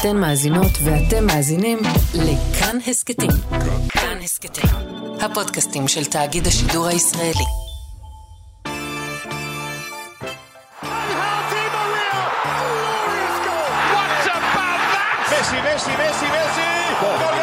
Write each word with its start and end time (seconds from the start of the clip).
אתן 0.00 0.16
מאזינות 0.16 0.72
ואתם 0.84 1.26
מאזינים 1.26 1.78
לכאן 2.14 2.78
הסכתים. 2.86 3.30
כאן 3.88 4.18
הסכתים, 4.24 4.70
הפודקאסטים 5.20 5.88
של 5.88 6.04
תאגיד 6.04 6.46
השידור 6.46 6.86
הישראלי. 6.86 7.44
Messi, 15.30 15.58
Messi, 15.66 15.92
Messi, 16.00 16.26
Messi. 16.34 16.68
Gol, 17.00 17.16
gol, 17.20 17.36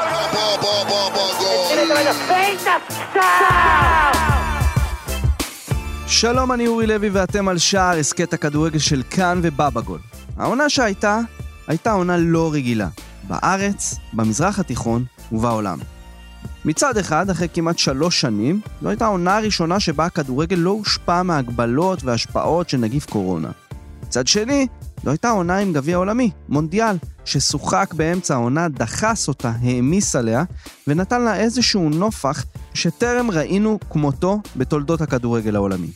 שלום, 6.07 6.51
אני 6.51 6.67
אורי 6.67 6.87
לוי 6.87 7.09
ואתם 7.09 7.47
על 7.47 7.57
שער 7.57 7.97
הסכת 7.99 8.33
הכדורגל 8.33 8.79
של 8.79 9.03
כאן 9.09 9.39
ובבגול. 9.43 9.99
העונה 10.37 10.69
שהייתה, 10.69 11.19
הייתה 11.67 11.91
עונה 11.91 12.17
לא 12.17 12.53
רגילה. 12.53 12.87
בארץ, 13.27 13.95
במזרח 14.13 14.59
התיכון 14.59 15.05
ובעולם. 15.31 15.79
מצד 16.65 16.97
אחד, 16.97 17.29
אחרי 17.29 17.47
כמעט 17.53 17.77
שלוש 17.77 18.21
שנים, 18.21 18.61
זו 18.81 18.89
הייתה 18.89 19.05
העונה 19.05 19.37
הראשונה 19.37 19.79
שבה 19.79 20.05
הכדורגל 20.05 20.55
לא 20.55 20.69
הושפע 20.69 21.23
מהגבלות 21.23 22.03
והשפעות 22.03 22.69
של 22.69 22.77
נגיף 22.77 23.05
קורונה. 23.05 23.51
מצד 24.03 24.27
שני, 24.27 24.67
זו 25.03 25.09
הייתה 25.09 25.29
עונה 25.29 25.57
עם 25.57 25.73
גביע 25.73 25.97
עולמי, 25.97 26.31
מונדיאל, 26.49 26.95
ששוחק 27.25 27.93
באמצע 27.93 28.33
העונה, 28.33 28.69
דחס 28.69 29.27
אותה, 29.27 29.51
העמיס 29.61 30.15
עליה, 30.15 30.43
ונתן 30.87 31.21
לה 31.21 31.35
איזשהו 31.35 31.89
נופח 31.89 32.45
שטרם 32.73 33.31
ראינו 33.31 33.79
כמותו 33.89 34.41
בתולדות 34.55 35.01
הכדורגל 35.01 35.55
העולמי. 35.55 35.91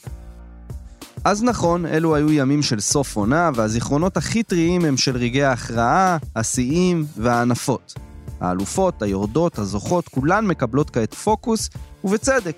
אז 1.27 1.44
נכון, 1.44 1.86
אלו 1.86 2.16
היו 2.16 2.31
ימים 2.31 2.62
של 2.62 2.80
סוף 2.80 3.16
עונה, 3.16 3.49
והזיכרונות 3.55 4.17
הכי 4.17 4.44
טריים 4.44 4.86
הם 4.86 4.98
של 4.98 5.17
רגעי 5.17 5.44
ההכרעה, 5.44 6.17
השיאים 6.36 7.05
והענפות. 7.17 7.94
האלופות, 8.40 9.02
היורדות, 9.02 9.59
הזוכות, 9.59 10.08
כולן 10.08 10.45
מקבלות 10.45 10.89
כעת 10.89 11.14
פוקוס, 11.14 11.69
ובצדק. 12.03 12.58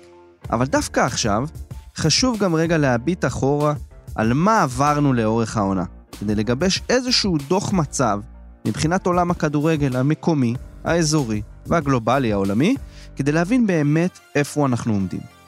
אבל 0.50 0.66
דווקא 0.66 1.00
עכשיו, 1.00 1.48
חשוב 1.96 2.38
גם 2.38 2.54
רגע 2.54 2.78
להביט 2.78 3.24
אחורה 3.24 3.74
על 4.14 4.32
מה 4.32 4.62
עברנו 4.62 5.12
לאורך 5.12 5.56
העונה, 5.56 5.84
כדי 6.20 6.34
לגבש 6.34 6.82
איזשהו 6.88 7.38
דוח 7.48 7.72
מצב 7.72 8.20
מבחינת 8.66 9.06
עולם 9.06 9.30
הכדורגל 9.30 9.96
המקומי, 9.96 10.54
האזורי 10.84 11.42
והגלובלי 11.66 12.32
העולמי, 12.32 12.74
כדי 13.16 13.32
להבין 13.32 13.66
באמת 13.66 14.18
איפה 14.34 14.66
אנחנו 14.66 14.92
עומדים. 14.92 15.39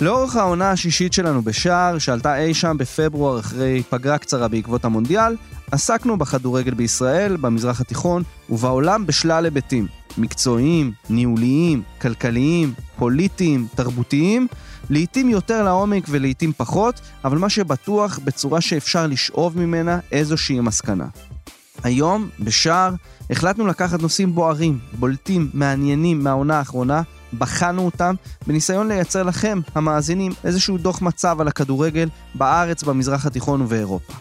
לאורך 0.00 0.36
העונה 0.36 0.70
השישית 0.70 1.12
שלנו 1.12 1.42
בשער, 1.42 1.98
שעלתה 1.98 2.38
אי 2.38 2.54
שם 2.54 2.76
בפברואר 2.78 3.40
אחרי 3.40 3.82
פגרה 3.90 4.18
קצרה 4.18 4.48
בעקבות 4.48 4.84
המונדיאל, 4.84 5.36
עסקנו 5.70 6.16
בכדורגל 6.18 6.74
בישראל, 6.74 7.36
במזרח 7.36 7.80
התיכון 7.80 8.22
ובעולם 8.50 9.06
בשלל 9.06 9.44
היבטים. 9.44 9.86
מקצועיים, 10.18 10.92
ניהוליים, 11.10 11.82
כלכליים, 12.00 12.74
פוליטיים, 12.98 13.66
תרבותיים, 13.74 14.46
לעתים 14.90 15.28
יותר 15.28 15.62
לעומק 15.62 16.04
ולעתים 16.08 16.52
פחות, 16.56 17.00
אבל 17.24 17.38
מה 17.38 17.48
שבטוח 17.48 18.18
בצורה 18.24 18.60
שאפשר 18.60 19.06
לשאוב 19.06 19.58
ממנה 19.58 19.98
איזושהי 20.12 20.60
מסקנה. 20.60 21.06
היום, 21.84 22.28
בשער, 22.40 22.94
החלטנו 23.30 23.66
לקחת 23.66 24.02
נושאים 24.02 24.34
בוערים, 24.34 24.78
בולטים, 24.98 25.50
מעניינים 25.54 26.24
מהעונה 26.24 26.58
האחרונה, 26.58 27.02
בחנו 27.38 27.84
אותם, 27.84 28.14
בניסיון 28.46 28.88
לייצר 28.88 29.22
לכם, 29.22 29.60
המאזינים, 29.74 30.32
איזשהו 30.44 30.78
דוח 30.78 31.02
מצב 31.02 31.40
על 31.40 31.48
הכדורגל 31.48 32.08
בארץ, 32.34 32.82
במזרח 32.82 33.26
התיכון 33.26 33.62
ובאירופה. 33.62 34.12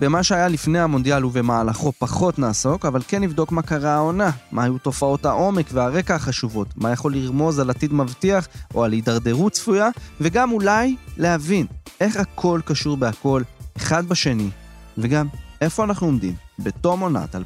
במה 0.00 0.22
שהיה 0.22 0.48
לפני 0.48 0.78
המונדיאל 0.78 1.24
ובמהלכו 1.24 1.92
פחות 1.98 2.38
נעסוק, 2.38 2.86
אבל 2.86 3.02
כן 3.08 3.22
נבדוק 3.22 3.52
מה 3.52 3.62
קרה 3.62 3.94
העונה, 3.94 4.30
מה 4.52 4.64
היו 4.64 4.78
תופעות 4.78 5.26
העומק 5.26 5.66
והרקע 5.72 6.14
החשובות, 6.14 6.68
מה 6.76 6.92
יכול 6.92 7.14
לרמוז 7.14 7.58
על 7.58 7.70
עתיד 7.70 7.92
מבטיח 7.92 8.48
או 8.74 8.84
על 8.84 8.92
הידרדרות 8.92 9.52
צפויה, 9.52 9.88
וגם 10.20 10.52
אולי 10.52 10.96
להבין 11.16 11.66
איך 12.00 12.16
הכל 12.16 12.60
קשור 12.64 12.96
בהכל, 12.96 13.42
אחד 13.76 14.06
בשני, 14.06 14.50
וגם 14.98 15.26
איפה 15.60 15.84
אנחנו 15.84 16.06
עומדים 16.06 16.34
בתום 16.58 17.00
עונת 17.00 17.34
2022-2023 17.34 17.38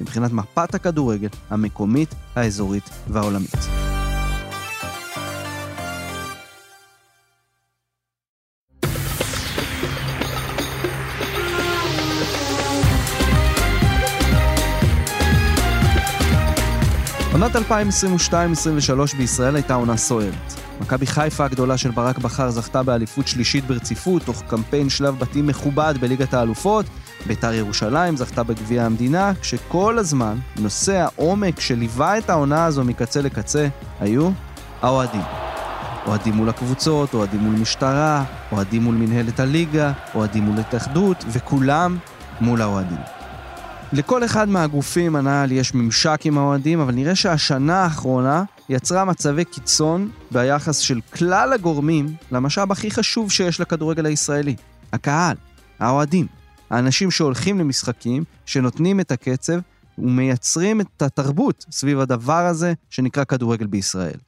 מבחינת 0.00 0.32
מפת 0.32 0.74
הכדורגל 0.74 1.28
המקומית, 1.50 2.14
האזורית 2.36 2.90
והעולמית. 3.08 3.56
עונת 17.32 17.56
2022-2023 17.56 19.16
בישראל 19.18 19.54
הייתה 19.56 19.74
עונה 19.74 19.96
סוערת. 19.96 20.69
מכבי 20.80 21.06
חיפה 21.06 21.44
הגדולה 21.44 21.76
של 21.76 21.90
ברק 21.90 22.18
בכר 22.18 22.50
זכתה 22.50 22.82
באליפות 22.82 23.28
שלישית 23.28 23.64
ברציפות, 23.64 24.22
תוך 24.22 24.42
קמפיין 24.48 24.88
שלב 24.88 25.18
בתים 25.18 25.46
מכובד 25.46 25.94
בליגת 26.00 26.34
האלופות. 26.34 26.86
בית"ר 27.26 27.52
ירושלים 27.52 28.16
זכתה 28.16 28.42
בגביע 28.42 28.84
המדינה, 28.84 29.32
כשכל 29.40 29.98
הזמן 29.98 30.36
נושא 30.58 30.96
העומק 30.96 31.60
שליווה 31.60 32.18
את 32.18 32.30
העונה 32.30 32.64
הזו 32.64 32.84
מקצה 32.84 33.20
לקצה 33.20 33.68
היו 34.00 34.30
האוהדים. 34.82 35.22
אוהדים 36.06 36.34
מול 36.34 36.48
הקבוצות, 36.48 37.14
אוהדים 37.14 37.40
מול 37.40 37.54
משטרה, 37.54 38.24
אוהדים 38.52 38.82
מול 38.82 38.94
מנהלת 38.94 39.40
הליגה, 39.40 39.92
אוהדים 40.14 40.42
מול 40.42 40.58
התאחדות, 40.58 41.24
וכולם 41.28 41.98
מול 42.40 42.62
האוהדים. 42.62 42.98
לכל 43.92 44.24
אחד 44.24 44.48
מהגופים 44.48 45.16
הנ"ל 45.16 45.52
יש 45.52 45.74
ממשק 45.74 46.20
עם 46.24 46.38
האוהדים, 46.38 46.80
אבל 46.80 46.94
נראה 46.94 47.14
שהשנה 47.14 47.82
האחרונה 47.82 48.44
יצרה 48.70 49.04
מצבי 49.04 49.44
קיצון 49.44 50.10
ביחס 50.30 50.78
של 50.78 51.00
כלל 51.00 51.52
הגורמים 51.52 52.14
למשאב 52.32 52.72
הכי 52.72 52.90
חשוב 52.90 53.30
שיש 53.30 53.60
לכדורגל 53.60 54.06
הישראלי, 54.06 54.56
הקהל, 54.92 55.36
האוהדים, 55.78 56.26
האנשים 56.70 57.10
שהולכים 57.10 57.58
למשחקים, 57.58 58.24
שנותנים 58.46 59.00
את 59.00 59.10
הקצב 59.10 59.58
ומייצרים 59.98 60.80
את 60.80 61.02
התרבות 61.02 61.66
סביב 61.70 62.00
הדבר 62.00 62.46
הזה 62.46 62.72
שנקרא 62.90 63.24
כדורגל 63.24 63.66
בישראל. 63.66 64.18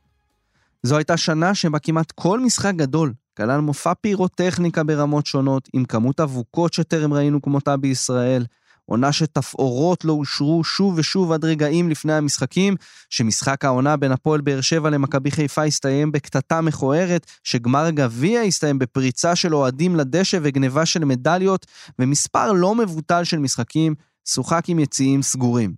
זו 0.82 0.96
הייתה 0.96 1.16
שנה 1.16 1.54
שבה 1.54 1.78
כמעט 1.78 2.12
כל 2.12 2.40
משחק 2.40 2.72
גדול 2.76 3.12
כלל 3.36 3.60
מופע 3.60 3.92
פירוטכניקה 4.00 4.84
ברמות 4.84 5.26
שונות, 5.26 5.68
עם 5.72 5.84
כמות 5.84 6.20
אבוקות 6.20 6.72
שטרם 6.72 7.12
ראינו 7.12 7.42
כמותה 7.42 7.76
בישראל, 7.76 8.44
עונה 8.86 9.12
שתפאורות 9.12 10.04
לא 10.04 10.12
אושרו 10.12 10.64
שוב 10.64 10.94
ושוב 10.98 11.32
עד 11.32 11.44
רגעים 11.44 11.90
לפני 11.90 12.12
המשחקים, 12.12 12.76
שמשחק 13.10 13.64
העונה 13.64 13.96
בין 13.96 14.12
הפועל 14.12 14.40
באר 14.40 14.60
שבע 14.60 14.90
למכבי 14.90 15.30
חיפה 15.30 15.64
הסתיים 15.64 16.12
בקטטה 16.12 16.60
מכוערת, 16.60 17.26
שגמר 17.44 17.90
גביע 17.90 18.40
הסתיים 18.40 18.78
בפריצה 18.78 19.36
של 19.36 19.54
אוהדים 19.54 19.96
לדשא 19.96 20.38
וגניבה 20.42 20.86
של 20.86 21.04
מדליות, 21.04 21.66
ומספר 21.98 22.52
לא 22.52 22.74
מבוטל 22.74 23.24
של 23.24 23.38
משחקים 23.38 23.94
שוחק 24.28 24.64
עם 24.68 24.78
יציאים 24.78 25.22
סגורים. 25.22 25.74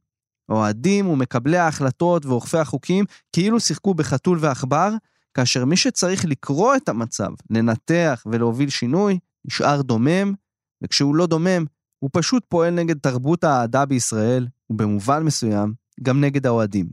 אוהדים 0.48 1.08
ומקבלי 1.08 1.56
ההחלטות 1.56 2.26
ואוכפי 2.26 2.58
החוקים 2.58 3.04
כאילו 3.32 3.60
שיחקו 3.60 3.94
בחתול 3.94 4.38
ועכבר, 4.40 4.90
כאשר 5.34 5.64
מי 5.64 5.76
שצריך 5.76 6.24
לקרוא 6.24 6.76
את 6.76 6.88
המצב, 6.88 7.30
לנתח 7.50 8.22
ולהוביל 8.26 8.68
שינוי, 8.68 9.18
נשאר 9.44 9.82
דומם, 9.82 10.34
וכשהוא 10.82 11.14
לא 11.16 11.26
דומם, 11.26 11.64
הוא 12.04 12.10
פשוט 12.12 12.44
פועל 12.48 12.70
נגד 12.70 12.98
תרבות 12.98 13.44
האהדה 13.44 13.86
בישראל, 13.86 14.46
ובמובן 14.70 15.22
מסוים, 15.22 15.74
גם 16.02 16.20
נגד 16.20 16.46
האוהדים. 16.46 16.86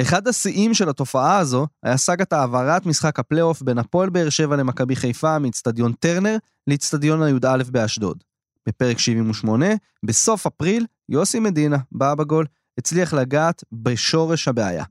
אחד 0.00 0.28
השיאים 0.28 0.74
של 0.74 0.88
התופעה 0.88 1.38
הזו 1.38 1.66
היה 1.82 1.96
סאגת 1.96 2.32
העברת 2.32 2.86
משחק 2.86 3.18
הפלייאוף 3.18 3.62
בין 3.62 3.78
הפועל 3.78 4.10
באר 4.10 4.28
שבע 4.28 4.56
למכבי 4.56 4.96
חיפה 4.96 5.38
מאיצטדיון 5.38 5.92
טרנר 5.92 6.36
לאיצטדיון 6.66 7.22
הי"א 7.22 7.62
באשדוד. 7.70 8.24
בפרק 8.68 8.98
78, 8.98 9.66
בסוף 10.02 10.46
אפריל, 10.46 10.86
יוסי 11.08 11.40
מדינה, 11.40 11.78
בא 11.92 12.14
בגול, 12.14 12.46
הצליח 12.78 13.14
לגעת 13.14 13.64
בשורש 13.72 14.48
הבעיה. 14.48 14.84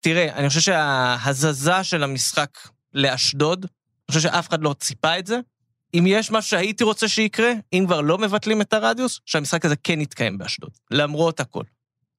תראה, 0.00 0.36
אני 0.36 0.48
חושב 0.48 0.60
שההזזה 0.60 1.84
של 1.84 2.02
המשחק 2.02 2.50
לאשדוד, 2.94 3.64
אני 3.64 4.14
חושב 4.14 4.20
שאף 4.20 4.48
אחד 4.48 4.62
לא 4.62 4.74
ציפה 4.80 5.18
את 5.18 5.26
זה, 5.26 5.40
אם 5.94 6.04
יש 6.06 6.30
מה 6.30 6.42
שהייתי 6.42 6.84
רוצה 6.84 7.08
שיקרה, 7.08 7.52
אם 7.72 7.84
כבר 7.86 8.00
לא 8.00 8.18
מבטלים 8.18 8.60
את 8.60 8.72
הרדיוס, 8.72 9.20
שהמשחק 9.26 9.64
הזה 9.64 9.76
כן 9.76 10.00
יתקיים 10.00 10.38
באשדוד, 10.38 10.70
למרות 10.90 11.40
הכל. 11.40 11.64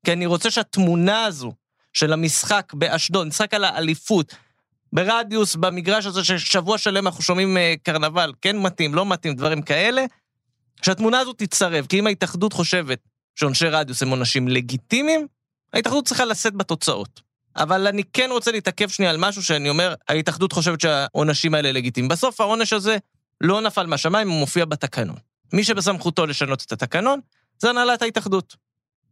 כי 0.05 0.13
אני 0.13 0.25
רוצה 0.25 0.51
שהתמונה 0.51 1.25
הזו 1.25 1.53
של 1.93 2.13
המשחק 2.13 2.73
באשדוד, 2.73 3.27
משחק 3.27 3.53
על 3.53 3.63
האליפות, 3.63 4.35
ברדיוס, 4.93 5.55
במגרש 5.55 6.05
הזה 6.05 6.23
ששבוע 6.23 6.77
שלם 6.77 7.07
אנחנו 7.07 7.23
שומעים 7.23 7.57
uh, 7.57 7.83
קרנבל, 7.83 8.33
כן 8.41 8.57
מתאים, 8.57 8.95
לא 8.95 9.05
מתאים, 9.05 9.35
דברים 9.35 9.61
כאלה, 9.61 10.05
שהתמונה 10.81 11.19
הזו 11.19 11.33
תצטרב, 11.33 11.85
כי 11.85 11.99
אם 11.99 12.07
ההתאחדות 12.07 12.53
חושבת 12.53 12.99
שעונשי 13.35 13.67
רדיוס 13.67 14.03
הם 14.03 14.09
עונשים 14.09 14.47
לגיטימיים, 14.47 15.27
ההתאחדות 15.73 16.05
צריכה 16.05 16.25
לשאת 16.25 16.53
בתוצאות. 16.53 17.21
אבל 17.55 17.87
אני 17.87 18.03
כן 18.13 18.29
רוצה 18.31 18.51
להתעכב 18.51 18.89
שנייה 18.89 19.11
על 19.11 19.17
משהו 19.17 19.43
שאני 19.43 19.69
אומר, 19.69 19.93
ההתאחדות 20.07 20.51
חושבת 20.51 20.81
שהעונשים 20.81 21.53
האלה 21.53 21.71
לגיטימיים. 21.71 22.09
בסוף 22.09 22.41
העונש 22.41 22.73
הזה 22.73 22.97
לא 23.41 23.61
נפל 23.61 23.85
מהשמיים, 23.85 24.29
הוא 24.29 24.39
מופיע 24.39 24.65
בתקנון. 24.65 25.17
מי 25.53 25.63
שבסמכותו 25.63 26.25
לשנות 26.25 26.63
את 26.65 26.71
התקנון, 26.71 27.19
זה 27.59 27.69
הנהלת 27.69 28.01
ההתאחדות. 28.01 28.55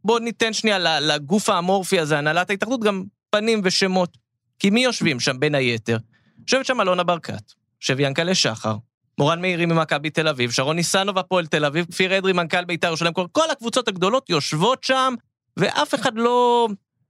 בואו 0.04 0.18
ניתן 0.18 0.52
שנייה 0.52 1.00
לגוף 1.00 1.48
האמורפי 1.48 2.00
הזה, 2.00 2.18
הנהלת 2.18 2.50
ההתאחדות, 2.50 2.80
גם 2.80 3.04
פנים 3.30 3.60
ושמות. 3.64 4.18
כי 4.58 4.70
מי 4.70 4.84
יושבים 4.84 5.20
שם 5.20 5.40
בין 5.40 5.54
היתר? 5.54 5.98
יושבת 6.42 6.66
שם 6.66 6.80
אלונה 6.80 7.04
ברקת, 7.04 7.52
יושב 7.80 8.00
ינקלה 8.00 8.34
שחר, 8.34 8.76
מורן 9.18 9.40
מאירי 9.40 9.66
ממכבי 9.66 10.10
תל 10.10 10.28
אביב, 10.28 10.50
שרון 10.50 10.76
ניסנוב 10.76 11.18
הפועל 11.18 11.46
תל 11.46 11.64
אביב, 11.64 11.86
כפיר 11.90 12.18
אדרי 12.18 12.32
מנכ"ל 12.32 12.64
בית"ר 12.64 12.86
ירושלים, 12.86 13.12
כל, 13.12 13.50
הקבוצות 13.50 13.88
הגדולות 13.88 14.30
יושבות 14.30 14.84
שם, 14.84 15.14
ואף 15.56 15.94
אחד 15.94 16.12
לא, 16.14 16.68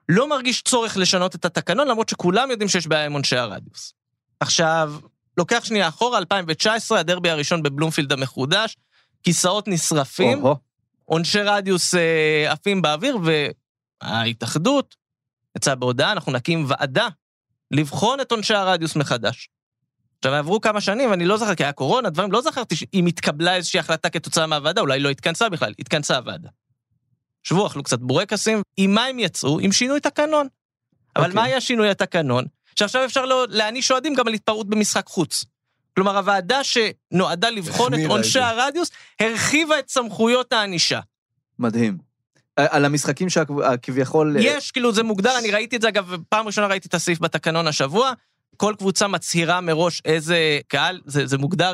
לא 0.08 0.28
מרגיש 0.28 0.62
צורך 0.62 0.96
לשנות 0.96 1.34
את 1.34 1.44
התקנון, 1.44 1.88
למרות 1.88 2.08
שכולם 2.08 2.50
יודעים 2.50 2.68
שיש 2.68 2.86
בעיה 2.86 3.06
עם 3.06 3.12
עונשי 3.12 3.36
הרדיוס. 3.36 3.94
עכשיו, 4.40 4.94
לוקח 5.38 5.64
שנייה 5.64 5.88
אחורה, 5.88 6.18
2019, 6.18 7.00
הדרבי 7.00 7.30
הראשון 7.30 7.62
בבלומפילד 7.62 8.12
המחודש, 8.12 8.76
כיסאות 9.22 9.68
נשרפים, 9.68 10.42
עונשי 11.04 11.40
רדיוס 11.42 11.94
אה, 11.94 12.52
עפים 12.52 12.82
באוויר, 12.82 13.18
וההתאחדות 14.02 14.96
יצאה 15.56 15.74
בהודעה, 15.74 16.12
אנחנו 16.12 16.32
נקים 16.32 16.64
ועדה 16.68 17.08
לבחון 17.70 18.20
את 18.20 18.32
עונשי 18.32 18.54
הרדיוס 18.54 18.96
מחדש. 18.96 19.48
עכשיו, 20.18 20.34
עברו 20.34 20.60
כמה 20.60 20.80
שנים, 20.80 21.10
ואני 21.10 21.24
לא 21.24 21.36
זוכר, 21.36 21.54
כי 21.54 21.64
היה 21.64 21.72
קורונה, 21.72 22.10
דברים, 22.10 22.32
לא 22.32 22.42
זכרתי 22.42 22.74
אם 22.94 23.06
התקבלה 23.06 23.56
איזושהי 23.56 23.80
החלטה 23.80 24.10
כתוצאה 24.10 24.46
מהוועדה, 24.46 24.80
אולי 24.80 25.00
לא 25.00 25.08
התכנסה 25.08 25.48
בכלל, 25.48 25.74
התכנסה 25.78 26.16
הוועדה. 26.16 26.48
שבו, 27.42 27.66
אכלו 27.66 27.82
קצת 27.82 27.98
בורקסים, 27.98 28.62
עם 28.76 28.94
מה 28.94 29.04
הם 29.04 29.18
יצאו? 29.18 29.58
עם 29.58 29.72
שינוי 29.72 30.00
תקנון. 30.00 30.46
אבל 31.16 31.24
okay. 31.24 31.28
אוקיי. 31.28 31.34
מה 31.34 31.44
היה 31.44 31.60
שינוי 31.60 31.90
התקנון? 31.90 32.44
שעכשיו 32.78 33.04
אפשר 33.04 33.24
לא, 33.24 33.46
להעניש 33.48 33.90
אוהדים 33.90 34.14
גם 34.14 34.28
על 34.28 34.34
התפרעות 34.34 34.68
במשחק 34.68 35.06
חוץ. 35.06 35.44
כלומר, 35.96 36.18
הוועדה 36.18 36.60
שנועדה 36.64 37.50
לבחון 37.50 37.94
את 37.94 38.00
עונשי 38.08 38.38
הרדיוס, 38.38 38.90
הרחיבה 39.20 39.78
את 39.78 39.88
סמכויות 39.90 40.52
הענישה. 40.52 41.00
מדהים. 41.58 41.98
על 42.56 42.84
המשחקים 42.84 43.28
שכביכול... 43.30 44.36
יש, 44.40 44.70
כאילו, 44.70 44.92
זה 44.92 45.02
מוגדר, 45.02 45.38
אני 45.38 45.50
ראיתי 45.50 45.76
את 45.76 45.82
זה, 45.82 45.88
אגב, 45.88 46.16
פעם 46.28 46.46
ראשונה 46.46 46.66
ראיתי 46.66 46.88
את 46.88 46.94
הסעיף 46.94 47.20
בתקנון 47.20 47.66
השבוע, 47.66 48.12
כל 48.56 48.74
קבוצה 48.78 49.08
מצהירה 49.08 49.60
מראש 49.60 50.02
איזה 50.04 50.58
קהל, 50.68 51.00
זה, 51.06 51.26
זה 51.26 51.38
מוגדר 51.38 51.72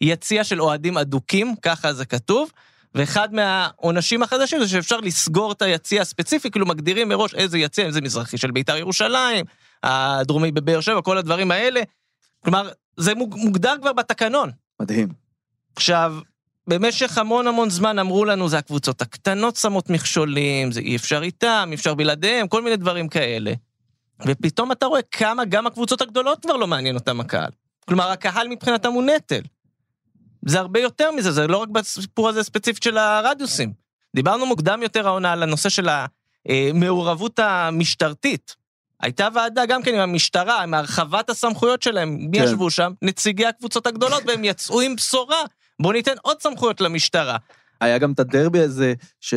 כיציע 0.00 0.44
של 0.44 0.62
אוהדים 0.62 0.98
אדוקים, 0.98 1.54
ככה 1.62 1.92
זה 1.92 2.04
כתוב. 2.04 2.50
ואחד 2.94 3.34
מהעונשים 3.34 4.22
החדשים 4.22 4.60
זה 4.60 4.68
שאפשר 4.68 5.00
לסגור 5.00 5.52
את 5.52 5.62
היציע 5.62 6.02
הספציפי, 6.02 6.50
כאילו 6.50 6.66
מגדירים 6.66 7.08
מראש 7.08 7.34
איזה 7.34 7.58
יציע, 7.58 7.86
אם 7.86 7.90
זה 7.90 8.00
מזרחי 8.00 8.38
של 8.38 8.50
בית"ר 8.50 8.76
ירושלים, 8.76 9.44
הדרומי 9.84 10.52
בבאר 10.52 10.80
שבע, 10.80 11.02
כל 11.02 11.18
הדברים 11.18 11.50
האלה. 11.50 11.80
כלומר, 12.44 12.68
זה 12.96 13.14
מוגדר 13.14 13.74
כבר 13.80 13.92
בתקנון. 13.92 14.50
מדהים. 14.80 15.08
עכשיו, 15.76 16.14
במשך 16.66 17.18
המון 17.18 17.46
המון 17.46 17.70
זמן 17.70 17.98
אמרו 17.98 18.24
לנו, 18.24 18.48
זה 18.48 18.58
הקבוצות 18.58 19.02
הקטנות 19.02 19.56
שמות 19.56 19.90
מכשולים, 19.90 20.72
זה 20.72 20.80
אי 20.80 20.96
אפשר 20.96 21.22
איתם, 21.22 21.68
אי 21.70 21.74
אפשר 21.74 21.94
בלעדיהם, 21.94 22.48
כל 22.48 22.62
מיני 22.62 22.76
דברים 22.76 23.08
כאלה. 23.08 23.52
ופתאום 24.26 24.72
אתה 24.72 24.86
רואה 24.86 25.02
כמה 25.02 25.44
גם 25.44 25.66
הקבוצות 25.66 26.00
הגדולות 26.00 26.42
כבר 26.42 26.56
לא 26.56 26.66
מעניין 26.66 26.94
אותם 26.94 27.20
הקהל. 27.20 27.50
כלומר, 27.88 28.10
הקהל 28.10 28.48
מבחינתם 28.48 28.92
הוא 28.92 29.02
נטל. 29.02 29.40
זה 30.46 30.60
הרבה 30.60 30.80
יותר 30.80 31.10
מזה, 31.10 31.32
זה 31.32 31.46
לא 31.46 31.56
רק 31.56 31.68
בסיפור 31.68 32.28
הזה 32.28 32.42
ספציפית 32.42 32.82
של 32.82 32.98
הרדיוסים. 32.98 33.72
דיברנו 34.16 34.46
מוקדם 34.46 34.82
יותר 34.82 35.06
העונה 35.06 35.32
על 35.32 35.42
הנושא 35.42 35.68
של 35.68 35.88
המעורבות 36.48 37.38
המשטרתית. 37.38 38.56
הייתה 39.04 39.28
ועדה 39.34 39.66
גם 39.66 39.82
כן 39.82 39.94
עם 39.94 40.00
המשטרה, 40.00 40.62
עם 40.62 40.74
הרחבת 40.74 41.30
הסמכויות 41.30 41.82
שלהם. 41.82 42.16
מי 42.30 42.38
כן. 42.38 42.44
ישבו 42.44 42.70
שם? 42.70 42.92
נציגי 43.02 43.46
הקבוצות 43.46 43.86
הגדולות, 43.86 44.22
והם 44.26 44.44
יצאו 44.44 44.80
עם 44.80 44.96
בשורה. 44.96 45.42
בואו 45.82 45.92
ניתן 45.92 46.14
עוד 46.22 46.42
סמכויות 46.42 46.80
למשטרה. 46.80 47.36
היה 47.80 47.98
גם 47.98 48.12
את 48.12 48.20
הדרבי 48.20 48.60
הזה, 48.60 48.94
ש... 49.20 49.34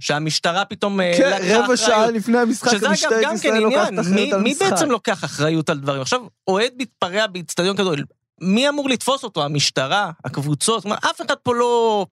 שהמשטרה 0.00 0.64
פתאום 0.64 1.00
אה, 1.00 1.12
כן, 1.16 1.26
לקחה 1.26 1.36
אחריות. 1.36 1.56
כן, 1.56 1.64
רבע 1.64 1.76
שעה 1.76 2.10
לפני 2.10 2.38
המשחק, 2.38 2.72
משטרת 2.90 3.22
כן 3.24 3.34
ישראל 3.34 3.58
לוקחת 3.62 3.98
אחריות 4.00 4.32
על 4.32 4.40
משחק. 4.40 4.64
מי 4.64 4.70
בעצם 4.70 4.90
לוקח 4.90 5.24
אחריות 5.24 5.70
על 5.70 5.78
דברים? 5.78 6.02
עכשיו, 6.02 6.20
אוהד 6.48 6.72
מתפרע 6.78 7.26
באיצטדיון 7.26 7.76
כדורגל, 7.76 8.04
מי 8.40 8.68
אמור 8.68 8.88
לתפוס 8.88 9.24
אותו? 9.24 9.44
המשטרה? 9.44 10.10
הקבוצות? 10.24 10.82
כלומר, 10.82 10.96
אף 10.96 11.20
אחד 11.20 11.36
פה 11.42 11.54
לא... 11.54 12.06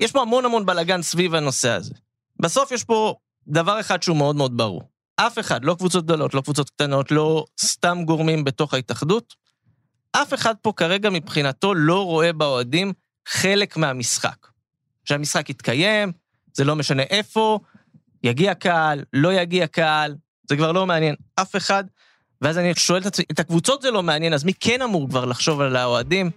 יש 0.00 0.12
פה 0.12 0.22
המון 0.22 0.44
המון 0.44 0.66
בלאגן 0.66 1.02
סביב 1.02 1.34
הנושא 1.34 1.68
הזה. 1.68 1.94
בסוף 2.40 2.72
יש 2.72 2.84
פה 2.84 3.14
דבר 3.46 3.80
אחד 3.80 4.02
שהוא 4.02 4.16
מאוד 4.16 4.36
מאוד 4.36 4.56
ברור. 4.56 4.97
אף 5.20 5.38
אחד, 5.38 5.64
לא 5.64 5.74
קבוצות 5.74 6.04
גדולות, 6.04 6.34
לא 6.34 6.40
קבוצות 6.40 6.70
קטנות, 6.70 7.10
לא 7.10 7.44
סתם 7.60 7.98
גורמים 8.04 8.44
בתוך 8.44 8.74
ההתאחדות, 8.74 9.34
אף 10.12 10.34
אחד 10.34 10.54
פה 10.62 10.72
כרגע 10.76 11.10
מבחינתו 11.10 11.74
לא 11.74 12.04
רואה 12.04 12.32
באוהדים 12.32 12.92
חלק 13.28 13.76
מהמשחק. 13.76 14.46
שהמשחק 15.04 15.50
יתקיים, 15.50 16.12
זה 16.54 16.64
לא 16.64 16.76
משנה 16.76 17.02
איפה, 17.02 17.58
יגיע 18.22 18.54
קהל, 18.54 19.04
לא 19.12 19.32
יגיע 19.32 19.66
קהל, 19.66 20.14
זה 20.48 20.56
כבר 20.56 20.72
לא 20.72 20.86
מעניין 20.86 21.14
אף 21.34 21.56
אחד. 21.56 21.84
ואז 22.42 22.58
אני 22.58 22.74
שואל 22.74 23.00
את 23.00 23.06
עצמי, 23.06 23.24
את 23.32 23.38
הקבוצות 23.38 23.82
זה 23.82 23.90
לא 23.90 24.02
מעניין, 24.02 24.34
אז 24.34 24.44
מי 24.44 24.52
כן 24.60 24.82
אמור 24.82 25.08
כבר 25.08 25.24
לחשוב 25.24 25.60
על 25.60 25.76
האוהדים? 25.76 26.30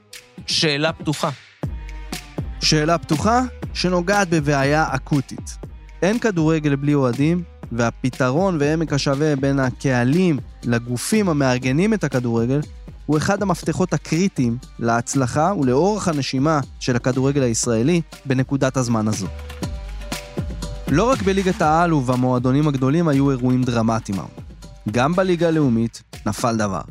שאלה 0.47 0.93
פתוחה. 0.93 1.29
שאלה 2.61 2.97
פתוחה 2.97 3.41
שנוגעת 3.73 4.29
בבעיה 4.29 4.85
אקוטית. 4.95 5.70
אין 6.01 6.19
כדורגל 6.19 6.75
בלי 6.75 6.93
אוהדים, 6.93 7.43
והפתרון 7.71 8.57
ועמק 8.59 8.93
השווה 8.93 9.35
בין 9.35 9.59
הקהלים 9.59 10.39
לגופים 10.63 11.29
המארגנים 11.29 11.93
את 11.93 12.03
הכדורגל 12.03 12.59
הוא 13.05 13.17
אחד 13.17 13.41
המפתחות 13.41 13.93
הקריטיים 13.93 14.57
להצלחה 14.79 15.53
ולאורך 15.59 16.07
הנשימה 16.07 16.59
של 16.79 16.95
הכדורגל 16.95 17.43
הישראלי 17.43 18.01
בנקודת 18.25 18.77
הזמן 18.77 19.07
הזו. 19.07 19.27
לא 20.87 21.09
רק 21.09 21.21
בליגת 21.21 21.61
העל 21.61 21.93
ובמועדונים 21.93 22.67
הגדולים 22.67 23.07
היו 23.07 23.31
אירועים 23.31 23.63
דרמטיים 23.63 24.17
גם 24.91 25.13
בליגה 25.13 25.47
הלאומית 25.47 26.03
נפל 26.25 26.57
דבר. 26.57 26.81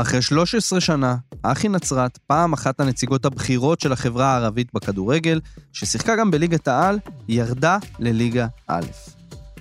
אחרי 0.00 0.22
13 0.22 0.80
שנה, 0.80 1.16
אחי 1.42 1.68
נצרת, 1.68 2.18
פעם 2.26 2.52
אחת 2.52 2.80
הנציגות 2.80 3.24
הבכירות 3.24 3.80
של 3.80 3.92
החברה 3.92 4.26
הערבית 4.26 4.74
בכדורגל, 4.74 5.40
ששיחקה 5.72 6.16
גם 6.16 6.30
בליגת 6.30 6.68
העל, 6.68 6.98
ירדה 7.28 7.78
לליגה 7.98 8.46
א'. 8.66 8.86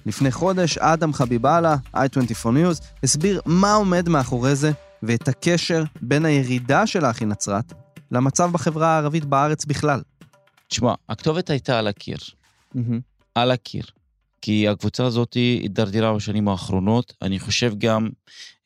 לפני 0.05 0.31
חודש, 0.31 0.77
אדם 0.77 1.13
חביבאללה, 1.13 1.75
i24 1.95 2.45
News, 2.45 2.83
הסביר 3.03 3.41
מה 3.45 3.73
עומד 3.73 4.09
מאחורי 4.09 4.55
זה 4.55 4.71
ואת 5.03 5.27
הקשר 5.27 5.83
בין 6.01 6.25
הירידה 6.25 6.87
של 6.87 7.05
האחי 7.05 7.25
נצרת 7.25 7.73
למצב 8.11 8.51
בחברה 8.51 8.87
הערבית 8.87 9.25
בארץ 9.25 9.65
בכלל. 9.65 10.01
תשמע, 10.67 10.93
הכתובת 11.09 11.49
הייתה 11.49 11.79
על 11.79 11.87
הקיר. 11.87 12.17
Mm-hmm. 12.75 12.79
על 13.35 13.51
הקיר. 13.51 13.83
כי 14.41 14.67
הקבוצה 14.67 15.05
הזאת 15.05 15.33
הידרדרה 15.33 16.13
בשנים 16.13 16.47
האחרונות. 16.47 17.13
אני 17.21 17.39
חושב 17.39 17.73
גם, 17.77 18.09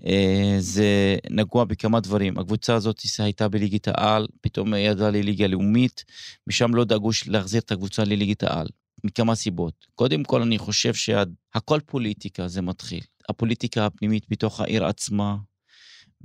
אה, 0.06 0.56
זה 0.60 1.18
נגוע 1.30 1.64
בכמה 1.64 2.00
דברים. 2.00 2.38
הקבוצה 2.38 2.76
הזאת 2.76 3.02
הייתה 3.20 3.48
בליגת 3.48 3.88
העל, 3.88 4.28
פתאום 4.42 4.74
ירדה 4.74 5.10
לליגה 5.10 5.48
לאומית, 5.48 6.04
משם 6.48 6.76
לא 6.76 6.84
דאגו 6.84 7.10
להחזיר 7.28 7.62
את 7.62 7.72
הקבוצה 7.72 8.04
לליגת 8.04 8.44
העל. 8.44 8.68
מכמה 9.04 9.36
סיבות. 9.36 9.74
קודם 9.96 10.24
כל, 10.24 10.42
אני 10.42 10.58
חושב 10.58 10.94
שהכל 10.94 11.80
פוליטיקה, 11.86 12.48
זה 12.48 12.62
מתחיל. 12.62 13.02
הפוליטיקה 13.30 13.86
הפנימית 13.86 14.26
בתוך 14.30 14.60
העיר 14.60 14.86
עצמה, 14.86 15.36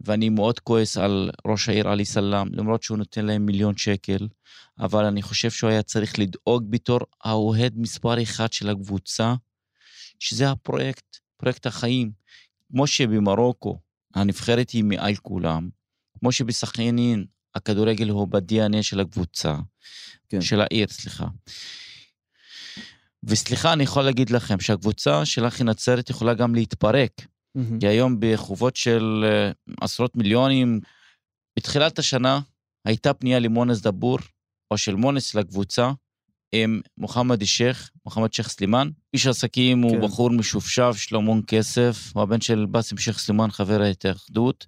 ואני 0.05 0.29
מאוד 0.29 0.61
כועס 0.61 0.97
על 0.97 1.31
ראש 1.47 1.69
העיר 1.69 1.89
עלי 1.89 2.05
סלאם, 2.05 2.49
למרות 2.55 2.83
שהוא 2.83 2.99
נותן 2.99 3.27
להם 3.27 3.47
מיליון 3.47 3.77
שקל, 3.77 4.29
אבל 4.79 5.05
אני 5.05 5.23
חושב 5.23 5.51
שהוא 5.51 5.71
היה 5.71 5.83
צריך 5.83 6.19
לדאוג 6.19 6.71
בתור 6.71 7.01
האוהד 7.25 7.75
מספר 7.77 8.23
אחד 8.23 8.53
של 8.53 8.71
הקבוצה, 8.71 9.35
שזה 10.19 10.51
הפרויקט, 10.51 11.17
פרויקט 11.37 11.67
החיים. 11.67 12.11
כמו 12.71 12.87
שבמרוקו 12.87 13.81
הנבחרת 14.15 14.71
היא 14.71 14.85
מעל 14.85 15.15
כולם, 15.15 15.69
כמו 16.19 16.33
שבסכנין 16.33 17.25
הכדורגל 17.55 18.09
הוא 18.09 18.29
ב-DNA 18.29 18.83
של 18.83 19.01
הקבוצה, 19.01 19.57
כן. 20.29 20.41
של 20.41 20.61
העיר, 20.61 20.89
סליחה. 20.89 21.27
וסליחה, 23.25 23.73
אני 23.73 23.83
יכול 23.83 24.03
להגיד 24.03 24.31
לכם 24.31 24.61
שהקבוצה 24.61 25.25
של 25.25 25.47
אחי 25.47 25.65
נצרת 25.65 26.11
יכולה 26.11 26.35
גם 26.35 26.55
להתפרק. 26.55 27.27
Mm-hmm. 27.57 27.81
כי 27.81 27.87
היום 27.87 28.17
בחובות 28.21 28.77
של 28.77 29.25
אה, 29.25 29.51
עשרות 29.81 30.17
מיליונים, 30.17 30.81
בתחילת 31.59 31.99
השנה 31.99 32.41
הייתה 32.85 33.15
פנייה 33.15 33.39
למונס 33.39 33.81
דבור, 33.81 34.19
או 34.71 34.79
של 34.79 34.95
מונס 34.95 35.35
לקבוצה, 35.35 35.91
עם 36.53 36.81
מוחמד 36.99 37.45
שייח, 37.45 37.91
מוחמד 38.05 38.33
שייח 38.33 38.49
סלימאן. 38.49 38.91
איש 39.15 39.27
עסקים 39.27 39.83
כן. 39.83 39.89
הוא 39.89 40.09
בחור 40.09 40.31
משופשף, 40.31 40.93
יש 40.95 41.13
לו 41.13 41.19
המון 41.19 41.43
כסף, 41.47 42.11
הוא 42.15 42.23
הבן 42.23 42.41
של 42.41 42.67
באסם 42.67 42.97
שייח 42.97 43.19
סלימאן, 43.19 43.51
חבר 43.51 43.83
ההתאחדות. 43.83 44.67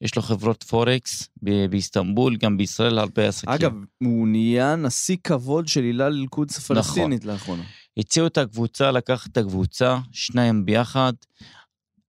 יש 0.00 0.16
לו 0.16 0.22
חברות 0.22 0.62
פורקס 0.62 1.28
באיסטנבול, 1.70 2.36
גם 2.36 2.56
בישראל 2.56 2.98
הרבה 2.98 3.28
עסקים. 3.28 3.54
אגב, 3.54 3.72
הוא 4.02 4.28
נהיה 4.28 4.76
נשיא 4.76 5.16
כבוד 5.24 5.68
של 5.68 5.82
הילה 5.82 6.06
אל-קודס 6.06 6.58
הפלסטינית 6.58 7.20
נכון. 7.20 7.32
לאחרונה. 7.32 7.62
הציעו 7.96 8.26
את 8.26 8.38
הקבוצה, 8.38 8.90
לקח 8.90 9.26
את 9.26 9.36
הקבוצה, 9.36 9.98
שניים 10.12 10.64
ביחד. 10.64 11.12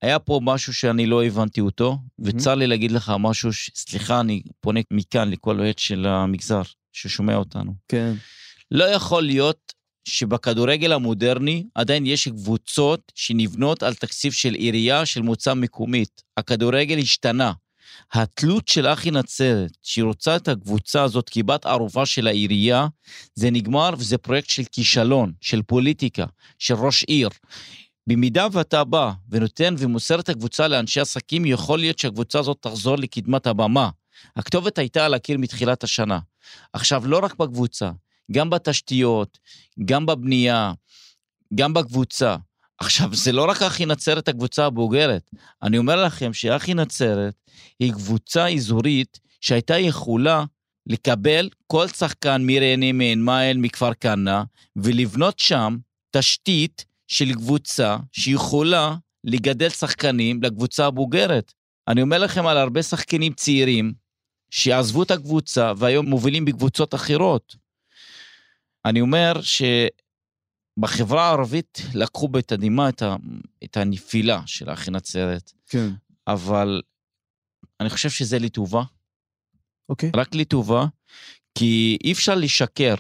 היה 0.04 0.20
פה 0.20 0.40
משהו 0.44 0.74
שאני 0.74 1.06
לא 1.06 1.24
הבנתי 1.24 1.62
אותו. 1.62 1.98
וצר 2.20 2.56
לי 2.56 2.68
להגיד 2.68 2.92
לך 2.92 3.14
משהו, 3.20 3.54
ש... 3.54 3.70
סליחה, 3.76 4.20
אני 4.20 4.42
פונה 4.62 4.80
מכאן 4.92 5.30
לכל 5.30 5.60
אוהד 5.60 5.80
של 5.80 6.06
המגזר 6.06 6.62
ששומע 6.92 7.36
אותנו. 7.36 7.74
כן. 7.88 8.14
לא 8.72 8.84
יכול 8.84 9.24
להיות 9.24 9.74
שבכדורגל 10.08 10.94
המודרני 10.94 11.64
עדיין 11.76 12.06
יש 12.06 12.28
קבוצות 12.28 13.12
שנבנות 13.16 13.84
על 13.84 13.94
תקציב 13.94 14.32
של 14.32 14.54
עירייה 14.54 15.06
של 15.06 15.22
מוצא 15.22 15.54
מקומית. 15.54 16.22
הכדורגל 16.38 16.98
השתנה. 16.98 17.52
התלות 18.14 18.68
של 18.68 18.88
אחי 18.88 19.12
נצרת, 19.12 19.72
שהיא 19.84 20.04
רוצה 20.04 20.36
את 20.36 20.48
הקבוצה 20.48 21.04
הזאת 21.04 21.30
כבת 21.30 21.66
ערובה 21.66 22.06
של 22.06 22.28
העירייה, 22.28 22.88
זה 23.36 23.52
נגמר 23.52 23.90
וזה 23.98 24.18
פרויקט 24.18 24.50
של 24.50 24.64
כישלון, 24.72 25.32
של 25.42 25.62
פוליטיקה, 25.62 26.26
של 26.60 26.74
ראש 26.74 27.04
עיר. 27.04 27.30
במידה 28.08 28.48
ואתה 28.52 28.84
בא 28.84 29.12
ונותן 29.30 29.76
ומוסר 29.78 30.20
את 30.20 30.30
הקבוצה 30.30 30.68
לאנשי 30.68 31.00
עסקים, 31.00 31.46
יכול 31.46 31.80
להיות 31.80 32.00
שהקבוצה 32.00 32.40
הזאת 32.40 32.58
תחזור 32.62 32.98
לקדמת 32.98 33.48
הבמה. 33.48 33.90
הכתובת 34.36 34.78
הייתה 34.78 35.06
על 35.06 35.14
הקיר 35.14 35.38
מתחילת 35.38 35.84
השנה. 35.84 36.20
עכשיו, 36.74 37.08
לא 37.08 37.20
רק 37.24 37.36
בקבוצה, 37.36 37.92
גם 38.32 38.50
בתשתיות, 38.50 39.38
גם 39.86 40.06
בבנייה, 40.06 40.74
גם 41.56 41.74
בקבוצה. 41.74 42.36
עכשיו, 42.78 43.16
זה 43.16 43.32
לא 43.32 43.50
רק 43.50 43.62
אחי 43.62 43.86
נצרת 43.86 44.28
הקבוצה 44.28 44.66
הבוגרת. 44.66 45.30
אני 45.64 45.78
אומר 45.78 46.06
לכם 46.06 46.34
שאחי 46.34 46.74
נצרת 46.74 47.36
היא 47.80 47.94
קבוצה 47.94 48.50
אזורית 48.50 49.20
שהייתה 49.42 49.78
יכולה 49.78 50.46
לקבל 50.88 51.50
כל 51.68 51.88
שחקן 51.88 52.42
מריינה, 52.46 52.92
מעין 52.92 53.22
מאהל, 53.22 53.58
מכפר 53.58 53.94
כנא, 53.94 54.44
ולבנות 54.76 55.40
שם 55.40 55.78
תשתית 56.12 56.86
של 57.14 57.34
קבוצה 57.34 57.98
שיכולה 58.12 58.96
לגדל 59.24 59.70
שחקנים 59.70 60.44
לקבוצה 60.44 60.86
הבוגרת. 60.86 61.54
אני 61.88 62.02
אומר 62.02 62.18
לכם 62.18 62.48
על 62.48 62.58
הרבה 62.58 62.84
שחקנים 62.84 63.34
צעירים 63.34 63.94
שעזבו 64.50 65.04
את 65.04 65.12
הקבוצה 65.12 65.74
והיום 65.78 66.06
מובילים 66.06 66.46
בקבוצות 66.46 66.96
אחרות. 66.96 67.56
אני 68.86 69.02
אומר 69.02 69.34
שבחברה 70.78 71.28
הערבית 71.28 71.82
לקחו 71.94 72.28
בתדהמה 72.28 72.90
את, 72.90 73.02
ה, 73.02 73.16
את 73.64 73.78
הנפילה 73.78 74.42
של 74.46 74.70
אחי 74.70 74.92
נצרת, 74.92 75.52
כן. 75.68 75.90
אבל 76.28 76.82
אני 77.80 77.90
חושב 77.90 78.10
שזה 78.10 78.40
לטובה, 78.40 78.84
אוקיי. 79.90 80.12
רק 80.16 80.36
לטובה, 80.36 80.86
כי 81.58 81.98
אי 82.04 82.12
אפשר 82.12 82.36
לשקר 82.36 82.96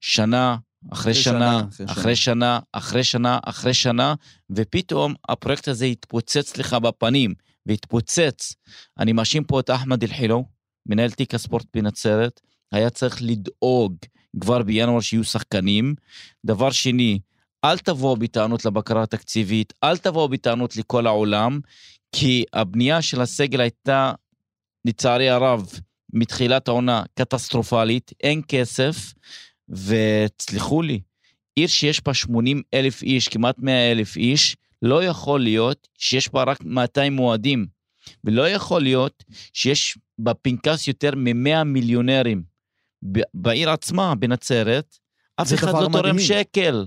שנה 0.00 0.56
אחרי 0.92 1.14
שנה, 1.14 1.62
שנה, 1.76 1.84
אחרי 1.84 1.86
אחרי 1.92 2.14
שנה, 2.14 2.58
אחרי 2.72 3.04
שנה, 3.04 3.38
אחרי 3.44 3.74
שנה, 3.74 4.14
ופתאום 4.50 5.14
הפרויקט 5.28 5.68
הזה 5.68 5.86
יתפוצץ 5.86 6.56
לך 6.56 6.74
בפנים, 6.74 7.34
והתפוצץ. 7.66 8.54
אני 8.98 9.12
מאשים 9.12 9.44
פה 9.44 9.60
את 9.60 9.70
אחמד 9.70 10.02
אל-חילו, 10.02 10.44
מנהל 10.86 11.10
תיק 11.10 11.34
הספורט 11.34 11.66
בנצרת, 11.74 12.40
היה 12.72 12.90
צריך 12.90 13.18
לדאוג 13.20 13.96
כבר 14.40 14.62
בינואר 14.62 15.00
שיהיו 15.00 15.24
שחקנים. 15.24 15.94
דבר 16.44 16.70
שני, 16.70 17.18
אל 17.64 17.78
תבואו 17.78 18.16
בטענות 18.16 18.64
לבקרה 18.64 19.02
התקציבית, 19.02 19.72
אל 19.84 19.96
תבואו 19.96 20.28
בטענות 20.28 20.76
לכל 20.76 21.06
העולם, 21.06 21.60
כי 22.12 22.44
הבנייה 22.52 23.02
של 23.02 23.20
הסגל 23.20 23.60
הייתה, 23.60 24.12
לצערי 24.84 25.30
הרב, 25.30 25.66
מתחילת 26.12 26.68
העונה 26.68 27.02
קטסטרופלית, 27.14 28.12
אין 28.20 28.42
כסף, 28.48 29.12
ותסלחו 29.68 30.82
לי, 30.82 31.00
עיר 31.56 31.68
שיש 31.68 32.04
בה 32.04 32.14
80 32.14 32.62
אלף 32.74 33.02
איש, 33.02 33.28
כמעט 33.28 33.58
100 33.58 33.92
אלף 33.92 34.16
איש, 34.16 34.56
לא 34.82 35.04
יכול 35.04 35.40
להיות 35.40 35.88
שיש 35.98 36.32
בה 36.32 36.42
רק 36.42 36.58
200 36.64 37.16
מועדים, 37.16 37.66
ולא 38.24 38.48
יכול 38.48 38.82
להיות 38.82 39.24
שיש 39.52 39.98
בפנקס 40.18 40.88
יותר 40.88 41.10
מ-100 41.16 41.64
מיליונרים. 41.64 42.42
בעיר 43.34 43.70
עצמה, 43.70 44.14
בנצרת, 44.14 44.98
אף 45.36 45.54
אחד 45.54 45.72
לא 45.72 45.88
תורם. 45.92 46.18
שקל. 46.18 46.86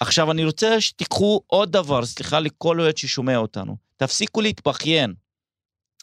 עכשיו, 0.00 0.30
אני 0.30 0.44
רוצה 0.44 0.80
שתיקחו 0.80 1.40
עוד 1.46 1.72
דבר, 1.72 2.04
סליחה 2.04 2.40
לכל 2.40 2.80
אוהד 2.80 2.96
ששומע 2.96 3.36
אותנו. 3.36 3.76
תפסיקו 3.96 4.40
להתבכיין. 4.40 5.14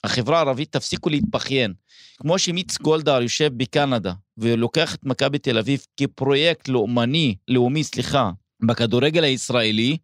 החברה 0.04 0.38
הערבית, 0.38 0.72
תפסיקו 0.72 1.10
להתבכיין. 1.10 1.74
כמו 2.18 2.40
שמיץ 2.40 2.78
גולדהר 2.78 3.22
יושב 3.22 3.52
בקנדה 3.58 4.14
ולוקח 4.40 4.96
את 4.96 5.04
מכבי 5.04 5.40
תל 5.40 5.58
אביב 5.58 5.86
כפרויקט 5.98 6.68
לאומני, 6.68 7.36
לאומי, 7.48 7.84
סליחה, 7.84 8.32
בכדורגל 8.68 9.24
הישראלי, 9.24 9.98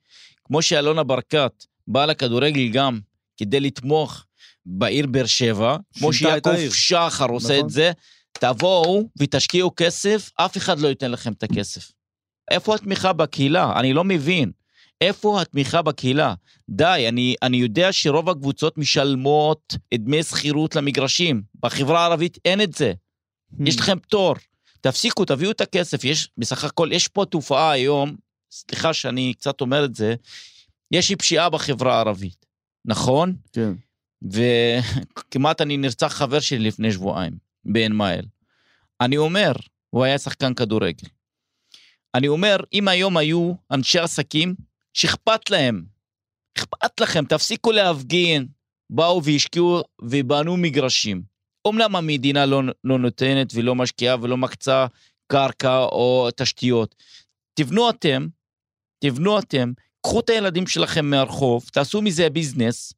כמו 0.44 0.62
שאלונה 0.62 1.04
ברקת 1.04 1.66
באה 1.88 2.06
לכדורגל 2.06 2.68
גם 2.68 3.00
כדי 3.38 3.60
לתמוך 3.60 4.26
בעיר 4.66 5.08
באר 5.08 5.26
שבע, 5.26 5.78
כמו. 5.98 6.14
שיעקב 6.14 6.70
שחר 6.70 7.26
עושה 7.30 7.54
נכון. 7.54 7.66
את 7.66 7.70
זה, 7.70 7.92
תבואו 8.32 9.10
ותשקיעו 9.20 9.72
כסף, 9.76 10.32
אף 10.36 10.58
אחד 10.58 10.80
לא 10.80 10.88
ייתן 10.88 11.12
לכם 11.12 11.34
את 11.34 11.44
הכסף. 11.44 11.92
איפה 12.52 12.76
התמיכה 12.76 13.14
בקהילה? 13.14 13.80
אני 13.80 13.94
לא 13.94 14.04
מבין. 14.04 14.52
איפה 15.02 15.42
התמיכה 15.42 15.82
בקהילה? 15.82 16.34
די, 16.70 17.06
אני, 17.10 17.36
אני 17.42 17.58
יודע 17.58 17.88
שרוב 17.92 18.30
הקבוצות 18.30 18.78
משלמות 18.78 19.76
דמי 19.94 20.24
שכירות 20.24 20.76
למגרשים. 20.76 21.42
בחברה 21.64 22.02
הערבית 22.02 22.38
אין 22.46 22.62
את 22.62 22.74
זה. 22.74 22.94
Hmm. 23.60 23.70
יש 23.70 23.80
לכם 23.80 24.00
פטור. 24.00 24.36
תפסיקו, 24.82 25.26
תביאו 25.26 25.52
את 25.52 25.62
הכסף. 25.62 26.04
יש, 26.04 26.30
בסך 26.38 26.64
הכל, 26.64 26.90
יש 26.92 27.08
פה 27.08 27.26
תופעה 27.26 27.72
היום, 27.72 28.16
סליחה 28.52 28.94
שאני 28.94 29.34
קצת 29.34 29.62
אומר 29.62 29.86
את 29.86 29.96
זה, 29.96 30.16
יש 30.92 31.10
לי 31.10 31.16
פשיעה 31.16 31.50
בחברה 31.50 31.96
הערבית, 31.96 32.46
נכון? 32.86 33.36
כן. 33.54 33.74
וכמעט 34.24 35.62
אני 35.62 35.78
נרצח 35.78 36.14
חבר 36.14 36.40
שלי 36.40 36.60
לפני 36.60 36.92
שבועיים, 36.92 37.34
בעין 37.66 37.92
מאהל. 37.92 38.26
אני 39.02 39.18
אומר, 39.18 39.52
הוא 39.90 40.04
היה 40.04 40.18
שחקן 40.18 40.54
כדורגל. 40.54 41.08
אני 42.16 42.28
אומר, 42.28 42.58
אם 42.74 42.88
היום 42.88 43.18
היו 43.18 43.54
אנשי 43.72 44.00
עסקים 44.00 44.56
שאכפת 44.94 45.50
להם, 45.50 45.86
אכפת 46.58 47.00
לכם, 47.00 47.26
תפסיקו 47.26 47.72
להפגין, 47.72 48.48
באו 48.90 49.24
והשקיעו 49.24 49.82
ובנו 50.02 50.58
מגרשים. 50.58 51.35
אומנם 51.66 51.96
המדינה 51.96 52.46
לא, 52.46 52.62
לא 52.84 53.00
נותנת 53.00 53.48
ולא 53.54 53.76
משקיעה 53.76 54.16
ולא 54.22 54.38
מקצה 54.38 54.86
קרקע 55.28 55.78
או 55.78 56.30
תשתיות. 56.36 56.96
תבנו 57.54 57.90
אתם, 57.90 58.28
תבנו 59.00 59.40
אתם, 59.40 59.72
קחו 60.02 60.20
את 60.20 60.30
הילדים 60.30 60.68
שלכם 60.68 61.06
מהרחוב, 61.06 61.66
תעשו 61.74 62.02
מזה 62.02 62.30
ביזנס, 62.30 62.94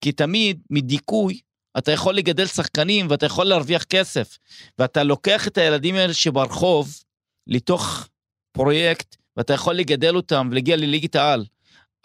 כי 0.00 0.12
תמיד 0.12 0.60
מדיכוי 0.70 1.40
אתה 1.78 1.92
יכול 1.92 2.14
לגדל 2.14 2.46
שחקנים 2.46 3.06
ואתה 3.10 3.26
יכול 3.26 3.46
להרוויח 3.46 3.84
כסף. 3.84 4.38
ואתה 4.78 5.02
לוקח 5.02 5.48
את 5.48 5.58
הילדים 5.58 5.94
האלה 5.94 6.14
שברחוב 6.14 7.02
לתוך 7.46 8.08
פרויקט, 8.52 9.16
ואתה 9.36 9.52
יכול 9.52 9.74
לגדל 9.74 10.16
אותם 10.16 10.48
ולהגיע 10.50 10.76
לליגת 10.76 11.16
העל. 11.16 11.44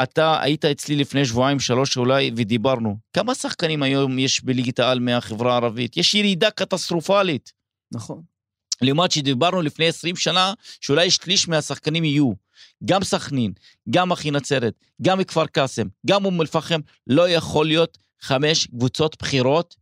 אתה 0.04 0.42
היית 0.42 0.66
אצלי 0.66 0.96
לפני 0.96 1.25
שבועיים, 1.25 1.60
שלוש 1.60 1.98
אולי, 1.98 2.32
ודיברנו. 2.36 2.98
כמה 3.14 3.36
שחקנים 3.36 3.84
היום 3.84 4.20
יש 4.20 4.44
בליגת 4.44 4.80
העל 4.80 5.00
מהחברה 5.00 5.54
הערבית? 5.54 5.98
יש 5.98 6.14
ירידה 6.14 6.52
קטסטרופלית. 6.52 7.54
נכון. 7.92 8.22
לעומת 8.82 9.12
שדיברנו 9.12 9.62
לפני 9.62 9.88
20 9.88 10.16
שנה, 10.16 10.54
שאולי 10.82 11.12
שליש 11.12 11.48
מהשחקנים 11.48 12.04
יהיו. 12.04 12.32
גם 12.86 13.04
סכנין, 13.04 13.54
גם 13.90 14.12
אחי 14.12 14.32
נצרת, 14.32 14.74
גם 15.02 15.20
מכפר 15.20 15.46
קאסם, 15.46 15.88
גם 16.06 16.25
אום 16.25 16.42
אל-פחם, 16.42 16.80
לא 17.08 17.30
יכול 17.30 17.68
להיות 17.68 17.98
חמש 18.22 18.68
קבוצות 18.68 19.16
בחירות 19.20 19.75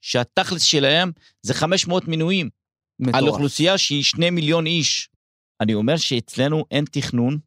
שהתכלס 0.00 0.62
שלהם 0.62 1.12
זה 1.42 1.54
500 1.54 2.08
מינויים. 2.08 2.48
על 3.02 3.08
מטורף. 3.08 3.28
אוכלוסייה 3.28 3.78
שהיא 3.78 4.04
שני 4.04 4.30
מיליון 4.30 4.66
איש. 4.66 5.08
אני 5.60 5.74
אומר 5.74 5.96
שאצלנו 5.96 6.64
אין 6.70 6.84
תכנון, 6.90 7.38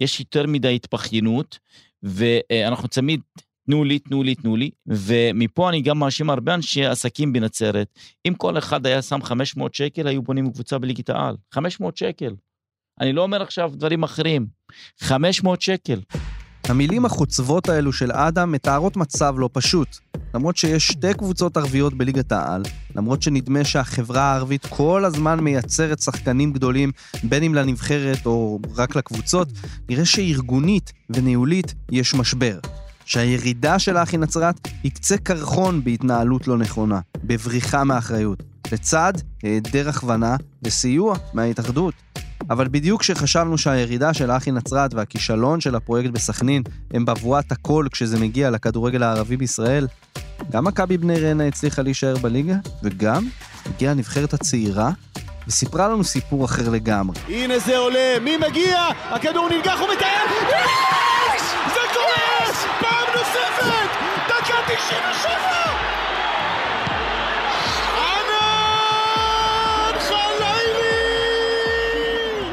יש 0.00 0.20
יותר 0.20 0.46
מדי 0.46 0.74
התבכיינות, 0.74 1.58
ואנחנו 2.02 2.88
תמיד, 2.88 3.20
תנו 3.66 3.84
לי, 3.84 3.98
תנו 3.98 4.22
לי, 4.22 4.34
תנו 4.34 4.56
לי, 4.56 4.70
ומפה 4.86 5.68
אני 5.68 5.82
גם 5.82 5.98
מאשים 5.98 6.30
הרבה 6.30 6.54
אנשי 6.54 6.84
עסקים 6.84 7.32
בנצרת. 7.32 7.98
אם 8.28 8.34
כל 8.34 8.58
אחד 8.58 8.86
היה 8.86 9.02
שם 9.02 9.22
500 9.22 9.74
שקל, 9.74 10.06
היו 10.06 10.22
בונים 10.22 10.52
קבוצה 10.52 10.78
בליגת 10.78 11.10
העל. 11.10 11.36
500 11.52 11.96
שקל. 11.96 12.34
אני 13.00 13.12
לא 13.12 13.22
אומר 13.22 13.42
עכשיו 13.42 13.72
דברים 13.74 14.02
אחרים. 14.02 14.46
500 15.00 15.62
שקל. 15.62 16.00
המילים 16.64 17.04
החוצבות 17.04 17.68
האלו 17.68 17.92
של 17.92 18.12
אדם 18.12 18.52
מתארות 18.52 18.96
מצב 18.96 19.34
לא 19.38 19.50
פשוט. 19.52 19.98
למרות 20.34 20.56
שיש 20.56 20.88
שתי 20.88 21.14
קבוצות 21.14 21.56
ערביות 21.56 21.94
בליגת 21.94 22.32
העל, 22.32 22.62
למרות 22.96 23.22
שנדמה 23.22 23.64
שהחברה 23.64 24.22
הערבית 24.22 24.66
כל 24.66 25.04
הזמן 25.04 25.40
מייצרת 25.40 25.98
שחקנים 25.98 26.52
גדולים, 26.52 26.92
בין 27.24 27.42
אם 27.42 27.54
לנבחרת 27.54 28.26
או 28.26 28.58
רק 28.76 28.96
לקבוצות, 28.96 29.48
נראה 29.88 30.04
שארגונית 30.04 30.92
וניהולית 31.10 31.74
יש 31.90 32.14
משבר. 32.14 32.58
שהירידה 33.04 33.78
של 33.78 33.96
האחי 33.96 34.16
נצרת 34.16 34.68
היא 34.82 34.92
קצה 34.92 35.16
קרחון 35.16 35.84
בהתנהלות 35.84 36.48
לא 36.48 36.58
נכונה, 36.58 37.00
בבריחה 37.24 37.84
מאחריות, 37.84 38.42
לצד 38.72 39.12
היעדר 39.42 39.88
הכוונה 39.88 40.36
וסיוע 40.62 41.16
מההתאחדות. 41.34 41.94
אבל 42.50 42.68
בדיוק 42.68 43.00
כשחשבנו 43.00 43.58
שהירידה 43.58 44.14
של 44.14 44.30
האחי 44.30 44.50
נצרת 44.50 44.94
והכישלון 44.94 45.60
של 45.60 45.74
הפרויקט 45.74 46.10
בסכנין 46.10 46.62
הם 46.94 47.04
בבואת 47.04 47.52
הכל 47.52 47.86
כשזה 47.92 48.20
מגיע 48.20 48.50
לכדורגל 48.50 49.02
הערבי 49.02 49.36
בישראל, 49.36 49.86
גם 50.50 50.64
מכבי 50.64 50.98
בני 50.98 51.20
ריינה 51.20 51.46
הצליחה 51.46 51.82
להישאר 51.82 52.16
בליגה, 52.16 52.56
וגם 52.82 53.28
הגיעה 53.66 53.92
הנבחרת 53.92 54.34
הצעירה 54.34 54.90
וסיפרה 55.48 55.88
לנו 55.88 56.04
סיפור 56.04 56.44
אחר 56.44 56.68
לגמרי. 56.68 57.16
הנה 57.28 57.58
זה 57.58 57.78
עולה, 57.78 58.16
מי 58.24 58.36
מגיע? 58.36 58.78
הכדור 59.10 59.48
ננגח 59.48 59.80
ומטייל! 59.80 60.48
זה 61.74 61.80
קורה! 61.94 62.52
פעם 62.80 63.08
נוספת! 63.16 63.90
דקה 64.28 64.54
97! 64.66 66.07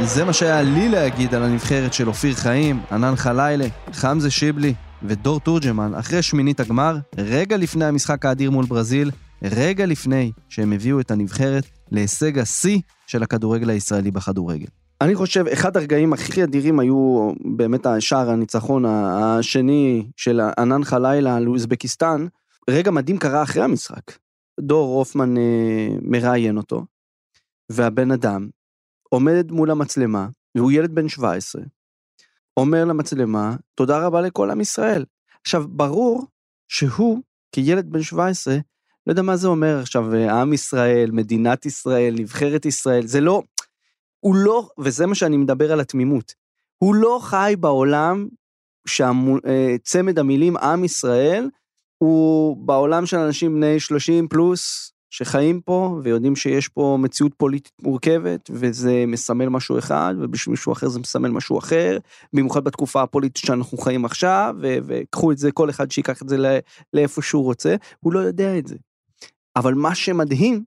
זה 0.04 0.26
מה 0.26 0.34
שהיה 0.34 0.62
לי 0.62 0.90
להגיד 0.90 1.36
על 1.36 1.44
הנבחרת 1.44 1.94
של 1.94 2.08
אופיר 2.08 2.34
חיים, 2.34 2.80
ענן 2.92 3.16
חלילה, 3.16 3.66
חמזה 3.92 4.32
שיבלי 4.32 4.74
ודור 5.04 5.40
תורג'מן 5.40 5.94
אחרי 5.94 6.22
שמינית 6.22 6.60
הגמר, 6.60 6.98
רגע 7.18 7.58
לפני 7.58 7.86
המשחק 7.86 8.26
האדיר 8.26 8.52
מול 8.52 8.66
ברזיל, 8.66 9.12
רגע 9.44 9.86
לפני 9.86 10.32
שהם 10.50 10.74
הביאו 10.74 11.00
את 11.00 11.12
הנבחרת 11.12 11.64
להישג 11.92 12.40
השיא 12.40 12.80
של 13.08 13.24
הכדורגל 13.24 13.70
הישראלי 13.70 14.12
בכדורגל. 14.12 14.68
אני 15.02 15.16
חושב, 15.16 15.48
אחד 15.48 15.78
הרגעים 15.78 16.14
הכי 16.14 16.44
אדירים 16.44 16.80
היו 16.80 17.32
באמת 17.58 17.86
השער 17.86 18.30
הניצחון 18.30 18.86
השני 18.86 20.08
של 20.18 20.42
ענן 20.60 20.84
חלילה 20.84 21.36
על 21.36 21.48
אוזבקיסטן. 21.48 22.28
רגע 22.70 22.92
מדהים 22.92 23.18
קרה 23.18 23.44
אחרי 23.44 23.64
המשחק. 23.64 24.12
דור 24.60 24.98
הופמן 24.98 25.38
אה, 25.38 25.88
מראיין 26.02 26.58
אותו, 26.58 26.86
והבן 27.70 28.12
אדם 28.12 28.48
עומד 29.16 29.52
מול 29.52 29.72
המצלמה, 29.72 30.28
והוא 30.56 30.72
ילד 30.72 30.96
בן 30.96 31.10
17, 31.10 31.62
אומר 32.58 32.86
למצלמה, 32.86 33.56
תודה 33.76 34.06
רבה 34.06 34.22
לכל 34.22 34.52
עם 34.52 34.62
ישראל. 34.62 35.06
עכשיו, 35.42 35.68
ברור 35.68 36.26
שהוא, 36.68 37.22
כילד 37.52 37.92
בן 37.92 38.02
17, 38.02 38.56
לא 39.08 39.12
יודע 39.12 39.22
מה 39.22 39.36
זה 39.36 39.48
אומר 39.48 39.80
עכשיו, 39.80 40.16
אה, 40.16 40.42
עם 40.42 40.54
ישראל, 40.54 41.12
מדינת 41.12 41.66
ישראל, 41.66 42.16
נבחרת 42.18 42.66
ישראל, 42.66 43.08
זה 43.08 43.22
לא, 43.22 43.42
הוא 44.20 44.36
לא, 44.36 44.70
וזה 44.80 45.06
מה 45.06 45.16
שאני 45.16 45.38
מדבר 45.38 45.72
על 45.72 45.80
התמימות, 45.80 46.34
הוא 46.78 46.96
לא 46.96 47.20
חי 47.22 47.56
בעולם 47.60 48.28
שצמד 48.88 50.20
המילים 50.20 50.58
עם 50.58 50.84
ישראל, 50.84 51.50
הוא 51.98 52.58
בעולם 52.58 53.06
של 53.06 53.18
אנשים 53.18 53.56
בני 53.56 53.80
30 53.80 54.28
פלוס, 54.28 54.92
שחיים 55.10 55.62
פה 55.62 56.00
ויודעים 56.04 56.36
שיש 56.36 56.68
פה 56.68 56.98
מציאות 57.02 57.32
פוליטית 57.38 57.74
מורכבת 57.82 58.50
וזה 58.54 59.04
מסמל 59.08 59.50
משהו 59.50 59.80
אחד 59.80 60.16
ובשביל 60.20 60.52
מישהו 60.52 60.74
אחר 60.74 60.90
זה 60.90 61.00
מסמל 61.00 61.30
משהו 61.30 61.60
אחר, 61.60 61.98
במיוחד 62.34 62.64
בתקופה 62.64 63.02
הפוליטית 63.02 63.46
שאנחנו 63.46 63.78
חיים 63.78 64.06
עכשיו 64.06 64.56
וקחו 64.62 65.32
את 65.32 65.38
זה 65.38 65.52
כל 65.52 65.70
אחד 65.70 65.92
שיקח 65.92 66.22
את 66.22 66.30
זה 66.30 66.60
לאיפה 66.94 67.22
שהוא 67.22 67.44
רוצה, 67.44 67.76
הוא 68.00 68.14
לא 68.14 68.20
יודע 68.20 68.58
את 68.58 68.68
זה. 68.68 68.76
אבל 69.56 69.74
מה 69.74 69.96
שמדהים 69.96 70.64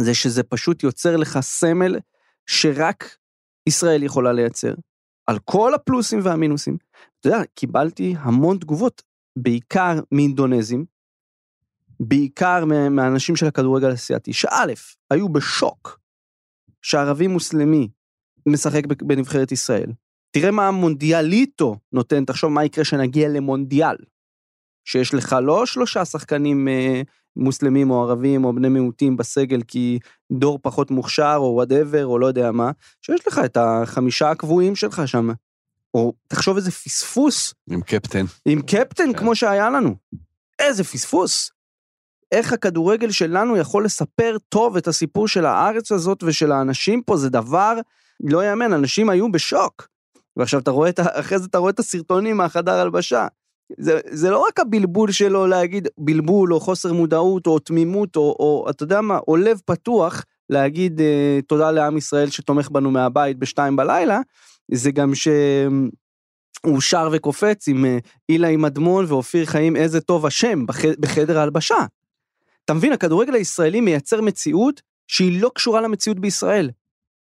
זה 0.00 0.14
שזה 0.14 0.42
פשוט 0.42 0.82
יוצר 0.82 1.16
לך 1.16 1.38
סמל 1.40 1.98
שרק 2.46 3.16
ישראל 3.68 4.02
יכולה 4.02 4.32
לייצר, 4.32 4.74
על 5.26 5.38
כל 5.44 5.74
הפלוסים 5.74 6.20
והמינוסים. 6.22 6.76
אתה 7.20 7.28
יודע, 7.28 7.42
קיבלתי 7.54 8.14
המון 8.18 8.58
תגובות, 8.58 9.02
בעיקר 9.38 10.00
מאינדונזים, 10.12 10.84
בעיקר 12.08 12.64
מהאנשים 12.90 13.36
של 13.36 13.46
הכדורגל 13.46 13.90
האסייתי, 13.90 14.32
שא', 14.32 14.66
היו 15.10 15.28
בשוק 15.28 16.00
שערבי 16.82 17.26
מוסלמי 17.26 17.88
משחק 18.48 18.86
בנבחרת 18.86 19.52
ישראל. 19.52 19.92
תראה 20.30 20.50
מה 20.50 20.68
המונדיאליטו 20.68 21.76
נותן, 21.92 22.24
תחשוב 22.24 22.52
מה 22.52 22.64
יקרה 22.64 22.84
שנגיע 22.84 23.28
למונדיאל. 23.28 23.96
שיש 24.84 25.14
לך 25.14 25.36
לא 25.42 25.66
שלושה 25.66 26.04
שחקנים 26.04 26.68
אה, 26.68 27.02
מוסלמים 27.36 27.90
או 27.90 28.02
ערבים 28.02 28.44
או 28.44 28.54
בני 28.54 28.68
מיעוטים 28.68 29.16
בסגל 29.16 29.62
כי 29.68 29.98
דור 30.32 30.58
פחות 30.62 30.90
מוכשר 30.90 31.36
או 31.36 31.52
whatever 31.54 32.06
או 32.06 32.18
לא 32.18 32.26
יודע 32.26 32.50
מה, 32.50 32.70
שיש 33.02 33.26
לך 33.26 33.40
את 33.44 33.56
החמישה 33.56 34.30
הקבועים 34.30 34.76
שלך 34.76 35.02
שם. 35.06 35.28
או 35.94 36.12
תחשוב 36.28 36.56
איזה 36.56 36.70
פספוס. 36.70 37.54
עם 37.70 37.80
קפטן. 37.80 38.24
עם 38.44 38.62
קפטן 38.62 39.12
כן. 39.12 39.18
כמו 39.18 39.34
שהיה 39.34 39.70
לנו. 39.70 39.96
איזה 40.58 40.84
פספוס. 40.84 41.50
איך 42.32 42.52
הכדורגל 42.52 43.10
שלנו 43.10 43.56
יכול 43.56 43.84
לספר 43.84 44.36
טוב 44.48 44.76
את 44.76 44.88
הסיפור 44.88 45.28
של 45.28 45.46
הארץ 45.46 45.92
הזאת 45.92 46.22
ושל 46.22 46.52
האנשים 46.52 47.02
פה, 47.02 47.16
זה 47.16 47.30
דבר 47.30 47.74
לא 48.24 48.44
יאמן, 48.44 48.72
אנשים 48.72 49.10
היו 49.10 49.32
בשוק. 49.32 49.88
ועכשיו 50.36 50.60
אתה 50.60 50.70
רואה 50.70 50.90
אחרי 50.96 51.38
זה 51.38 51.46
אתה 51.50 51.58
רואה 51.58 51.70
את 51.70 51.78
הסרטונים 51.78 52.36
מהחדר 52.36 52.72
הלבשה. 52.72 53.26
זה, 53.78 54.00
זה 54.10 54.30
לא 54.30 54.38
רק 54.48 54.60
הבלבול 54.60 55.12
שלו 55.12 55.46
להגיד 55.46 55.88
בלבול 55.98 56.54
או 56.54 56.60
חוסר 56.60 56.92
מודעות 56.92 57.46
או 57.46 57.58
תמימות 57.58 58.16
או, 58.16 58.36
או 58.38 58.66
אתה 58.70 58.82
יודע 58.82 59.00
מה, 59.00 59.18
או 59.28 59.36
לב 59.36 59.60
פתוח 59.64 60.24
להגיד 60.50 61.00
אה, 61.00 61.38
תודה 61.48 61.70
לעם 61.70 61.96
ישראל 61.96 62.30
שתומך 62.30 62.70
בנו 62.70 62.90
מהבית 62.90 63.38
בשתיים 63.38 63.76
בלילה, 63.76 64.20
זה 64.72 64.90
גם 64.90 65.14
שהוא 65.14 66.80
שר 66.80 67.08
וקופץ 67.12 67.68
עם 67.68 67.84
אה, 67.84 67.98
אילה 68.28 68.48
עם 68.48 68.64
אדמון 68.64 69.04
ואופיר 69.08 69.46
חיים 69.46 69.76
איזה 69.76 70.00
טוב 70.00 70.26
השם 70.26 70.66
בח, 70.66 70.84
בחדר 71.00 71.38
ההלבשה. 71.38 71.76
אתה 72.64 72.74
מבין, 72.74 72.92
הכדורגל 72.92 73.34
הישראלי 73.34 73.80
מייצר 73.80 74.20
מציאות 74.20 74.82
שהיא 75.08 75.42
לא 75.42 75.50
קשורה 75.54 75.80
למציאות 75.80 76.20
בישראל. 76.20 76.70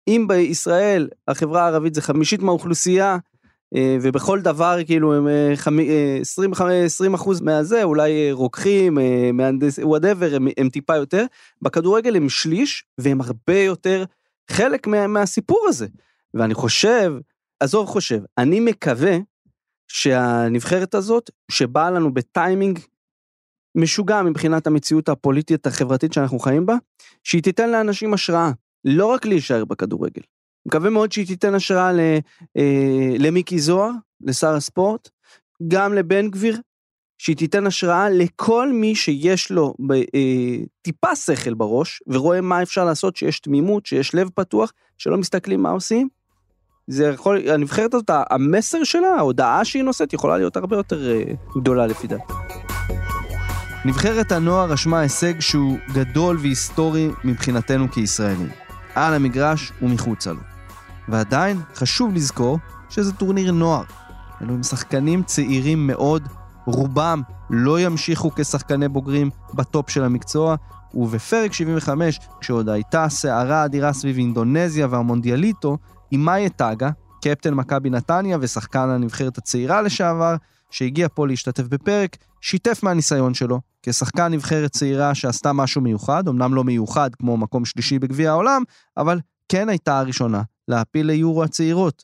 אם 0.08 0.26
בישראל 0.28 1.10
החברה 1.28 1.64
הערבית 1.64 1.94
זה 1.94 2.02
חמישית 2.02 2.42
מהאוכלוסייה, 2.42 3.18
אה, 3.76 3.98
ובכל 4.02 4.42
דבר 4.42 4.78
כאילו 4.86 5.14
הם 5.14 5.28
25, 6.22 6.72
אה, 6.72 6.86
20 6.86 7.12
אה, 7.12 7.16
אחוז 7.16 7.42
מהזה, 7.42 7.84
אולי 7.84 8.32
רוקחים, 8.32 8.98
מהנדס, 9.34 9.80
וואטאבר, 9.80 10.36
הם, 10.36 10.48
הם 10.58 10.70
טיפה 10.70 10.96
יותר, 10.96 11.26
בכדורגל 11.62 12.16
הם 12.16 12.30
שליש, 12.30 12.84
והם 12.98 13.22
הרבה 13.22 13.60
יותר 13.60 14.04
חלק 14.52 14.88
מה, 14.88 15.08
מהסיפור 15.08 15.66
הזה. 15.68 15.88
ואני 16.34 16.54
חושב, 16.54 17.14
עזוב 17.60 17.88
חושב, 17.88 18.20
אני 18.38 18.60
מקווה 18.60 19.18
שהנבחרת 19.88 20.96
הזאת, 20.96 21.30
שבאה 21.52 21.92
לנו 21.92 22.14
בטיימינג 22.14 22.80
משוגע 23.78 24.22
מבחינת 24.22 24.68
המציאות 24.68 25.10
הפוליטית 25.10 25.68
החברתית 25.68 26.14
שאנחנו 26.14 26.40
חיים 26.40 26.66
בה, 26.66 26.76
שהיא 27.24 27.44
תיתן 27.44 27.70
לאנשים 27.70 28.14
השראה, 28.14 28.52
לא 28.86 29.06
רק 29.06 29.26
להישאר 29.26 29.66
בכדורגל. 29.66 30.22
מקווה 30.66 30.90
מאוד 30.90 31.12
שהיא 31.12 31.28
תיתן 31.28 31.56
השראה 31.56 31.94
ל, 31.94 32.00
אה, 32.58 33.14
למיקי 33.20 33.60
זוהר, 33.60 33.92
לשר 34.22 34.56
הספורט, 34.56 35.10
גם 35.68 35.94
לבן 35.94 36.30
גביר, 36.30 36.60
שהיא 37.18 37.38
תיתן 37.38 37.68
השראה 37.68 38.10
לכל 38.10 38.72
מי 38.74 38.96
שיש 38.96 39.52
לו 39.52 39.74
אה, 40.16 40.64
טיפה 40.82 41.16
שכל 41.16 41.54
בראש, 41.54 42.04
ורואה 42.08 42.42
מה 42.42 42.64
אפשר 42.64 42.86
לעשות, 42.86 43.16
שיש 43.16 43.40
תמימות, 43.40 43.86
שיש 43.86 44.16
לב 44.16 44.30
פתוח, 44.36 44.72
שלא 44.98 45.18
מסתכלים 45.18 45.62
מה 45.62 45.70
עושים. 45.70 46.08
זה 46.88 47.06
יכול, 47.06 47.50
הנבחרת 47.50 47.94
הזאת, 47.94 48.10
המסר 48.30 48.84
שלה, 48.84 49.08
ההודעה 49.08 49.66
שהיא 49.66 49.84
נושאת, 49.84 50.14
יכולה 50.14 50.38
להיות 50.38 50.58
הרבה 50.58 50.76
יותר 50.76 51.12
אה, 51.12 51.24
גדולה 51.56 51.88
לפי 51.88 52.08
דעתי. 52.08 52.34
נבחרת 53.88 54.32
הנוער 54.32 54.72
רשמה 54.72 55.00
הישג 55.00 55.40
שהוא 55.40 55.78
גדול 55.94 56.38
והיסטורי 56.38 57.10
מבחינתנו 57.24 57.92
כישראלים, 57.92 58.50
על 58.96 59.14
המגרש 59.14 59.72
ומחוצה 59.82 60.32
לו. 60.32 60.40
ועדיין 61.08 61.62
חשוב 61.76 62.14
לזכור 62.14 62.60
שזה 62.90 63.14
טורניר 63.14 63.52
נוער. 63.52 63.84
אלו 64.42 64.54
הם 64.54 64.64
שחקנים 64.64 65.24
צעירים 65.24 65.88
מאוד, 65.88 66.28
רובם 66.66 67.22
לא 67.50 67.80
ימשיכו 67.80 68.32
כשחקני 68.36 68.88
בוגרים 68.88 69.30
בטופ 69.54 69.90
של 69.90 70.04
המקצוע, 70.04 70.56
ובפרק 70.94 71.54
75, 71.54 72.20
כשעוד 72.40 72.70
הייתה 72.70 73.10
סערה 73.10 73.66
אדירה 73.66 73.94
סביב 73.94 74.18
אינדונזיה 74.18 74.88
והמונדיאליטו, 74.90 75.78
עם 76.12 76.26
מאיה 76.26 76.50
טאגה, 76.50 76.90
קפטן 77.22 77.54
מכבי 77.54 77.90
נתניה 77.90 78.38
ושחקן 78.42 78.90
הנבחרת 78.90 79.38
הצעירה 79.38 79.82
לשעבר, 79.82 80.36
שהגיע 80.72 81.08
פה 81.14 81.28
להשתתף 81.28 81.64
בפרק, 81.64 82.18
שיתף 82.42 82.84
מהניסיון 82.84 83.34
שלו, 83.34 83.62
כשחקן 83.84 84.34
נבחרת 84.34 84.72
צעירה 84.72 85.16
שעשתה 85.16 85.54
משהו 85.54 85.82
מיוחד, 85.82 86.28
אמנם 86.28 86.54
לא 86.54 86.64
מיוחד 86.64 87.16
כמו 87.16 87.38
מקום 87.38 87.66
שלישי 87.66 88.00
בגביע 88.00 88.32
העולם, 88.32 88.64
אבל 88.98 89.20
כן 89.50 89.70
הייתה 89.70 90.00
הראשונה 90.00 90.42
להפיל 90.68 91.08
ליורו 91.08 91.44
הצעירות. 91.44 92.04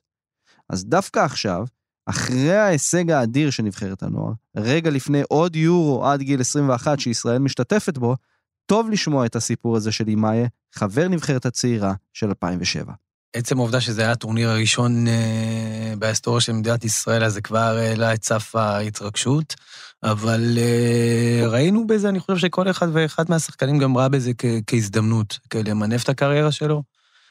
אז 0.70 0.86
דווקא 0.86 1.20
עכשיו, 1.20 1.66
אחרי 2.06 2.58
ההישג 2.58 3.12
האדיר 3.12 3.50
של 3.50 3.64
נבחרת 3.64 4.04
הנוער, 4.04 4.34
רגע 4.56 4.90
לפני 4.90 5.22
עוד 5.30 5.56
יורו 5.56 6.06
עד 6.06 6.22
גיל 6.22 6.42
21 6.42 7.00
שישראל 7.00 7.40
משתתפת 7.40 7.98
בו, 7.98 8.16
טוב 8.66 8.90
לשמוע 8.90 9.26
את 9.26 9.36
הסיפור 9.36 9.76
הזה 9.78 9.92
של 9.92 10.08
אימאיה, 10.08 10.48
חבר 10.74 11.08
נבחרת 11.08 11.46
הצעירה 11.46 11.94
של 12.14 12.28
2007. 12.28 12.94
עצם 13.34 13.58
העובדה 13.58 13.82
שזה 13.82 14.02
היה 14.02 14.12
הטורניר 14.12 14.50
הראשון 14.50 15.08
אה, 15.08 15.94
בהיסטוריה 16.00 16.42
של 16.42 16.54
מדינת 16.54 16.86
ישראל, 16.86 17.24
אז 17.24 17.34
זה 17.34 17.42
כבר 17.42 17.58
העלה 17.78 18.14
את 18.14 18.24
סף 18.24 18.56
ההתרגשות. 18.56 19.56
אבל 20.04 20.58
אה, 20.58 21.48
ראינו 21.48 21.88
בזה, 21.88 22.10
אני 22.10 22.20
חושב 22.20 22.38
שכל 22.38 22.70
אחד 22.70 22.88
ואחד 22.94 23.26
מהשחקנים 23.30 23.78
גם 23.78 23.98
ראה 23.98 24.10
בזה 24.10 24.32
כ- 24.38 24.46
כהזדמנות, 24.68 25.40
למנף 25.66 26.04
את 26.04 26.10
הקריירה 26.10 26.52
שלו. 26.52 26.84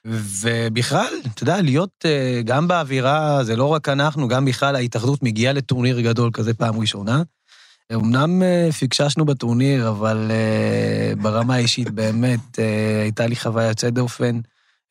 ובכלל, 0.05 1.15
אתה 1.35 1.43
יודע, 1.43 1.63
להיות 1.63 2.05
אה, 2.05 2.41
גם 2.45 2.69
באווירה, 2.69 3.45
זה 3.45 3.57
לא 3.57 3.65
רק 3.65 3.89
אנחנו, 3.89 4.29
גם 4.29 4.45
בכלל 4.45 4.77
ההתאחדות 4.77 5.23
מגיעה 5.23 5.53
לטורניר 5.53 6.01
גדול 6.01 6.31
כזה 6.33 6.55
פעם 6.55 6.81
ראשונה. 6.81 7.23
אמנם 7.95 8.43
אה, 8.43 8.73
פיקששנו 8.79 9.25
בטורניר, 9.25 9.89
אבל 9.89 10.31
אה, 10.31 11.13
ברמה 11.23 11.55
האישית 11.55 11.91
באמת 11.91 12.59
אה, 12.59 13.01
הייתה 13.03 13.27
לי 13.27 13.37
חוויה 13.37 13.69
יוצאת 13.69 13.95
דופן. 13.95 14.41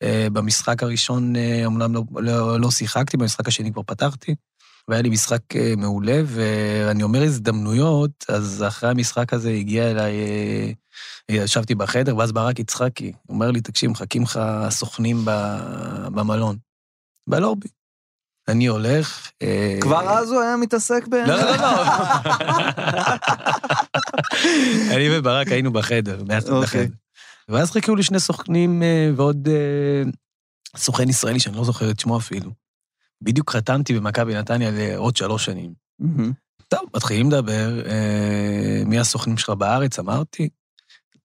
אה, 0.02 0.26
במשחק 0.32 0.82
הראשון 0.82 1.36
אה, 1.36 1.66
אמנם 1.66 1.94
לא, 1.94 2.02
לא, 2.16 2.60
לא 2.60 2.70
שיחקתי, 2.70 3.16
במשחק 3.16 3.48
השני 3.48 3.72
כבר 3.72 3.82
פתחתי, 3.82 4.34
והיה 4.88 5.02
לי 5.02 5.08
משחק 5.08 5.56
אה, 5.56 5.74
מעולה, 5.76 6.22
ואני 6.26 7.02
אומר 7.02 7.22
הזדמנויות, 7.22 8.24
אז 8.28 8.64
אחרי 8.68 8.90
המשחק 8.90 9.32
הזה 9.32 9.50
הגיע 9.50 9.90
אליי, 9.90 10.14
ישבתי 11.28 11.74
בחדר, 11.74 12.16
ואז 12.16 12.32
ברק 12.32 12.58
יצחקי, 12.58 13.12
אומר 13.28 13.50
לי, 13.50 13.60
תקשיב, 13.60 13.90
מחכים 13.90 14.22
לך 14.22 14.40
סוכנים 14.70 15.24
במלון, 16.04 16.56
בלובי. 17.26 17.68
אני 18.48 18.66
הולך... 18.66 19.30
כבר 19.80 20.10
אז 20.10 20.32
הוא 20.32 20.40
היה 20.40 20.56
מתעסק 20.56 21.06
ב... 21.06 21.14
לא, 21.14 21.36
לא, 21.36 21.56
לא. 21.56 21.84
אני 24.94 25.18
וברק 25.18 25.48
היינו 25.48 25.72
בחדר, 25.72 26.22
ביחד 26.24 26.48
אוקיי. 26.48 26.86
בחדר. 26.86 27.01
ואז 27.48 27.70
חיכו 27.70 27.94
לי 27.96 28.02
שני 28.02 28.20
סוכנים 28.20 28.82
אה, 28.82 29.10
ועוד 29.16 29.48
אה, 29.48 30.10
סוכן 30.76 31.08
ישראלי 31.08 31.40
שאני 31.40 31.56
לא 31.56 31.64
זוכר 31.64 31.90
את 31.90 32.00
שמו 32.00 32.18
אפילו. 32.18 32.50
בדיוק 33.22 33.50
חתמתי 33.50 33.94
במכבי 33.94 34.34
נתניה 34.34 34.70
לעוד 34.70 35.16
שלוש 35.16 35.44
שנים. 35.44 35.72
טוב, 36.68 36.80
מתחילים 36.96 37.30
לדבר, 37.30 37.86
אה, 37.86 38.82
מי 38.86 38.98
הסוכנים 38.98 39.36
שלך 39.36 39.50
בארץ? 39.50 39.98
אמרתי. 39.98 40.48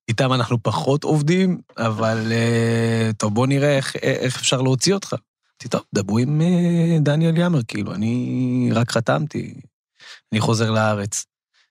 איתם 0.08 0.34
אנחנו 0.34 0.64
פחות 0.64 1.04
עובדים, 1.04 1.62
אבל 1.78 2.32
אה, 2.32 3.10
טוב, 3.18 3.34
בוא 3.34 3.48
נראה 3.48 3.78
איך, 3.78 3.96
איך 3.96 4.36
אפשר 4.36 4.62
להוציא 4.62 4.94
אותך. 4.94 5.14
אמרתי, 5.14 5.70
טוב, 5.70 5.82
דברו 5.96 6.18
עם 6.18 6.42
אה, 6.42 6.98
דניאל 7.00 7.38
יאמר, 7.38 7.60
כאילו, 7.68 7.94
אני 7.94 8.70
רק 8.74 8.92
חתמתי, 8.92 9.54
אני 10.32 10.40
חוזר 10.40 10.72
לארץ. 10.72 11.26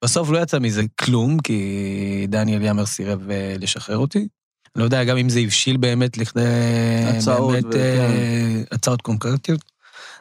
בסוף 0.04 0.30
לא 0.30 0.38
יצא 0.38 0.59
מזה 0.59 0.82
כלום, 1.00 1.38
כי 1.40 2.26
דניאל 2.28 2.62
יאמר 2.62 2.87
סירב 2.87 3.28
לשחרר 3.59 3.98
אותי. 3.98 4.28
לא 4.77 4.85
יודע 4.85 5.05
גם 5.05 5.17
אם 5.17 5.29
זה 5.29 5.41
הבשיל 5.41 5.77
באמת 5.77 6.19
לכדי... 6.19 6.43
הצעות 7.07 7.53
באמת, 7.53 7.65
וכן. 7.65 7.79
אה, 7.79 8.62
הצעות 8.73 9.03
קונקרטיות. 9.03 9.61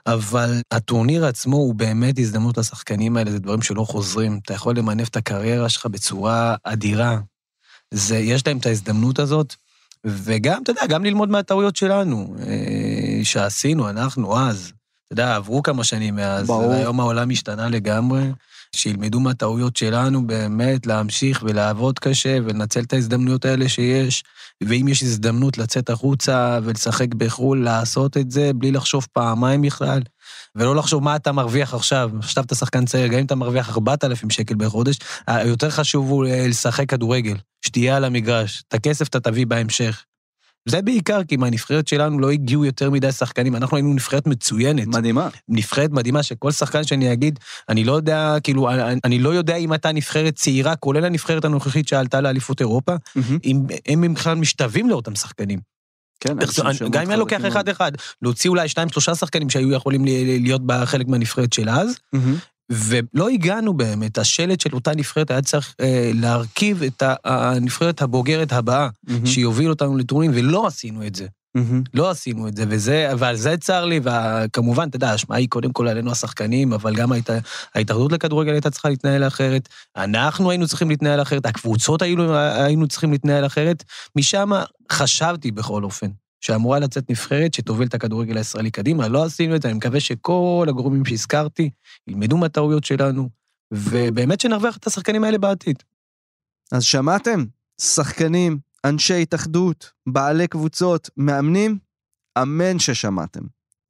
אבל 0.08 0.62
הטורניר 0.72 1.26
עצמו 1.26 1.58
הוא 1.58 1.76
באמת 1.76 2.20
הזדמנות 2.20 2.58
לשחקנים 2.58 3.18
האלה, 3.18 3.32
זה 3.32 3.40
דברים 3.40 3.62
שלא 3.62 3.84
חוזרים. 3.84 4.40
אתה 4.44 4.54
יכול 4.54 4.78
למנף 4.78 5.10
את 5.10 5.16
הקריירה 5.16 5.70
שלך 5.70 5.86
בצורה 5.86 6.56
אדירה. 6.64 7.20
זה, 7.92 8.18
יש 8.18 8.48
להם 8.48 8.58
את 8.58 8.66
ההזדמנות 8.66 9.20
הזאת, 9.20 9.56
וגם, 10.06 10.64
אתה 10.64 10.72
יודע, 10.72 10.86
גם 10.88 11.06
ללמוד 11.06 11.30
מהטעויות 11.30 11.76
שלנו, 11.76 12.36
אה, 12.48 13.20
שעשינו, 13.24 13.90
אנחנו 13.90 14.40
אז. 14.40 14.72
אתה 15.06 15.14
יודע, 15.14 15.36
עברו 15.36 15.64
כמה 15.64 15.84
שנים 15.84 16.16
מאז, 16.16 16.48
ברור. 16.48 16.70
והיום 16.70 17.00
העולם 17.00 17.30
השתנה 17.30 17.70
לגמרי. 17.70 18.22
שילמדו 18.76 19.20
מהטעויות 19.20 19.76
שלנו 19.76 20.28
באמת 20.28 20.88
להמשיך 20.88 21.44
ולעבוד 21.44 22.00
קשה 22.00 22.38
ולנצל 22.44 22.80
את 22.80 22.94
ההזדמנויות 22.94 23.46
האלה 23.46 23.70
שיש, 23.70 24.24
ואם 24.64 24.88
יש 24.88 25.04
הזדמנות 25.04 25.58
לצאת 25.58 25.90
החוצה 25.90 26.60
ולשחק 26.64 27.14
בחו"ל, 27.14 27.64
לעשות 27.64 28.18
את 28.18 28.32
זה 28.32 28.52
בלי 28.56 28.72
לחשוב 28.72 29.08
פעמיים 29.14 29.62
בכלל, 29.62 30.02
ולא 30.56 30.76
לחשוב 30.76 31.04
מה 31.04 31.16
אתה 31.16 31.32
מרוויח 31.32 31.74
עכשיו. 31.74 32.12
עכשיו 32.20 32.44
אתה 32.44 32.56
שחקן 32.56 32.86
צעיר, 32.86 33.08
גם 33.08 33.20
אם 33.20 33.26
אתה 33.26 33.36
מרוויח 33.36 33.70
4,000 33.70 34.30
שקל 34.30 34.56
בחודש, 34.56 35.00
היותר 35.28 35.70
חשוב 35.70 36.10
הוא 36.10 36.26
אה, 36.26 36.48
לשחק 36.48 36.90
כדורגל, 36.90 37.36
שתהיה 37.66 37.98
על 37.98 38.06
המגרש. 38.06 38.64
את 38.68 38.74
הכסף 38.74 39.08
אתה 39.08 39.20
תביא 39.20 39.46
בהמשך. 39.46 40.06
זה 40.70 40.82
בעיקר 40.82 41.24
כי 41.24 41.38
מהנבחרת 41.38 41.88
שלנו 41.88 42.20
לא 42.20 42.32
הגיעו 42.32 42.66
יותר 42.66 42.90
מדי 42.90 43.12
שחקנים, 43.12 43.56
אנחנו 43.56 43.78
היינו 43.78 43.94
נבחרת 43.94 44.28
מצוינת. 44.28 44.88
מדהימה. 44.88 45.30
נבחרת 45.50 45.92
מדהימה, 45.92 46.24
שכל 46.24 46.52
שחקן 46.52 46.84
שאני 46.84 47.14
אגיד, 47.14 47.40
אני 47.70 47.84
לא 47.84 47.94
יודע, 47.94 48.36
כאילו, 48.44 48.70
אני, 48.72 49.00
אני 49.04 49.20
לא 49.20 49.30
יודע 49.30 49.56
אם 49.56 49.74
אתה 49.74 49.92
נבחרת 49.92 50.36
צעירה, 50.36 50.76
כולל 50.76 51.06
הנבחרת 51.06 51.46
הנוכחית 51.46 51.88
שעלתה 51.88 52.22
לאליפות 52.22 52.62
אירופה, 52.62 52.96
מהמם. 53.16 53.66
אם 53.88 54.04
הם 54.04 54.14
בכלל 54.14 54.36
משתווים 54.36 54.90
לאותם 54.90 55.16
שחקנים. 55.16 55.60
כן, 56.20 56.36
גם 56.92 57.02
אם 57.02 57.12
אני 57.12 57.20
לוקח. 57.20 57.46
אחד-אחד, 57.48 57.92
להוציא 58.22 58.50
אולי 58.50 58.68
שניים, 58.68 58.90
שלושה 58.90 59.16
שחקנים 59.16 59.50
שהיו 59.50 59.72
יכולים 59.72 60.06
להיות 60.40 60.62
בחלק 60.66 61.08
מהנבחרת 61.08 61.54
של 61.54 61.70
אז. 61.70 62.00
ולא 62.70 63.30
הגענו 63.30 63.74
באמת, 63.74 64.18
השלט 64.18 64.60
של 64.60 64.74
אותה 64.74 64.96
נבחרת 64.96 65.32
היה 65.32 65.42
צריך 65.42 65.76
אה, 65.80 66.12
להרכיב 66.14 66.84
את 66.84 67.04
הנבחרת 67.26 68.02
הבוגרת 68.02 68.54
הבאה, 68.54 68.90
מהמם. 69.04 69.26
שיוביל 69.26 69.70
אותנו 69.70 69.98
לטורניר, 69.98 70.32
ולא 70.34 70.68
עשינו 70.68 71.08
את 71.08 71.16
זה. 71.16 71.28
מהמם. 71.56 71.84
לא 71.94 72.10
עשינו 72.10 72.48
את 72.48 72.58
זה, 72.58 72.66
וזה, 72.70 73.12
ועל 73.18 73.36
זה 73.36 73.58
צר 73.58 73.86
לי, 73.86 74.00
וכמובן, 74.04 74.88
אתה 74.90 74.96
יודע, 74.96 75.12
האשמה 75.12 75.36
היא 75.36 75.50
קודם 75.50 75.74
כל 75.74 75.88
עלינו 75.88 76.12
השחקנים, 76.12 76.74
אבל 76.74 76.96
גם 76.96 77.12
ההת, 77.12 77.30
ההתאחדות 77.76 78.12
לכדורגל 78.12 78.52
הייתה 78.52 78.70
צריכה 78.70 78.90
להתנהל 78.90 79.28
אחרת, 79.28 79.70
אנחנו 79.96 80.50
היינו 80.50 80.68
צריכים 80.68 80.90
להתנהל 80.90 81.22
אחרת, 81.22 81.46
הקבוצות 81.46 82.02
היינו, 82.02 82.36
היינו 82.36 82.88
צריכים 82.88 83.12
להתנהל 83.12 83.46
אחרת, 83.46 83.84
משם 84.16 84.52
חשבתי 84.92 85.52
בכל 85.52 85.84
אופן. 85.84 86.08
שאמורה 86.42 86.80
לצאת 86.80 87.10
נבחרת 87.10 87.54
שתוביל 87.54 87.88
את 87.88 87.94
הכדורגל 87.94 88.38
הישראלי 88.38 88.72
קדימה, 88.72 89.08
לא 89.08 89.24
עשינו 89.24 89.56
את 89.56 89.62
זה, 89.62 89.68
אני 89.68 89.78
מקווה 89.78 90.00
שכל 90.00 90.66
הגורמים 90.70 91.06
שהזכרתי 91.06 91.70
ילמדו 92.08 92.38
מהטעויות 92.38 92.84
שלנו, 92.84 93.30
ובאמת 93.72 94.42
שנרוויח 94.42 94.78
את 94.78 94.88
השחקנים 94.88 95.24
האלה 95.24 95.38
בעתיד. 95.38 95.84
אז 96.72 96.84
שמעתם? 96.84 97.46
שחקנים, 97.82 98.58
אנשי 98.86 99.22
התאחדות, 99.22 99.92
בעלי 100.08 100.48
קבוצות, 100.48 101.10
מאמנים, 101.18 101.78
אמן 102.42 102.80
ששמעתם. 102.80 103.42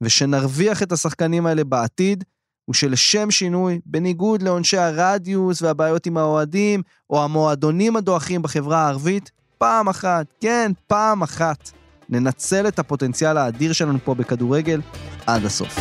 ושנרוויח 0.01 0.83
את 0.83 0.91
השחקנים 0.91 1.45
האלה 1.45 1.63
בעתיד, 1.63 2.23
ושלשם 2.69 3.31
שינוי, 3.31 3.79
בניגוד 3.85 4.41
לעונשי 4.41 4.77
הרדיוס 4.77 5.61
והבעיות 5.61 6.05
עם 6.05 6.17
האוהדים, 6.17 6.81
או 7.09 7.23
המועדונים 7.23 7.95
הדועכים 7.95 8.41
בחברה 8.41 8.85
הערבית, 8.85 9.31
פעם 9.57 9.89
אחת, 9.89 10.25
כן, 10.41 10.71
פעם 10.87 11.23
אחת, 11.23 11.71
ננצל 12.09 12.67
את 12.67 12.79
הפוטנציאל 12.79 13.37
האדיר 13.37 13.73
שלנו 13.73 13.99
פה 14.03 14.15
בכדורגל 14.15 14.81
עד 15.25 15.45
הסוף. 15.45 15.79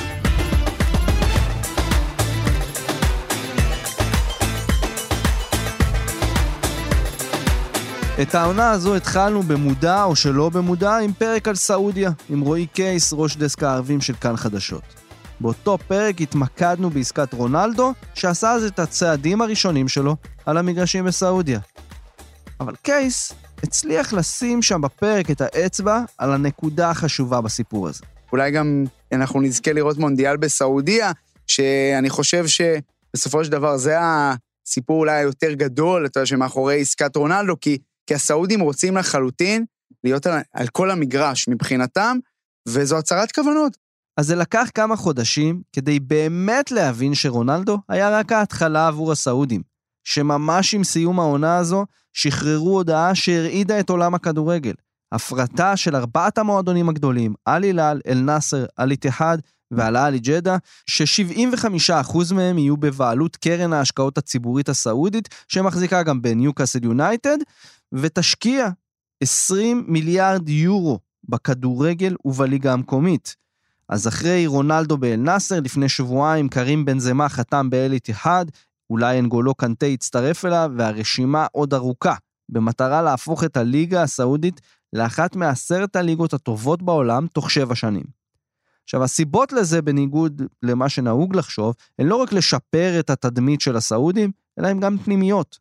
את 8.23 8.35
העונה 8.35 8.71
הזו 8.71 8.95
התחלנו 8.95 9.43
במודע 9.43 10.05
או 10.05 10.17
שלא 10.17 10.49
במודע 10.49 10.97
עם 10.97 11.13
פרק 11.13 11.49
על 11.49 11.55
סעודיה, 11.55 12.11
עם 12.29 12.41
רועי 12.41 12.67
קייס, 12.67 13.13
ראש 13.13 13.37
דסק 13.37 13.63
הערבים 13.63 14.01
של 14.01 14.15
כאן 14.15 14.37
חדשות. 14.37 14.83
באותו 15.41 15.79
פרק 15.89 16.21
התמקדנו 16.21 16.91
בעסקת 16.91 17.35
רונלדו, 17.35 17.93
שעשה 18.15 18.53
אז 18.53 18.65
את 18.65 18.79
הצעדים 18.79 19.43
הראשונים 19.43 19.89
שלו 19.89 20.17
על 20.47 20.57
המגרשים 20.57 21.05
בסעודיה. 21.05 21.61
אבל 22.61 22.75
קייס 22.83 23.33
הצליח 23.63 24.13
לשים 24.13 24.63
שם 24.63 24.81
בפרק 24.81 25.31
את 25.31 25.41
האצבע 25.41 26.01
על 26.19 26.33
הנקודה 26.33 26.91
החשובה 26.91 27.41
בסיפור 27.41 27.89
הזה. 27.89 28.05
אולי 28.33 28.51
גם 28.51 28.85
אנחנו 29.13 29.41
נזכה 29.41 29.73
לראות 29.73 29.99
מונדיאל 29.99 30.37
בסעודיה, 30.37 31.13
שאני 31.47 32.11
חושב 32.11 32.45
שבסופו 32.47 33.45
של 33.45 33.51
דבר 33.51 33.77
זה 33.77 33.97
הסיפור 34.01 34.99
אולי 35.01 35.13
היותר 35.13 35.53
גדול, 35.53 36.07
אתה 36.07 36.19
יודע, 36.19 36.27
שמאחורי 36.27 36.81
עסקת 36.81 37.17
רונלדו, 37.17 37.61
כי, 37.61 37.79
כי 38.07 38.15
הסעודים 38.15 38.61
רוצים 38.61 38.97
לחלוטין 38.97 39.65
להיות 40.05 40.27
על, 40.27 40.41
על 40.53 40.69
כל 40.69 40.91
המגרש 40.91 41.49
מבחינתם, 41.49 42.19
וזו 42.69 42.99
הצהרת 42.99 43.33
כוונות. 43.33 43.77
אז 44.17 44.27
זה 44.27 44.37
לקח 44.37 44.71
כמה 44.75 44.97
חודשים 44.97 45.63
כדי 45.73 46.01
באמת 46.01 46.71
להבין 46.71 47.15
שרונלדו 47.15 47.79
היה 47.89 48.19
רק 48.19 48.33
ההתחלה 48.33 48.87
עבור 48.87 49.13
הסעודים, 49.13 49.63
שממש 50.05 50.75
עם 50.75 50.85
סיום 50.85 51.21
העונה 51.21 51.57
הזו 51.57 51.87
שחררו 52.13 52.77
הודעה 52.77 53.15
שהרעידה 53.15 53.81
את 53.81 53.91
עולם 53.91 54.15
הכדורגל. 54.15 54.73
הפרטה 55.13 55.77
של 55.77 55.97
ארבעת 55.97 56.39
המועדונים 56.39 56.89
הגדולים, 56.89 57.35
אל 57.49 57.63
הילל, 57.63 58.01
אל 58.07 58.19
נאסר, 58.19 58.65
אל 58.79 58.91
איתיחד 58.91 59.39
ועל 59.71 59.97
אלי 59.97 60.19
ג'דה, 60.19 60.57
ש-75% 60.87 62.35
מהם 62.35 62.59
יהיו 62.59 62.77
בבעלות 62.77 63.37
קרן 63.37 63.73
ההשקעות 63.73 64.19
הציבורית 64.19 64.69
הסעודית, 64.69 65.29
שמחזיקה 65.49 66.03
גם 66.03 66.23
בניוקאסל 66.23 66.85
יונייטד, 66.85 67.39
ותשקיע 67.93 68.69
20 69.23 69.85
מיליארד 69.89 70.49
יורו 70.49 70.99
בכדורגל 71.29 72.17
ובליגה 72.25 72.73
המקומית. 72.73 73.37
אז 73.89 74.09
אחרי 74.09 74.47
רונלדו 74.47 74.99
באל 74.99 75.17
נאסר, 75.17 75.61
לפני 75.61 75.89
שבועיים 75.89 76.49
קרים 76.49 76.85
בן 76.85 76.99
זמה 76.99 77.29
חתם 77.29 77.71
באל 77.71 77.93
איתיחד, 77.93 78.47
אולי 78.91 79.19
אנגולו 79.19 79.55
קנטה 79.55 79.87
יצטרף 79.87 80.45
אליו, 80.45 80.71
והרשימה 80.77 81.47
עוד 81.53 81.75
ארוכה, 81.75 82.15
במטרה 82.49 83.03
להפוך 83.03 83.45
את 83.45 83.57
הליגה 83.57 84.03
הסעודית 84.03 84.61
לאחת 84.93 85.37
מעשרת 85.37 85.97
הליגות 85.97 86.33
הטובות 86.33 86.83
בעולם 86.83 87.27
תוך 87.27 87.51
שבע 87.51 87.75
שנים. 87.75 88.05
עכשיו, 88.85 89.05
הסיבות 89.05 89.53
לזה, 89.53 89.83
בניגוד 89.83 90.43
למה 90.63 90.89
שנהוג 90.89 91.37
לחשוב, 91.37 91.75
הן 91.99 92.07
לא 92.07 92.17
רק 92.17 92.33
לשפר 92.33 93.01
את 93.01 93.11
התדמית 93.11 93.61
של 93.61 93.77
הסעודים, 93.77 94.31
אלא 94.59 94.69
הן 94.69 94.81
גם 94.81 94.99
פנימיות. 94.99 95.59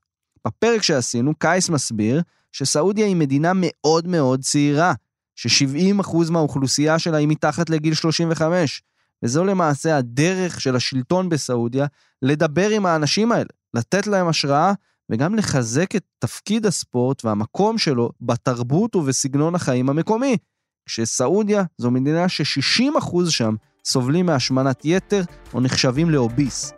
בפרק 0.48 0.82
שעשינו, 0.82 1.36
קייס 1.36 1.70
מסביר 1.70 2.22
שסעודיה 2.52 3.06
היא 3.06 3.16
מדינה 3.16 3.52
מאוד 3.56 4.08
מאוד 4.08 4.42
צעירה, 4.42 4.94
ש-70% 5.36 6.32
מהאוכלוסייה 6.32 7.00
שלה 7.00 7.18
היא 7.18 7.28
מתחת 7.28 7.70
לגיל 7.70 7.94
35, 7.94 8.82
וזו 9.24 9.46
למעשה 9.46 9.98
הדרך 9.98 10.62
של 10.62 10.76
השלטון 10.76 11.30
בסעודיה 11.30 11.86
לדבר 12.22 12.70
עם 12.70 12.86
האנשים 12.86 13.32
האלה, 13.32 13.50
לתת 13.74 14.08
להם 14.08 14.28
השראה 14.28 14.74
וגם 15.12 15.36
לחזק 15.36 15.96
את 15.96 16.04
תפקיד 16.20 16.66
הספורט 16.66 17.26
והמקום 17.26 17.78
שלו 17.78 18.10
בתרבות 18.22 18.96
ובסגנון 18.96 19.56
החיים 19.56 19.90
המקומי. 19.90 20.38
כשסעודיה 20.86 21.64
זו 21.78 21.92
מדינה 21.92 22.30
ש-60% 22.30 23.30
שם 23.30 23.56
סובלים 23.86 24.26
מהשמנת 24.26 24.82
יתר 24.86 25.24
או 25.54 25.62
נחשבים 25.62 26.10
לאוביס. 26.10 26.74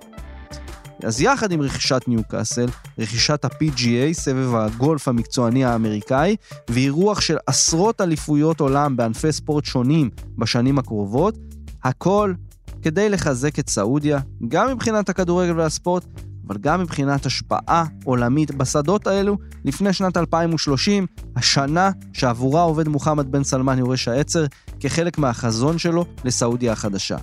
אז 1.03 1.21
יחד 1.21 1.51
עם 1.51 1.61
רכישת 1.61 2.01
ניוקאסל, 2.07 2.65
רכישת 2.99 3.45
ה-PGA, 3.45 4.13
סבב 4.13 4.55
הגולף 4.55 5.07
המקצועני 5.07 5.65
האמריקאי, 5.65 6.35
ואירוח 6.69 7.21
של 7.21 7.37
עשרות 7.47 8.01
אליפויות 8.01 8.59
עולם 8.59 8.97
בענפי 8.97 9.31
ספורט 9.31 9.65
שונים 9.65 10.09
בשנים 10.37 10.79
הקרובות, 10.79 11.35
הכל 11.85 12.33
כדי 12.81 13.09
לחזק 13.09 13.59
את 13.59 13.69
סעודיה, 13.69 14.19
גם 14.47 14.71
מבחינת 14.71 15.09
הכדורגל 15.09 15.59
והספורט, 15.59 16.05
אבל 16.47 16.57
גם 16.57 16.81
מבחינת 16.81 17.25
השפעה 17.25 17.85
עולמית 18.03 18.51
בשדות 18.51 19.07
האלו 19.07 19.37
לפני 19.65 19.93
שנת 19.93 20.17
2030, 20.17 21.05
השנה 21.35 21.91
שעבורה 22.13 22.61
עובד 22.61 22.87
מוחמד 22.87 23.31
בן 23.31 23.43
סלמן 23.43 23.79
יורש 23.79 24.07
העצר 24.07 24.45
כחלק 24.79 25.17
מהחזון 25.17 25.77
שלו 25.77 26.05
לסעודיה 26.23 26.71
החדשה. 26.71 27.17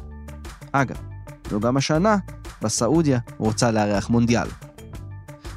אגב, 0.73 0.97
זו 1.51 1.61
גם 1.61 1.77
השנה 1.77 2.17
בסעודיה 2.63 3.19
רוצה 3.39 3.71
לארח 3.71 4.11
מונדיאל. 4.11 4.49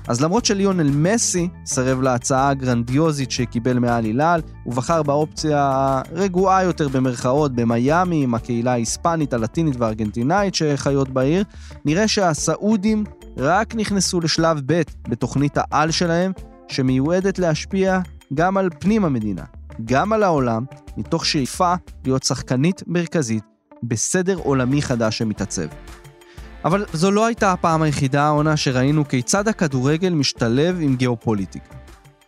אז 0.08 0.22
למרות 0.22 0.46
שליונל 0.46 0.90
מסי 0.92 1.50
סירב 1.66 2.02
להצעה 2.02 2.50
הגרנדיוזית 2.50 3.32
שקיבל 3.32 3.80
מעל 3.80 4.06
הילל, 4.06 4.42
הוא 4.64 4.74
בחר 4.74 5.04
באופציה 5.04 5.60
הרגועה 6.12 6.64
יותר 6.64 6.88
במרכאות 6.88 7.56
במיאמי 7.56 8.24
עם 8.24 8.36
הקהילה 8.36 8.72
ההיספנית, 8.72 9.34
הלטינית 9.34 9.76
והארגנטינאית 9.76 10.56
שחיות 10.56 11.10
בעיר, 11.10 11.44
נראה 11.86 12.08
שהסעודים 12.08 13.04
רק 13.38 13.76
נכנסו 13.76 14.22
לשלב 14.22 14.62
ב' 14.66 14.82
בתוכנית 15.08 15.54
העל 15.56 15.92
שלהם, 15.92 16.32
שמיועדת 16.68 17.40
להשפיע 17.40 18.00
גם 18.34 18.58
על 18.58 18.70
פנים 18.80 19.06
המדינה, 19.06 19.44
גם 19.86 20.14
על 20.14 20.24
העולם, 20.24 20.66
מתוך 20.98 21.26
שאיפה 21.26 21.74
להיות 22.04 22.24
שחקנית 22.24 22.84
מרכזית 22.88 23.44
בסדר 23.84 24.38
עולמי 24.38 24.82
חדש 24.82 25.18
שמתעצב. 25.18 25.68
אבל 26.66 26.86
זו 26.94 27.12
לא 27.12 27.26
הייתה 27.26 27.52
הפעם 27.52 27.82
היחידה 27.82 28.24
העונה 28.24 28.58
שראינו 28.58 29.08
כיצד 29.08 29.48
הכדורגל 29.48 30.14
משתלב 30.14 30.78
עם 30.82 30.96
גיאופוליטיקה. 30.96 31.76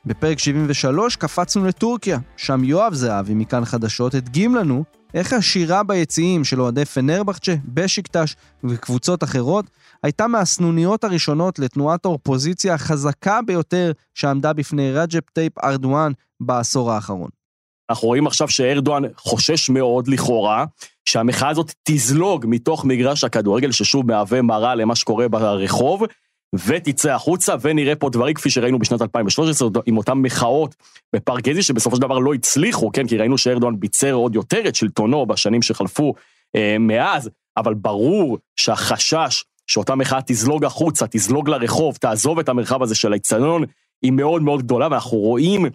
בפרק 0.06 0.40
73 0.40 1.16
קפצנו 1.16 1.66
לטורקיה, 1.66 2.20
שם 2.38 2.64
יואב 2.64 2.94
זהבי 2.94 3.34
מכאן 3.34 3.66
חדשות 3.66 4.14
הדגים 4.14 4.56
לנו 4.56 4.84
איך 5.14 5.34
השירה 5.34 5.84
ביציעים 5.84 6.44
של 6.44 6.62
אוהדי 6.62 6.86
פנרבחצ'ה, 6.86 7.56
בשיקטש 7.66 8.36
וקבוצות 8.64 9.24
אחרות 9.24 9.66
הייתה 10.04 10.28
מהסנוניות 10.28 11.04
הראשונות 11.04 11.60
לתנועת 11.60 12.06
האופוזיציה 12.06 12.74
החזקה 12.74 13.40
ביותר 13.42 13.92
שעמדה 14.14 14.54
בפני 14.54 14.92
רג'פ 14.92 15.30
טאיפ 15.30 15.60
ארדואן 15.64 16.12
בעשור 16.40 16.92
האחרון. 16.92 17.37
אנחנו 17.90 18.08
רואים 18.08 18.28
עכשיו 18.28 18.50
שארדואן 18.50 19.04
חושש 19.18 19.70
מאוד 19.70 20.08
לכאורה, 20.08 20.66
שהמחאה 21.06 21.50
הזאת 21.50 21.74
תזלוג 21.84 22.46
מתוך 22.48 22.86
מגרש 22.86 23.24
הכדורגל, 23.24 23.72
ששוב 23.72 24.08
מהווה 24.08 24.42
מראה 24.42 24.76
למה 24.76 24.96
שקורה 24.96 25.28
ברחוב, 25.28 26.04
ותצא 26.54 27.14
החוצה, 27.14 27.56
ונראה 27.62 27.96
פה 27.96 28.10
דברים 28.10 28.34
כפי 28.34 28.50
שראינו 28.50 28.80
בשנת 28.80 29.02
2013, 29.02 29.70
עם 29.86 29.98
אותן 29.98 30.14
מחאות 30.14 30.76
בפארק 31.16 31.44
גזי, 31.44 31.62
שבסופו 31.62 31.96
של 31.96 32.02
דבר 32.02 32.20
לא 32.20 32.34
הצליחו, 32.34 32.92
כן, 32.92 33.08
כי 33.08 33.18
ראינו 33.18 33.38
שארדואן 33.38 33.80
ביצר 33.80 34.14
עוד 34.14 34.36
יותר 34.36 34.68
את 34.68 34.76
שלטונו 34.76 35.26
בשנים 35.26 35.62
שחלפו 35.62 36.14
אה, 36.56 36.76
מאז, 36.80 37.30
אבל 37.58 37.74
ברור 37.74 38.38
שהחשש 38.56 39.44
שאותה 39.68 39.96
מחאה 39.96 40.20
תזלוג 40.26 40.66
החוצה, 40.66 41.06
תזלוג 41.10 41.50
לרחוב, 41.50 41.96
תעזוב 41.96 42.40
את 42.40 42.50
המרחב 42.50 42.84
הזה 42.84 42.96
של 42.96 43.14
האצטדיון, 43.14 43.64
היא 44.02 44.12
מאוד 44.12 44.42
מאוד 44.42 44.62
גדולה, 44.62 44.88
ואנחנו 44.92 45.18
רואים 45.18 45.66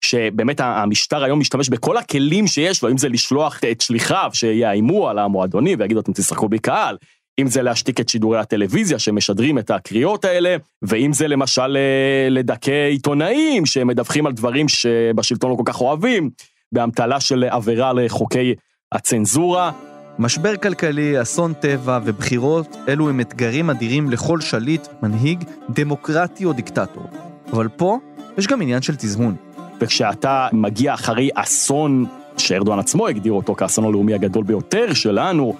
שבאמת 0.00 0.60
המשטר 0.60 1.24
היום 1.24 1.40
משתמש 1.40 1.68
בכל 1.68 1.96
הכלים 1.96 2.46
שיש 2.46 2.82
לו, 2.82 2.90
אם 2.90 2.98
זה 2.98 3.08
לשלוח 3.08 3.60
את 3.70 3.80
שליחיו 3.80 4.30
שיאיימו 4.32 5.08
על 5.08 5.18
המועדונים 5.18 5.78
ויגידו 5.80 6.00
אתם 6.00 6.12
תשחקו 6.12 6.48
בקהל, 6.48 6.96
אם 7.40 7.46
זה 7.46 7.62
להשתיק 7.62 8.00
את 8.00 8.08
שידורי 8.08 8.38
הטלוויזיה 8.38 8.98
שמשדרים 8.98 9.58
את 9.58 9.70
הקריאות 9.70 10.24
האלה, 10.24 10.56
ואם 10.82 11.12
זה 11.12 11.28
למשל 11.28 11.76
אה, 11.76 12.28
לדכא 12.30 12.88
עיתונאים 12.90 13.66
שמדווחים 13.66 14.26
על 14.26 14.32
דברים 14.32 14.68
שבשלטון 14.68 15.50
לא 15.50 15.56
כל 15.56 15.62
כך 15.66 15.80
אוהבים, 15.80 16.30
באמתלה 16.72 17.20
של 17.20 17.44
עבירה 17.44 17.92
לחוקי 17.92 18.54
הצנזורה. 18.92 19.72
משבר 20.18 20.56
כלכלי, 20.56 21.22
אסון 21.22 21.52
טבע 21.54 21.98
ובחירות, 22.04 22.76
אלו 22.88 23.08
הם 23.08 23.20
אתגרים 23.20 23.70
אדירים 23.70 24.10
לכל 24.10 24.40
שליט, 24.40 24.86
מנהיג, 25.02 25.44
דמוקרטי 25.70 26.44
או 26.44 26.52
דיקטטור. 26.52 27.06
אבל 27.52 27.68
פה 27.68 27.98
יש 28.38 28.46
גם 28.46 28.62
עניין 28.62 28.82
של 28.82 28.96
תזמון. 28.96 29.49
וכשאתה 29.80 30.48
מגיע 30.52 30.94
אחרי 30.94 31.28
אסון, 31.34 32.06
שארדואן 32.36 32.78
עצמו 32.78 33.06
הגדיר 33.06 33.32
אותו 33.32 33.54
כאסון 33.54 33.84
הלאומי 33.84 34.14
הגדול 34.14 34.44
ביותר 34.44 34.92
שלנו, 34.94 35.54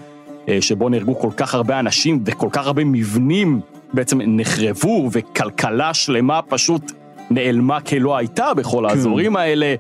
אה, 0.48 0.58
שבו 0.60 0.88
נהרגו 0.88 1.18
כל 1.18 1.30
כך 1.36 1.54
הרבה 1.54 1.78
אנשים 1.78 2.22
וכל 2.24 2.48
כך 2.52 2.66
הרבה 2.66 2.84
מבנים 2.84 3.60
בעצם 3.92 4.20
נחרבו, 4.26 5.08
וכלכלה 5.12 5.94
שלמה 5.94 6.42
פשוט 6.42 6.92
נעלמה 7.30 7.80
כלא 7.80 8.16
הייתה 8.16 8.54
בכל 8.54 8.84
כן. 8.88 8.90
האזורים 8.90 9.36
האלה, 9.36 9.74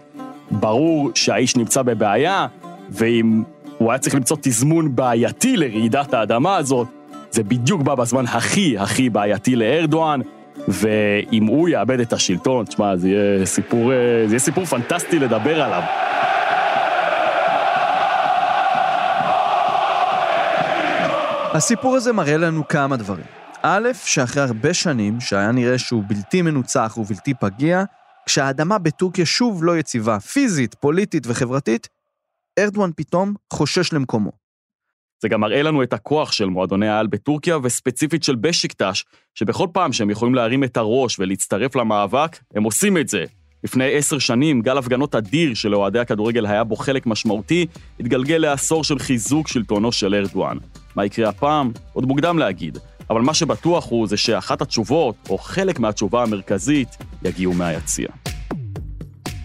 ברור 0.50 1.10
שהאיש 1.14 1.56
נמצא 1.56 1.82
בבעיה, 1.82 2.46
ואם 2.90 3.42
הוא 3.78 3.90
היה 3.90 3.98
צריך 3.98 4.14
למצוא 4.14 4.36
תזמון 4.40 4.96
בעייתי 4.96 5.56
לרעידת 5.56 6.14
האדמה 6.14 6.56
הזאת, 6.56 6.86
זה 7.30 7.42
בדיוק 7.42 7.82
בא 7.82 7.94
בזמן 7.94 8.24
הכי 8.26 8.78
הכי 8.78 9.10
בעייתי 9.10 9.56
לארדואן. 9.56 10.20
ואם 10.68 11.46
הוא 11.46 11.68
יאבד 11.68 12.00
את 12.00 12.12
השלטון, 12.12 12.64
תשמע, 12.64 12.96
זה 12.96 13.08
יהיה 13.08 13.46
סיפור, 13.46 13.92
אה, 13.92 14.22
זה 14.26 14.32
יהיה 14.32 14.38
סיפור 14.38 14.64
פנטסטי 14.64 15.18
לדבר 15.18 15.62
עליו. 15.62 15.82
הסיפור 21.54 21.96
הזה 21.96 22.12
מראה 22.12 22.36
לנו 22.36 22.68
כמה 22.68 22.96
דברים. 22.96 23.24
א', 23.62 23.88
שאחרי 24.04 24.42
הרבה 24.42 24.74
שנים, 24.74 25.20
שהיה 25.20 25.52
נראה 25.52 25.78
שהוא 25.78 26.02
בלתי 26.06 26.42
מנוצח 26.42 26.98
ובלתי 27.00 27.34
פגיע, 27.34 27.84
כשהאדמה 28.26 28.78
בטורקיה 28.78 29.26
שוב 29.26 29.64
לא 29.64 29.78
יציבה, 29.78 30.20
פיזית, 30.20 30.74
פוליטית 30.74 31.26
וחברתית, 31.26 31.88
ארדואן 32.58 32.90
פתאום 32.96 33.34
חושש 33.52 33.92
למקומו. 33.92 34.39
זה 35.22 35.28
גם 35.28 35.40
מראה 35.40 35.62
לנו 35.62 35.82
את 35.82 35.92
הכוח 35.92 36.32
של 36.32 36.46
מועדוני 36.46 36.88
העל 36.88 37.06
בטורקיה, 37.06 37.58
וספציפית 37.62 38.22
של 38.22 38.34
בשיקטש, 38.34 39.04
שבכל 39.34 39.66
פעם 39.72 39.92
שהם 39.92 40.10
יכולים 40.10 40.34
להרים 40.34 40.64
את 40.64 40.76
הראש 40.76 41.18
ולהצטרף 41.18 41.76
למאבק, 41.76 42.38
הם 42.54 42.62
עושים 42.62 42.98
את 42.98 43.08
זה. 43.08 43.24
לפני 43.64 43.96
עשר 43.96 44.18
שנים, 44.18 44.62
גל 44.62 44.78
הפגנות 44.78 45.14
אדיר 45.14 45.54
של 45.54 45.74
אוהדי 45.74 45.98
הכדורגל 45.98 46.46
היה 46.46 46.64
בו 46.64 46.76
חלק 46.76 47.06
משמעותי, 47.06 47.66
התגלגל 48.00 48.36
לעשור 48.36 48.84
של 48.84 48.98
חיזוק 48.98 49.48
שלטונו 49.48 49.92
של 49.92 50.14
ארדואן. 50.14 50.56
מה 50.96 51.04
יקרה 51.04 51.28
הפעם? 51.28 51.72
עוד 51.92 52.04
מוקדם 52.04 52.38
להגיד. 52.38 52.78
אבל 53.10 53.20
מה 53.20 53.34
שבטוח 53.34 53.90
הוא 53.90 54.06
זה 54.06 54.16
שאחת 54.16 54.62
התשובות, 54.62 55.14
או 55.30 55.38
חלק 55.38 55.78
מהתשובה 55.78 56.22
המרכזית, 56.22 56.88
יגיעו 57.24 57.52
מהיציע. 57.52 58.08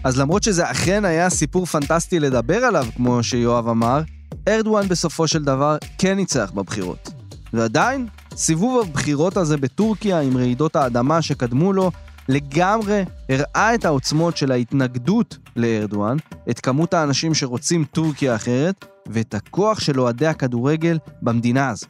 אז 0.04 0.20
למרות 0.20 0.42
שזה 0.42 0.70
אכן 0.70 1.04
היה 1.04 1.30
סיפור 1.30 1.66
פנטסטי 1.66 2.20
לדבר 2.20 2.56
עליו, 2.56 2.86
כמו 2.96 3.22
שיואב 3.22 3.68
אמר, 3.68 4.00
ארדואן 4.48 4.88
בסופו 4.88 5.28
של 5.28 5.44
דבר 5.44 5.76
כן 5.98 6.16
ניצח 6.16 6.50
בבחירות. 6.54 7.08
ועדיין, 7.52 8.06
סיבוב 8.36 8.86
הבחירות 8.88 9.36
הזה 9.36 9.56
בטורקיה 9.56 10.20
עם 10.20 10.36
רעידות 10.36 10.76
האדמה 10.76 11.22
שקדמו 11.22 11.72
לו, 11.72 11.90
לגמרי 12.28 13.04
הראה 13.28 13.74
את 13.74 13.84
העוצמות 13.84 14.36
של 14.36 14.52
ההתנגדות 14.52 15.38
לארדואן, 15.56 16.16
את 16.50 16.60
כמות 16.60 16.94
האנשים 16.94 17.34
שרוצים 17.34 17.84
טורקיה 17.84 18.34
אחרת, 18.34 18.84
ואת 19.06 19.34
הכוח 19.34 19.80
של 19.80 20.00
אוהדי 20.00 20.26
הכדורגל 20.26 20.98
במדינה 21.22 21.68
הזו. 21.68 21.86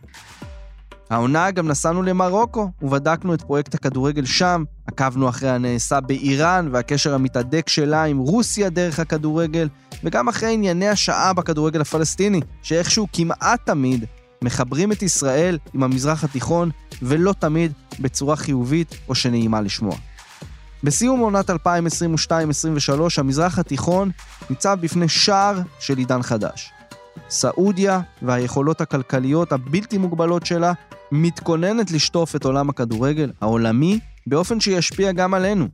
העונה 1.11 1.51
גם 1.51 1.69
נסענו 1.69 2.03
למרוקו 2.03 2.71
ובדקנו 2.83 3.35
את 3.35 3.43
פרויקט 3.43 3.75
הכדורגל 3.75 4.25
שם, 4.25 4.65
עקבנו 4.87 5.29
אחרי 5.29 5.51
הנעשה 5.51 6.01
באיראן 6.01 6.69
והקשר 6.73 7.15
המתהדק 7.15 7.69
שלה 7.69 8.05
עם 8.05 8.19
רוסיה 8.19 8.71
דרך 8.71 9.01
הכדורגל, 9.01 9.69
וגם 10.05 10.29
אחרי 10.29 10.53
ענייני 10.55 10.89
השעה 10.89 11.33
בכדורגל 11.33 11.81
הפלסטיני, 11.81 12.41
שאיכשהו 12.63 13.07
כמעט 13.13 13.67
תמיד 13.67 14.05
מחברים 14.43 14.93
את 14.93 15.03
ישראל 15.03 15.59
עם 15.75 15.83
המזרח 15.83 16.25
התיכון, 16.25 16.71
ולא 17.03 17.35
תמיד 17.39 17.73
בצורה 18.01 18.37
חיובית 18.37 18.95
או 19.09 19.15
שנעימה 19.15 19.61
לשמוע. 19.61 19.97
בסיום 20.83 21.21
עונת 21.21 21.51
2022-2023, 21.51 21.55
המזרח 23.19 23.59
התיכון 23.59 24.11
ניצב 24.51 24.79
בפני 24.81 25.09
שער 25.09 25.61
של 25.79 25.99
עידן 25.99 26.23
חדש. 26.23 26.73
סעודיה 27.31 28.01
והיכולות 28.23 28.81
הכלכליות 28.81 29.53
הבלתי 29.53 29.99
מוגבלות 29.99 30.47
שלה 30.47 30.73
מתכוננת 31.13 31.91
לשטוף 31.91 32.37
את 32.37 32.45
עולם 32.45 32.69
הכדורגל 32.69 33.31
העולמי 33.41 33.99
באופן 34.27 34.61
שישפיע 34.61 35.13
גם 35.13 35.35
עלינו. 35.35 35.69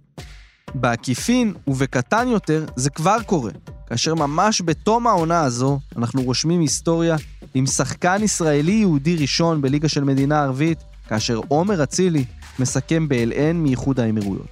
בעקיפין 0.75 1.55
ובקטן 1.66 2.29
יותר 2.29 2.64
זה 2.77 2.90
כבר 2.90 3.16
קורה, 3.27 3.51
כאשר 3.87 4.14
ממש 4.14 4.62
בתום 4.64 5.07
העונה 5.07 5.40
הזו 5.40 5.81
אנחנו 5.97 6.23
רושמים 6.23 6.61
היסטוריה 6.61 7.16
עם 7.55 7.66
שחקן 7.66 8.23
ישראלי 8.23 8.73
יהודי 8.73 9.16
ראשון 9.16 9.62
בליגה 9.62 9.88
של 9.88 10.05
מדינה 10.05 10.42
ערבית, 10.42 10.79
כאשר 11.09 11.40
עומר 11.49 11.83
אצילי 11.83 12.25
מסכם 12.59 13.09
ב-LN 13.09 13.55
מאיחוד 13.55 14.01
האמירויות. 14.01 14.47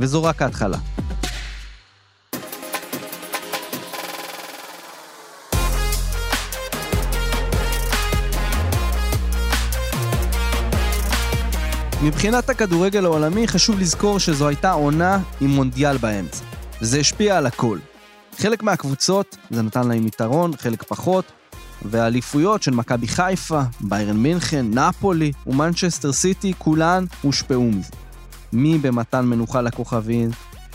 וזו 0.00 0.24
רק 0.24 0.42
ההתחלה. 0.42 0.78
מבחינת 12.04 12.50
הכדורגל 12.50 13.04
העולמי 13.04 13.48
חשוב 13.48 13.78
לזכור 13.78 14.18
שזו 14.18 14.48
הייתה 14.48 14.72
עונה 14.72 15.18
עם 15.40 15.50
מונדיאל 15.50 15.96
באמצע, 15.96 16.44
וזה 16.82 16.98
השפיע 16.98 17.38
על 17.38 17.46
הכל. 17.46 17.78
חלק 18.38 18.62
מהקבוצות 18.62 19.36
זה 19.50 19.62
נתן 19.62 19.88
להם 19.88 20.06
יתרון, 20.06 20.56
חלק 20.56 20.82
פחות, 20.82 21.24
והאליפויות 21.82 22.62
של 22.62 22.70
מכבי 22.70 23.08
חיפה, 23.08 23.60
ביירן 23.80 24.16
מינכן, 24.16 24.66
נפולי 24.78 25.32
ומנצ'סטר 25.46 26.12
סיטי, 26.12 26.52
כולן 26.58 27.04
הושפעו 27.22 27.70
מזה. 27.70 27.90
מי 28.52 28.78
במתן 28.78 29.24
מנוחה 29.24 29.60
לכוכבים, 29.60 30.30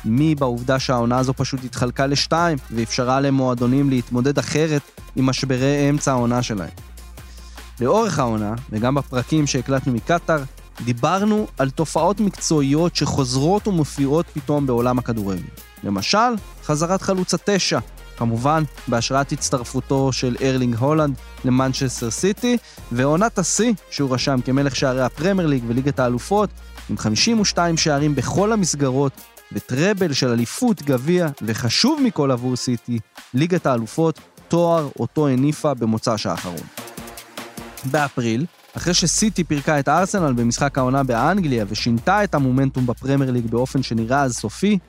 מי 0.06 0.36
בעובדה 0.36 0.80
שהעונה 0.80 1.18
הזו 1.18 1.34
פשוט 1.34 1.63
התחלקה 1.63 2.06
לשתיים 2.06 2.58
ואפשרה 2.72 3.22
למועדונים 3.22 3.89
להתמודד 3.89 4.38
אחרת 4.38 4.82
עם 5.15 5.26
משברי 5.26 5.89
אמצע 5.89 6.12
העונה 6.12 6.44
שלהם. 6.44 6.70
לאורך 7.82 8.20
העונה, 8.20 8.54
וגם 8.72 8.96
בפרקים 8.96 9.48
שהקלטנו 9.48 9.94
מקטאר, 9.94 10.44
דיברנו 10.86 11.48
על 11.58 11.70
תופעות 11.70 12.20
מקצועיות 12.20 12.96
שחוזרות 12.96 13.68
ומופיעות 13.68 14.26
פתאום 14.34 14.68
בעולם 14.68 15.00
הכדורגל. 15.00 15.42
למשל, 15.84 16.36
חזרת 16.63 17.02
חלוץ 17.02 17.34
התשע, 17.34 17.80
כמובן 18.18 18.63
בהשראת 18.88 19.32
הצטרפותו 19.32 20.12
של 20.12 20.36
ארלינג 20.42 20.76
הולנד 20.76 21.15
למנצ'סטר 21.46 22.12
סיטי, 22.12 22.58
ועונת 22.92 23.39
השיא 23.39 23.74
שהוא 23.92 24.13
רשם 24.13 24.39
כמלך 24.46 24.76
שערי 24.76 25.02
הפרמייר 25.02 25.48
ליג 25.48 25.63
וליגת 25.68 26.00
האלופות, 26.00 26.50
עם 26.89 26.98
52 26.98 27.78
שערים 27.78 28.15
בכל 28.15 28.52
המסגרות, 28.52 29.12
וטראבל 29.52 30.13
של 30.13 30.30
אליפות, 30.30 30.82
גביע, 30.82 31.28
וחשוב 31.42 32.02
מכל 32.04 32.32
עבור 32.32 32.56
סיטי, 32.56 33.00
ליגת 33.34 33.65
האלופות, 33.65 34.20
תואר 34.48 34.89
אותו 35.00 35.28
הניפה 35.28 35.74
במוצ"ש 35.74 36.26
האחרון. 36.26 36.68
באפריל, 37.86 38.46
אחרי 38.77 38.93
שסיטי 38.93 39.43
פירקה 39.43 39.79
את 39.79 39.89
ארסנל 39.89 40.34
במשחק 40.34 40.77
העונה 40.77 41.03
באנגליה 41.03 41.65
ושינתה 41.67 42.23
את 42.23 42.36
המומנטום 42.36 42.86
בפרמייר 42.86 43.32
ליג 43.32 43.45
באופן 43.45 43.84
שנראה 43.84 44.21
אז 44.21 44.36
סופי, 44.36 44.79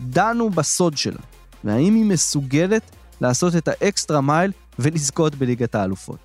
דנו 0.00 0.50
בסוד 0.50 0.96
שלה, 0.96 1.20
והאם 1.64 1.94
היא 1.94 2.04
מסוגלת 2.04 2.90
לעשות 3.20 3.56
את 3.56 3.68
ה 3.68 3.77
extra 3.77 4.20
mile 4.20 4.52
ולזכות 4.78 5.34
בליגת 5.34 5.74
האלופות. 5.74 6.18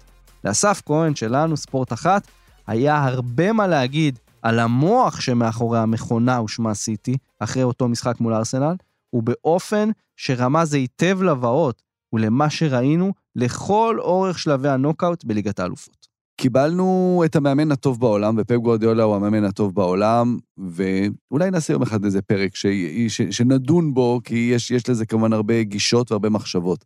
לאסף 0.44 0.82
כהן 0.86 1.16
שלנו, 1.16 1.58
ספורט 1.58 1.94
אחת, 1.94 2.28
היה 2.68 3.04
הרבה 3.06 3.54
מה 3.54 3.68
להגיד 3.68 4.20
על 4.42 4.60
המוח 4.60 5.22
שמאחורי 5.22 5.80
המכונה 5.80 6.42
ושמה 6.42 6.74
סיטי, 6.74 7.18
אחרי 7.40 7.64
אותו 7.64 7.88
משחק 7.88 8.20
מול 8.20 8.34
ארסנל, 8.34 8.76
ובאופן 9.14 9.90
שרמז 10.16 10.74
היטב 10.74 11.22
לבאות 11.22 11.82
ולמה 12.14 12.50
שראינו 12.50 13.14
לכל 13.36 13.98
אורך 14.00 14.40
שלבי 14.40 14.70
הנוקאוט 14.70 15.24
בליגת 15.24 15.60
האלופות. 15.60 15.99
קיבלנו 16.40 17.22
את 17.26 17.36
המאמן 17.36 17.72
הטוב 17.72 18.00
בעולם, 18.00 18.36
ופפ 18.38 18.56
גורדיולה 18.56 19.04
הוא 19.04 19.16
המאמן 19.16 19.44
הטוב 19.44 19.76
בעולם, 19.76 20.38
ואולי 20.58 21.52
נעשה 21.52 21.74
יום 21.74 21.82
אחד 21.82 22.06
איזה 22.06 22.22
פרק 22.22 22.56
ש... 22.56 22.66
ש... 23.08 23.22
שנדון 23.22 23.94
בו, 23.94 24.22
כי 24.24 24.52
יש, 24.54 24.72
יש 24.72 24.90
לזה 24.90 25.06
כמובן 25.06 25.34
הרבה 25.34 25.64
גישות 25.64 26.12
והרבה 26.12 26.30
מחשבות. 26.30 26.86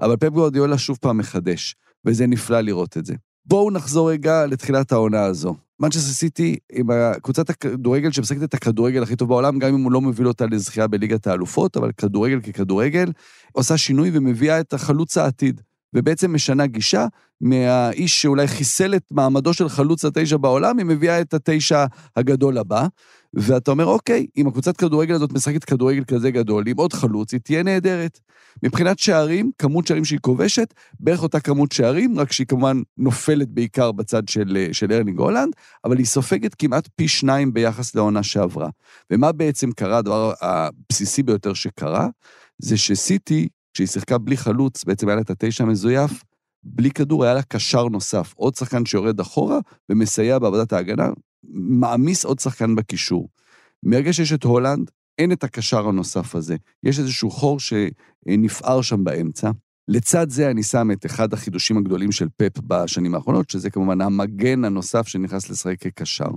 אבל 0.00 0.16
פפ 0.16 0.28
גורדיולה 0.28 0.78
שוב 0.78 0.98
פעם 1.00 1.18
מחדש, 1.18 1.74
וזה 2.04 2.26
נפלא 2.26 2.60
לראות 2.60 2.96
את 2.96 3.06
זה. 3.06 3.14
בואו 3.46 3.70
נחזור 3.70 4.10
רגע 4.10 4.46
לתחילת 4.46 4.92
העונה 4.92 5.24
הזו. 5.24 5.54
מנצ'סטר 5.80 6.12
סיטי 6.12 6.56
עם 6.72 6.86
קבוצת 7.22 7.50
הכדורגל 7.50 8.10
שמשחקת 8.10 8.42
את 8.42 8.54
הכדורגל 8.54 9.02
הכי 9.02 9.16
טוב 9.16 9.28
בעולם, 9.28 9.58
גם 9.58 9.74
אם 9.74 9.82
הוא 9.82 9.92
לא 9.92 10.00
מביא 10.00 10.26
אותה 10.26 10.46
לזכייה 10.46 10.86
בליגת 10.86 11.26
האלופות, 11.26 11.76
אבל 11.76 11.92
כדורגל 11.96 12.40
ככדורגל, 12.40 13.12
עושה 13.52 13.76
שינוי 13.76 14.10
ומביאה 14.12 14.60
את 14.60 14.72
החלוץ 14.72 15.18
העתיד. 15.18 15.60
ובעצם 15.94 16.34
משנה 16.34 16.66
גישה 16.66 17.06
מהאיש 17.40 18.22
שאולי 18.22 18.48
חיסל 18.48 18.94
את 18.94 19.02
מעמדו 19.10 19.54
של 19.54 19.68
חלוץ 19.68 20.04
התשע 20.04 20.36
בעולם, 20.36 20.78
היא 20.78 20.86
מביאה 20.86 21.20
את 21.20 21.34
התשע 21.34 21.84
הגדול 22.16 22.58
הבא. 22.58 22.86
ואתה 23.34 23.70
אומר, 23.70 23.86
אוקיי, 23.86 24.26
אם 24.36 24.46
הקבוצת 24.46 24.76
כדורגל 24.76 25.14
הזאת 25.14 25.32
משחקת 25.32 25.64
כדורגל 25.64 26.04
כזה 26.04 26.30
גדול, 26.30 26.68
עם 26.68 26.76
עוד 26.76 26.92
חלוץ, 26.92 27.32
היא 27.32 27.40
תהיה 27.40 27.62
נהדרת. 27.62 28.20
מבחינת 28.62 28.98
שערים, 28.98 29.50
כמות 29.58 29.86
שערים 29.86 30.04
שהיא 30.04 30.18
כובשת, 30.18 30.74
בערך 31.00 31.22
אותה 31.22 31.40
כמות 31.40 31.72
שערים, 31.72 32.18
רק 32.18 32.32
שהיא 32.32 32.46
כמובן 32.46 32.80
נופלת 32.98 33.48
בעיקר 33.48 33.92
בצד 33.92 34.28
של, 34.28 34.68
של 34.72 34.92
ארלינג 34.92 35.18
הולנד, 35.18 35.52
אבל 35.84 35.98
היא 35.98 36.06
סופגת 36.06 36.54
כמעט 36.54 36.88
פי 36.96 37.08
שניים 37.08 37.52
ביחס 37.52 37.94
לעונה 37.94 38.22
שעברה. 38.22 38.68
ומה 39.10 39.32
בעצם 39.32 39.72
קרה, 39.72 39.98
הדבר 39.98 40.32
הבסיסי 40.40 41.22
ביותר 41.22 41.54
שקרה, 41.54 42.08
זה 42.58 42.76
שסיטי 42.76 43.48
כשהיא 43.74 43.86
שיחקה 43.86 44.18
בלי 44.18 44.36
חלוץ, 44.36 44.84
בעצם 44.84 45.08
היה 45.08 45.16
לה 45.16 45.22
את 45.22 45.30
התשע 45.30 45.64
המזויף, 45.64 46.24
בלי 46.64 46.90
כדור 46.90 47.24
היה 47.24 47.34
לה 47.34 47.42
קשר 47.42 47.88
נוסף, 47.88 48.32
עוד 48.36 48.54
שחקן 48.54 48.86
שיורד 48.86 49.20
אחורה 49.20 49.58
ומסייע 49.88 50.38
בעבודת 50.38 50.72
ההגנה, 50.72 51.08
מעמיס 51.54 52.24
עוד 52.24 52.38
שחקן 52.38 52.74
בקישור. 52.74 53.28
מרגע 53.82 54.12
שיש 54.12 54.32
את 54.32 54.44
הולנד, 54.44 54.90
אין 55.18 55.32
את 55.32 55.44
הקשר 55.44 55.88
הנוסף 55.88 56.34
הזה. 56.34 56.56
יש 56.82 56.98
איזשהו 56.98 57.30
חור 57.30 57.58
שנפער 57.60 58.82
שם 58.82 59.04
באמצע. 59.04 59.50
לצד 59.88 60.30
זה 60.30 60.50
אני 60.50 60.62
שם 60.62 60.90
את 60.92 61.06
אחד 61.06 61.32
החידושים 61.32 61.76
הגדולים 61.76 62.12
של 62.12 62.28
פפ 62.36 62.60
בשנים 62.66 63.14
האחרונות, 63.14 63.50
שזה 63.50 63.70
כמובן 63.70 64.00
המגן 64.00 64.64
הנוסף 64.64 65.08
שנכנס 65.08 65.50
לשחק 65.50 65.76
כקשר. 65.80 66.30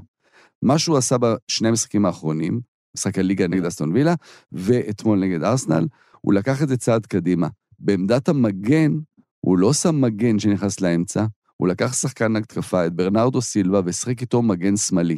מה 0.62 0.80
שהוא 0.80 0.98
עשה 0.98 1.16
בשני 1.18 1.68
המשחקים 1.68 2.06
האחרונים, 2.06 2.60
משחק 2.98 3.20
הליגה 3.20 3.48
נגד 3.48 3.66
אסטון 3.66 3.92
וילה, 3.92 4.14
ואתמול 4.52 5.20
נגד 5.20 5.44
ארסנל, 5.44 5.88
הוא 6.26 6.34
לקח 6.34 6.64
את 6.64 6.68
זה 6.68 6.78
צעד 6.78 7.06
קדימה. 7.06 7.48
בעמדת 7.80 8.30
המגן, 8.30 8.92
הוא 9.40 9.58
לא 9.58 9.74
שם 9.74 10.02
מגן 10.02 10.40
שנכנס 10.40 10.82
לאמצע, 10.82 11.26
הוא 11.58 11.68
לקח 11.68 11.94
שחקן 11.94 12.36
התקפה, 12.36 12.86
את 12.86 12.94
ברנרדו 12.94 13.42
סילבה, 13.42 13.82
והשחק 13.86 14.22
איתו 14.22 14.42
מגן 14.42 14.78
שמאלי. 14.78 15.18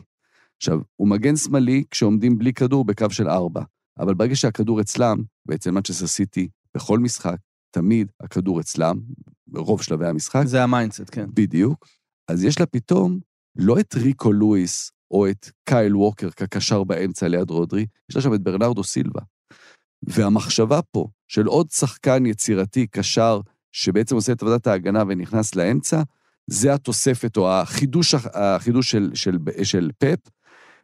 עכשיו, 0.58 0.80
הוא 0.96 1.08
מגן 1.08 1.36
שמאלי 1.36 1.84
כשעומדים 1.92 2.38
בלי 2.38 2.54
כדור 2.54 2.86
בקו 2.86 3.10
של 3.10 3.30
ארבע, 3.30 3.62
אבל 4.00 4.14
ברגע 4.14 4.36
שהכדור 4.36 4.82
אצלם, 4.82 5.18
ואצל 5.46 5.72
מנצ'סטר 5.72 6.08
סיטי, 6.08 6.48
בכל 6.76 7.00
משחק, 7.00 7.38
תמיד 7.72 8.12
הכדור 8.20 8.60
אצלם, 8.60 9.00
ברוב 9.48 9.82
שלבי 9.82 10.08
המשחק. 10.08 10.44
זה 10.46 10.64
ה 10.64 10.69
mindset, 10.69 11.10
כן. 11.12 11.26
בדיוק. 11.34 11.88
אז 12.28 12.44
יש 12.44 12.60
לה 12.60 12.66
פתאום 12.66 13.20
לא 13.56 13.80
את 13.80 13.96
ריקו 13.96 14.32
לואיס 14.32 14.92
או 15.12 15.30
את 15.30 15.50
קייל 15.64 15.96
ווקר 15.96 16.30
כקשר 16.30 16.84
באמצע 16.84 17.28
ליד 17.28 17.50
רודרי, 17.50 17.86
יש 18.10 18.16
לה 18.16 18.22
שם 18.22 18.34
את 18.34 18.42
ברנרדו 18.42 18.84
סילבה. 18.84 19.22
והמחשבה 20.08 20.80
פה 20.82 21.08
של 21.28 21.46
עוד 21.46 21.70
שחקן 21.70 22.26
יצירתי, 22.26 22.88
קשר, 22.88 23.40
שבעצם 23.72 24.16
עושה 24.16 24.32
את 24.32 24.42
עבודת 24.42 24.68
ההגנה 24.68 25.04
ונכנס 25.08 25.56
לאמצע, 25.56 26.02
זה 26.48 26.74
התוספת 26.74 27.38
או 27.38 27.52
החידוש, 27.52 28.16
החידוש 28.34 28.92
של, 28.92 29.12
של, 29.14 29.38
של 29.64 29.90
פפ. 29.98 30.30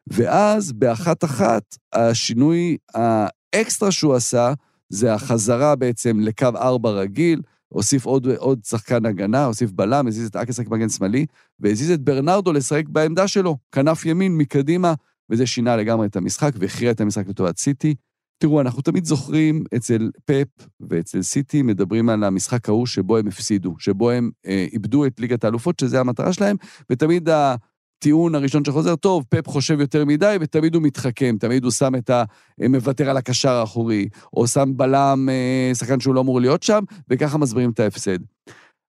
ואז 0.07 0.71
באחת-אחת, 0.71 1.63
השינוי 1.93 2.77
האקסטרה 2.93 3.91
שהוא 3.91 4.15
עשה, 4.15 4.53
זה 4.89 5.13
החזרה 5.13 5.75
בעצם 5.75 6.19
לקו 6.19 6.47
ארבע 6.55 6.89
רגיל, 6.89 7.41
הוסיף 7.69 8.05
עוד, 8.05 8.27
עוד 8.27 8.59
שחקן 8.65 9.05
הגנה, 9.05 9.45
הוסיף 9.45 9.71
בלם, 9.71 10.07
הזיז 10.07 10.27
את 10.27 10.36
אקס 10.36 10.49
לשחק 10.49 10.67
מגן 10.67 10.89
שמאלי, 10.89 11.25
והזיז 11.59 11.91
את 11.91 11.99
ברנרדו 11.99 12.53
לשחק 12.53 12.83
בעמדה 12.88 13.27
שלו, 13.27 13.57
כנף 13.71 14.05
ימין 14.05 14.38
מקדימה, 14.38 14.93
וזה 15.29 15.45
שינה 15.45 15.75
לגמרי 15.75 16.07
את 16.07 16.15
המשחק 16.15 16.51
והכריע 16.59 16.91
את 16.91 17.01
המשחק 17.01 17.27
לטובת 17.27 17.57
סיטי. 17.57 17.95
תראו, 18.43 18.62
אנחנו 18.62 18.82
תמיד 18.82 19.06
זוכרים 19.06 19.63
אצל 19.75 20.10
פפ 20.25 20.67
ואצל 20.89 21.21
סיטי, 21.21 21.62
מדברים 21.62 22.10
על 22.10 22.23
המשחק 22.23 22.69
ההוא 22.69 22.86
שבו 22.86 23.17
הם 23.17 23.27
הפסידו, 23.27 23.75
שבו 23.79 24.10
הם 24.10 24.32
אה, 24.45 24.65
איבדו 24.73 25.06
את 25.06 25.19
ליגת 25.19 25.43
האלופות, 25.43 25.79
שזה 25.79 25.99
המטרה 25.99 26.34
שלהם, 26.34 26.56
ותמיד 26.89 27.29
הטיעון 27.29 28.36
הראשון 28.36 28.65
שחוזר, 28.65 28.95
טוב, 28.95 29.25
פפ 29.29 29.47
חושב 29.47 29.79
יותר 29.79 30.06
מדי, 30.06 30.38
ותמיד 30.41 30.75
הוא 30.75 30.84
מתחכם, 30.84 31.36
תמיד 31.39 31.63
הוא 31.63 31.71
שם 31.71 31.95
את 31.95 32.10
ה... 32.10 32.23
אה, 32.62 32.67
מוותר 32.67 33.10
על 33.10 33.17
הקשר 33.17 33.51
האחורי, 33.51 34.09
או 34.34 34.47
שם 34.47 34.78
בלם, 34.78 35.30
אה, 35.30 35.76
שחקן 35.76 35.99
שהוא 35.99 36.15
לא 36.15 36.22
אמור 36.22 36.41
להיות 36.41 36.63
שם, 36.63 36.84
וככה 37.09 37.38
מסבירים 37.38 37.70
את 37.70 37.80
ההפסד. 37.80 38.20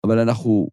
אבל 0.07 0.19
אנחנו 0.19 0.69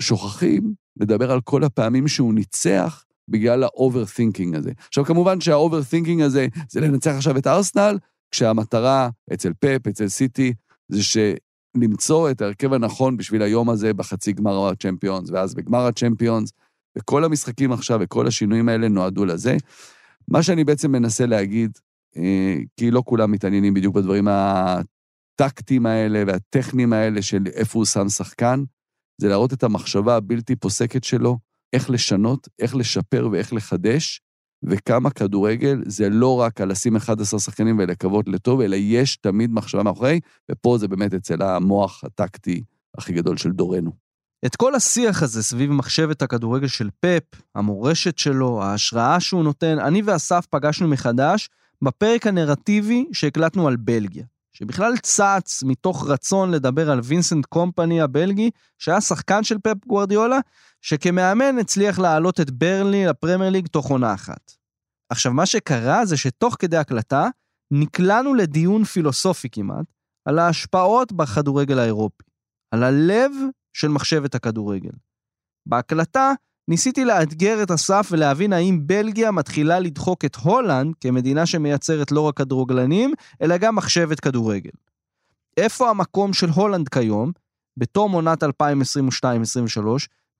שוכחים 0.00 0.74
לדבר 1.00 1.30
על 1.32 1.40
כל 1.40 1.64
הפעמים 1.64 2.08
שהוא 2.08 2.34
ניצח 2.34 3.04
בגלל 3.28 3.62
ה 3.62 3.69
overthinking 3.69 4.54
הזה. 4.54 4.72
עכשיו, 4.88 5.04
כמובן 5.04 5.40
שה 5.40 5.56
overthinking 5.56 6.22
הזה 6.22 6.46
זה 6.70 6.80
לנצח 6.80 7.10
עכשיו 7.10 7.38
את 7.38 7.46
ארסנל, 7.46 7.98
כשהמטרה 8.30 9.08
אצל 9.34 9.52
פפ, 9.60 9.86
אצל 9.88 10.08
סיטי, 10.08 10.52
זה 10.88 11.00
שלמצוא 11.02 12.30
את 12.30 12.40
ההרכב 12.42 12.72
הנכון 12.72 13.16
בשביל 13.16 13.42
היום 13.42 13.70
הזה 13.70 13.94
בחצי 13.94 14.32
גמר 14.32 14.68
הצ'מפיונס, 14.68 15.30
ואז 15.30 15.54
בגמר 15.54 15.86
הצ'מפיונס, 15.86 16.52
וכל 16.98 17.24
המשחקים 17.24 17.72
עכשיו 17.72 17.98
וכל 18.02 18.26
השינויים 18.26 18.68
האלה 18.68 18.88
נועדו 18.88 19.24
לזה. 19.24 19.56
מה 20.28 20.42
שאני 20.42 20.64
בעצם 20.64 20.92
מנסה 20.92 21.26
להגיד, 21.26 21.78
אה, 22.16 22.56
כי 22.76 22.90
לא 22.90 23.02
כולם 23.06 23.30
מתעניינים 23.30 23.74
בדיוק 23.74 23.94
בדברים 23.94 24.28
הטקטיים 24.28 25.86
האלה 25.86 26.22
והטכניים 26.26 26.92
האלה 26.92 27.22
של 27.22 27.42
איפה 27.46 27.78
הוא 27.78 27.86
שם 27.86 28.08
שחקן, 28.08 28.64
זה 29.20 29.28
להראות 29.28 29.52
את 29.52 29.62
המחשבה 29.62 30.16
הבלתי 30.16 30.56
פוסקת 30.56 31.04
שלו, 31.04 31.38
איך 31.72 31.90
לשנות, 31.90 32.48
איך 32.58 32.76
לשפר 32.76 33.28
ואיך 33.32 33.52
לחדש, 33.52 34.20
וכמה 34.66 35.10
כדורגל 35.10 35.82
זה 35.86 36.08
לא 36.08 36.40
רק 36.40 36.60
על 36.60 36.68
לשים 36.70 36.96
11 36.96 37.40
שחקנים 37.40 37.78
ולקוות 37.78 38.28
לטוב, 38.28 38.60
אלא 38.60 38.76
יש 38.76 39.16
תמיד 39.16 39.52
מחשבה 39.52 39.82
מאחורי, 39.82 40.20
ופה 40.50 40.78
זה 40.78 40.88
באמת 40.88 41.14
אצל 41.14 41.42
המוח 41.42 42.04
הטקטי 42.04 42.62
הכי 42.98 43.12
גדול 43.12 43.36
של 43.36 43.50
דורנו. 43.50 43.92
את 44.46 44.56
כל 44.56 44.74
השיח 44.74 45.22
הזה 45.22 45.42
סביב 45.42 45.70
מחשבת 45.70 46.22
הכדורגל 46.22 46.66
של 46.66 46.88
פפ, 47.00 47.40
המורשת 47.54 48.18
שלו, 48.18 48.62
ההשראה 48.62 49.20
שהוא 49.20 49.44
נותן, 49.44 49.78
אני 49.78 50.02
ואסף 50.04 50.46
פגשנו 50.50 50.88
מחדש 50.88 51.48
בפרק 51.82 52.26
הנרטיבי 52.26 53.06
שהקלטנו 53.12 53.68
על 53.68 53.76
בלגיה, 53.76 54.24
שבכלל 54.56 54.96
צץ 54.96 55.62
מתוך 55.62 56.06
רצון 56.08 56.50
לדבר 56.50 56.90
על 56.90 57.00
וינסנט 57.04 57.46
קומפני 57.46 58.00
הבלגי, 58.00 58.50
שהיה 58.78 59.00
שחקן 59.00 59.44
של 59.44 59.58
פפ 59.58 59.86
גוורדיולה, 59.86 60.38
שכמאמן 60.80 61.58
הצליח 61.58 61.98
להעלות 61.98 62.40
את 62.40 62.50
ברלי 62.50 63.06
לפרמייר 63.06 63.50
ליג 63.50 63.66
תוך 63.66 63.90
עונה 63.90 64.14
אחת. 64.14 64.52
עכשיו, 65.08 65.32
מה 65.32 65.46
שקרה 65.46 66.06
זה 66.06 66.16
שתוך 66.16 66.56
כדי 66.58 66.76
הקלטה, 66.76 67.28
נקלענו 67.70 68.34
לדיון 68.34 68.84
פילוסופי 68.84 69.48
כמעט, 69.52 69.86
על 70.24 70.38
ההשפעות 70.38 71.12
בכדורגל 71.12 71.78
האירופי, 71.78 72.24
על 72.70 72.82
הלב 72.82 73.32
של 73.72 73.88
מחשבת 73.88 74.34
הכדורגל. 74.34 74.92
בהקלטה 75.66 76.32
ניסיתי 76.68 77.04
לאתגר 77.04 77.62
את 77.62 77.70
אסף 77.70 78.08
ולהבין 78.10 78.52
האם 78.52 78.80
בלגיה 78.86 79.30
מתחילה 79.30 79.80
לדחוק 79.80 80.24
את 80.24 80.36
הולנד 80.36 80.94
כמדינה 81.00 81.46
שמייצרת 81.46 82.12
לא 82.12 82.20
רק 82.20 82.36
כדורגלנים, 82.36 83.12
אלא 83.42 83.56
גם 83.56 83.76
מחשבת 83.76 84.20
כדורגל. 84.20 84.70
איפה 85.56 85.90
המקום 85.90 86.32
של 86.32 86.50
הולנד 86.50 86.88
כיום, 86.88 87.32
בתום 87.76 88.12
עונת 88.12 88.42
2022-2023, 88.42 88.48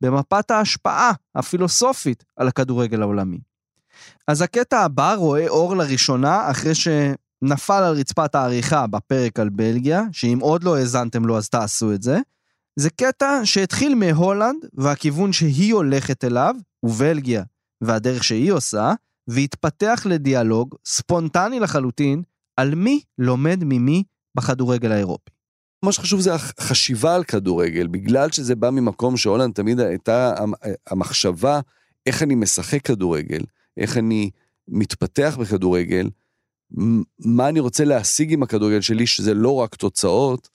במפת 0.00 0.50
ההשפעה 0.50 1.12
הפילוסופית 1.34 2.24
על 2.36 2.48
הכדורגל 2.48 3.02
העולמי. 3.02 3.38
אז 4.28 4.42
הקטע 4.42 4.80
הבא 4.80 5.14
רואה 5.14 5.48
אור 5.48 5.76
לראשונה 5.76 6.50
אחרי 6.50 6.72
שנפל 6.74 7.82
על 7.82 7.94
רצפת 7.94 8.34
העריכה 8.34 8.86
בפרק 8.86 9.40
על 9.40 9.48
בלגיה, 9.48 10.02
שאם 10.12 10.38
עוד 10.40 10.64
לא 10.64 10.76
האזנתם 10.76 11.24
לו 11.26 11.38
אז 11.38 11.48
תעשו 11.48 11.92
את 11.92 12.02
זה. 12.02 12.18
זה 12.76 12.90
קטע 12.90 13.40
שהתחיל 13.44 13.94
מהולנד 13.94 14.64
והכיוון 14.72 15.32
שהיא 15.32 15.74
הולכת 15.74 16.24
אליו, 16.24 16.54
ובלגיה, 16.82 17.42
והדרך 17.80 18.24
שהיא 18.24 18.52
עושה, 18.52 18.92
והתפתח 19.28 20.02
לדיאלוג 20.10 20.74
ספונטני 20.86 21.60
לחלוטין 21.60 22.22
על 22.56 22.74
מי 22.74 23.00
לומד 23.18 23.64
ממי 23.64 24.02
בכדורגל 24.36 24.92
האירופי. 24.92 25.30
מה 25.84 25.92
שחשוב 25.92 26.20
זה 26.20 26.34
החשיבה 26.34 27.14
על 27.14 27.24
כדורגל, 27.24 27.86
בגלל 27.86 28.30
שזה 28.30 28.54
בא 28.54 28.70
ממקום 28.70 29.16
שהולנד 29.16 29.54
תמיד 29.54 29.80
הייתה 29.80 30.34
המחשבה 30.86 31.60
איך 32.06 32.22
אני 32.22 32.34
משחק 32.34 32.82
כדורגל, 32.82 33.40
איך 33.76 33.98
אני 33.98 34.30
מתפתח 34.68 35.36
בכדורגל, 35.40 36.10
מה 37.18 37.48
אני 37.48 37.60
רוצה 37.60 37.84
להשיג 37.84 38.32
עם 38.32 38.42
הכדורגל 38.42 38.80
שלי, 38.80 39.06
שזה 39.06 39.34
לא 39.34 39.54
רק 39.54 39.74
תוצאות, 39.74 40.48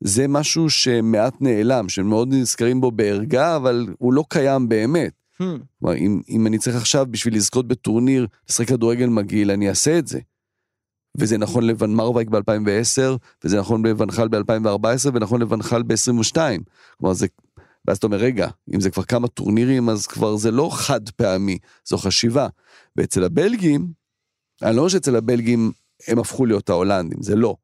זה 0.00 0.28
משהו 0.28 0.70
שמעט 0.70 1.34
נעלם, 1.40 1.88
שמאוד 1.88 2.28
נזכרים 2.34 2.80
בו 2.80 2.90
בערגה, 2.90 3.56
אבל 3.56 3.86
הוא 3.98 4.12
לא 4.12 4.24
קיים 4.28 4.68
באמת. 4.68 5.12
Hmm. 5.42 5.44
כלומר, 5.78 5.96
אם, 5.96 6.20
אם 6.28 6.46
אני 6.46 6.58
צריך 6.58 6.76
עכשיו 6.76 7.06
בשביל 7.10 7.36
לזכות 7.36 7.68
בטורניר, 7.68 8.26
לשחק 8.48 8.68
כדורגל 8.68 9.06
מגעיל, 9.06 9.50
אני 9.50 9.68
אעשה 9.68 9.98
את 9.98 10.06
זה. 10.06 10.20
וזה 11.18 11.38
נכון 11.38 11.64
לבן 11.64 11.90
מרווייק 11.90 12.28
ב-2010, 12.28 13.16
וזה 13.44 13.58
נכון 13.58 13.86
לבנחל 13.86 14.28
ב-2014, 14.28 15.10
ונכון 15.14 15.42
לבנחל 15.42 15.82
ב-22. 15.82 16.36
כלומר, 16.98 17.14
זה... 17.14 17.26
ואז 17.86 17.96
אתה 17.96 18.06
אומר, 18.06 18.16
רגע, 18.16 18.48
אם 18.74 18.80
זה 18.80 18.90
כבר 18.90 19.02
כמה 19.02 19.28
טורנירים, 19.28 19.88
אז 19.88 20.06
כבר 20.06 20.36
זה 20.36 20.50
לא 20.50 20.70
חד 20.72 21.08
פעמי, 21.08 21.58
זו 21.84 21.98
חשיבה. 21.98 22.48
ואצל 22.96 23.24
הבלגים, 23.24 23.92
אני 24.62 24.76
לא 24.76 24.80
אומר 24.80 24.88
שאצל 24.88 25.16
הבלגים 25.16 25.72
הם 26.08 26.18
הפכו 26.18 26.46
להיות 26.46 26.70
ההולנדים, 26.70 27.22
זה 27.22 27.36
לא. 27.36 27.56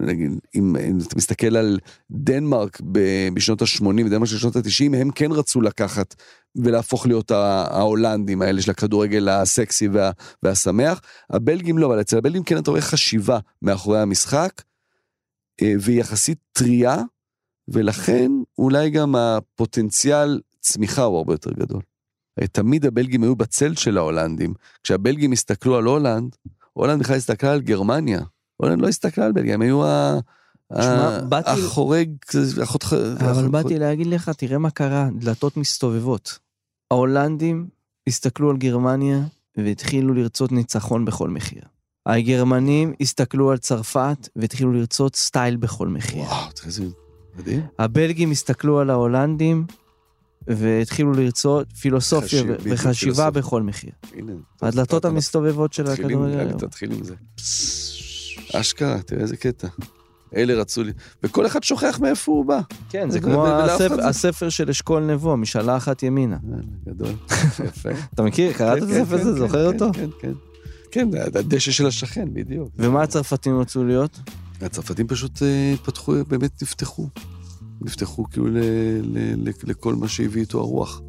נגיד, 0.00 0.32
אם, 0.54 0.76
אם 0.76 0.98
אתה 1.06 1.16
מסתכל 1.16 1.56
על 1.56 1.78
דנמרק 2.10 2.80
בשנות 3.34 3.62
ה-80 3.62 3.86
ודנמרק 3.86 4.28
של 4.28 4.38
שנות 4.38 4.56
ה-90, 4.56 4.96
הם 4.96 5.10
כן 5.10 5.32
רצו 5.32 5.60
לקחת 5.60 6.14
ולהפוך 6.56 7.06
להיות 7.06 7.30
ההולנדים 7.30 8.42
האלה 8.42 8.62
של 8.62 8.70
הכדורגל 8.70 9.28
הסקסי 9.28 9.88
וה, 9.88 10.10
והשמח. 10.42 11.00
הבלגים 11.30 11.78
לא, 11.78 11.86
אבל 11.86 12.00
אצל 12.00 12.18
הבלגים 12.18 12.42
כן 12.42 12.58
אתה 12.58 12.70
רואה 12.70 12.82
חשיבה 12.82 13.38
מאחורי 13.62 14.00
המשחק, 14.00 14.62
אה, 15.62 15.72
והיא 15.80 16.00
יחסית 16.00 16.38
טריה, 16.52 16.96
ולכן 17.68 18.32
אולי 18.58 18.90
גם 18.90 19.16
הפוטנציאל 19.16 20.40
צמיחה 20.60 21.02
הוא 21.02 21.16
הרבה 21.16 21.34
יותר 21.34 21.50
גדול. 21.52 21.80
תמיד 22.52 22.86
הבלגים 22.86 23.22
היו 23.22 23.36
בצל 23.36 23.74
של 23.74 23.98
ההולנדים. 23.98 24.54
כשהבלגים 24.82 25.32
הסתכלו 25.32 25.76
על 25.76 25.84
הולנד, 25.84 26.36
הולנד 26.72 27.00
בכלל 27.00 27.16
הסתכלה 27.16 27.52
על 27.52 27.60
גרמניה. 27.60 28.20
הולנד 28.56 28.82
לא 28.82 28.88
הסתכלה 28.88 29.26
על 29.26 29.32
בלגיה, 29.32 29.54
הם 29.54 29.62
היו 29.62 29.82
החורג. 31.30 32.08
אבל 33.20 33.48
באתי 33.48 33.78
להגיד 33.78 34.06
לך, 34.06 34.28
תראה 34.28 34.58
מה 34.58 34.70
קרה, 34.70 35.08
דלתות 35.18 35.56
מסתובבות. 35.56 36.38
ההולנדים 36.90 37.66
הסתכלו 38.08 38.50
על 38.50 38.56
גרמניה 38.56 39.20
והתחילו 39.56 40.14
לרצות 40.14 40.52
ניצחון 40.52 41.04
בכל 41.04 41.28
מחיר. 41.28 41.62
הגרמנים 42.06 42.92
הסתכלו 43.00 43.50
על 43.50 43.58
צרפת 43.58 44.28
והתחילו 44.36 44.72
לרצות 44.72 45.16
סטייל 45.16 45.56
בכל 45.56 45.88
מחיר. 45.88 46.22
וואו, 46.22 46.52
תראה 46.52 46.66
איזה 46.66 46.84
מדהים. 47.38 47.66
הבלגים 47.78 48.30
הסתכלו 48.30 48.80
על 48.80 48.90
ההולנדים 48.90 49.66
והתחילו 50.46 51.12
לרצות 51.12 51.72
פילוסופיה 51.72 52.42
וחשיבה 52.60 53.30
בכל 53.30 53.62
מחיר. 53.62 53.90
הנה. 54.14 54.32
הדלתות 54.62 55.04
המסתובבות 55.04 55.72
של 55.72 55.86
הכדורגל. 55.86 56.52
תתחיל 56.52 56.92
עם 56.92 57.04
זה. 57.04 57.14
אשכרה, 58.60 59.02
תראה 59.02 59.22
איזה 59.22 59.36
קטע. 59.36 59.68
אלה 60.36 60.54
רצו 60.54 60.82
לי, 60.82 60.92
וכל 61.22 61.46
אחד 61.46 61.62
שוכח 61.62 61.98
מאיפה 62.02 62.32
הוא 62.32 62.44
בא. 62.44 62.60
כן, 62.88 63.10
זה 63.10 63.20
כמו 63.20 63.46
הספר 64.02 64.48
של 64.48 64.70
אשכול 64.70 65.02
נבו, 65.02 65.36
משאלה 65.36 65.76
אחת 65.76 66.02
ימינה. 66.02 66.36
גדול, 66.88 67.12
יפה. 67.68 67.88
אתה 68.14 68.22
מכיר? 68.22 68.52
קראת 68.52 68.78
את 68.78 68.88
הספר 68.88 69.14
הזה? 69.14 69.34
זוכר 69.34 69.72
אותו? 69.72 69.92
כן, 69.92 70.08
כן. 70.20 70.32
כן, 70.90 71.08
הדשא 71.14 71.70
של 71.70 71.86
השכן, 71.86 72.28
בדיוק. 72.32 72.68
ומה 72.76 73.02
הצרפתים 73.02 73.58
רצו 73.58 73.84
להיות? 73.84 74.18
הצרפתים 74.60 75.06
פשוט 75.06 75.42
פתחו, 75.82 76.14
באמת 76.28 76.62
נפתחו. 76.62 77.08
נפתחו 77.80 78.24
כאילו 78.30 78.46
לכל 79.64 79.94
מה 79.94 80.08
שהביא 80.08 80.40
איתו 80.40 80.58
הרוח. 80.60 81.00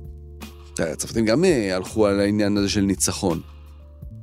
הצרפתים 0.80 1.26
גם 1.26 1.44
הלכו 1.74 2.08
על 2.08 2.20
העניין 2.20 2.58
הזה 2.58 2.70
של 2.70 2.82
ניצחון. 2.82 3.42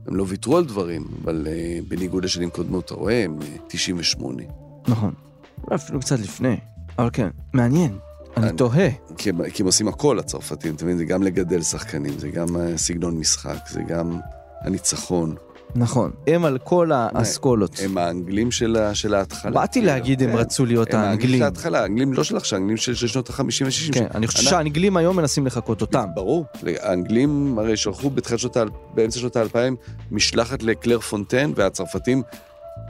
הם 0.07 0.17
לא 0.17 0.25
ויתרו 0.29 0.57
על 0.57 0.65
דברים, 0.65 1.05
אבל 1.25 1.47
uh, 1.47 1.89
בניגוד 1.89 2.25
לשנים 2.25 2.51
קודמות, 2.51 2.85
אתה 2.85 2.95
רואה, 2.95 3.25
הם 3.25 3.39
uh, 3.41 3.45
98. 3.69 4.43
נכון. 4.89 5.15
אפילו 5.75 6.01
קצת 6.01 6.19
לפני. 6.19 6.57
אבל 6.99 7.11
כן, 7.13 7.29
מעניין. 7.53 7.99
אני, 8.37 8.49
אני 8.49 8.57
תוהה. 8.57 8.89
כי, 9.19 9.31
כי 9.55 9.63
הם 9.63 9.67
עושים 9.67 9.89
הכל, 9.89 10.19
הצרפתים, 10.19 10.75
אתה 10.75 10.85
מבין? 10.85 10.99
זה 10.99 11.05
גם 11.05 11.23
לגדל 11.23 11.63
שחקנים, 11.63 12.19
זה 12.19 12.29
גם 12.29 12.49
uh, 12.49 12.59
סגנון 12.77 13.19
משחק, 13.19 13.59
זה 13.71 13.83
גם 13.83 14.19
הניצחון. 14.61 15.35
נכון, 15.75 16.11
הם 16.27 16.45
על 16.45 16.59
כל 16.59 16.91
האסכולות. 16.93 17.81
הם 17.85 17.99
האנגלים 17.99 18.51
של, 18.51 18.77
של 18.95 19.15
ההתחלה. 19.15 19.51
באתי 19.51 19.81
להגיד, 19.81 20.23
הם 20.23 20.31
כן. 20.31 20.37
רצו 20.37 20.67
להיות 20.67 20.95
האנגלים. 20.95 21.05
הם 21.05 21.11
האנגלים 21.11 21.39
של 21.39 21.45
ההתחלה, 21.45 21.83
האנגלים 21.83 22.13
לא 22.13 22.25
של 22.25 22.37
עכשיו, 22.37 22.59
האנגלים 22.59 22.77
של, 22.77 22.95
של 22.95 23.07
שנות 23.07 23.31
ה-50 23.31 23.65
ו-60. 23.65 23.93
כן, 23.95 24.07
אני 24.15 24.27
חושב 24.27 24.43
שהאנגלים 24.43 24.97
היום 24.97 25.17
מנסים 25.17 25.47
לחקות 25.47 25.81
אותם. 25.81 26.09
ברור, 26.15 26.45
האנגלים 26.81 27.59
הרי 27.59 27.77
שלחו 27.77 28.11
בתחילת 28.11 28.41
שנות 28.41 28.57
ה... 28.57 28.65
באמצע 28.95 29.21
שנות 29.21 29.37
האלפיים 29.37 29.77
משלחת 30.11 30.63
לקלר 30.63 31.01
פונטן, 31.01 31.53
והצרפתים 31.57 32.23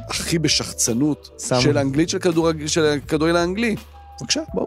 הכי 0.09 0.39
בשחצנות 0.39 1.43
של 1.61 1.79
האנגלית 1.79 2.09
של 2.09 2.87
הכדורגל 2.87 3.37
האנגלי. 3.37 3.77
בבקשה, 4.21 4.41
בואו, 4.55 4.67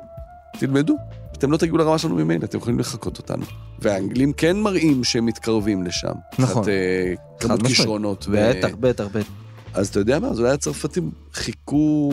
תלמדו. 0.59 0.95
אתם 1.37 1.51
לא 1.51 1.57
תגיעו 1.57 1.77
לרמה 1.77 1.97
שלנו 1.97 2.15
ממילא, 2.15 2.45
אתם 2.45 2.57
יכולים 2.57 2.79
לחקות 2.79 3.17
אותנו. 3.17 3.45
והאנגלים 3.79 4.33
כן 4.33 4.57
מראים 4.59 5.03
שהם 5.03 5.25
מתקרבים 5.25 5.83
לשם. 5.83 6.13
נכון. 6.39 6.63
כמות 7.39 7.61
כישרונות. 7.67 8.27
בטח, 8.31 8.75
בטח, 8.79 9.07
בטח. 9.13 9.29
אז 9.73 9.87
אתה 9.87 9.99
יודע 9.99 10.19
מה, 10.19 10.27
אז 10.27 10.39
אולי 10.39 10.51
הצרפתים 10.51 11.11
חיכו 11.33 12.11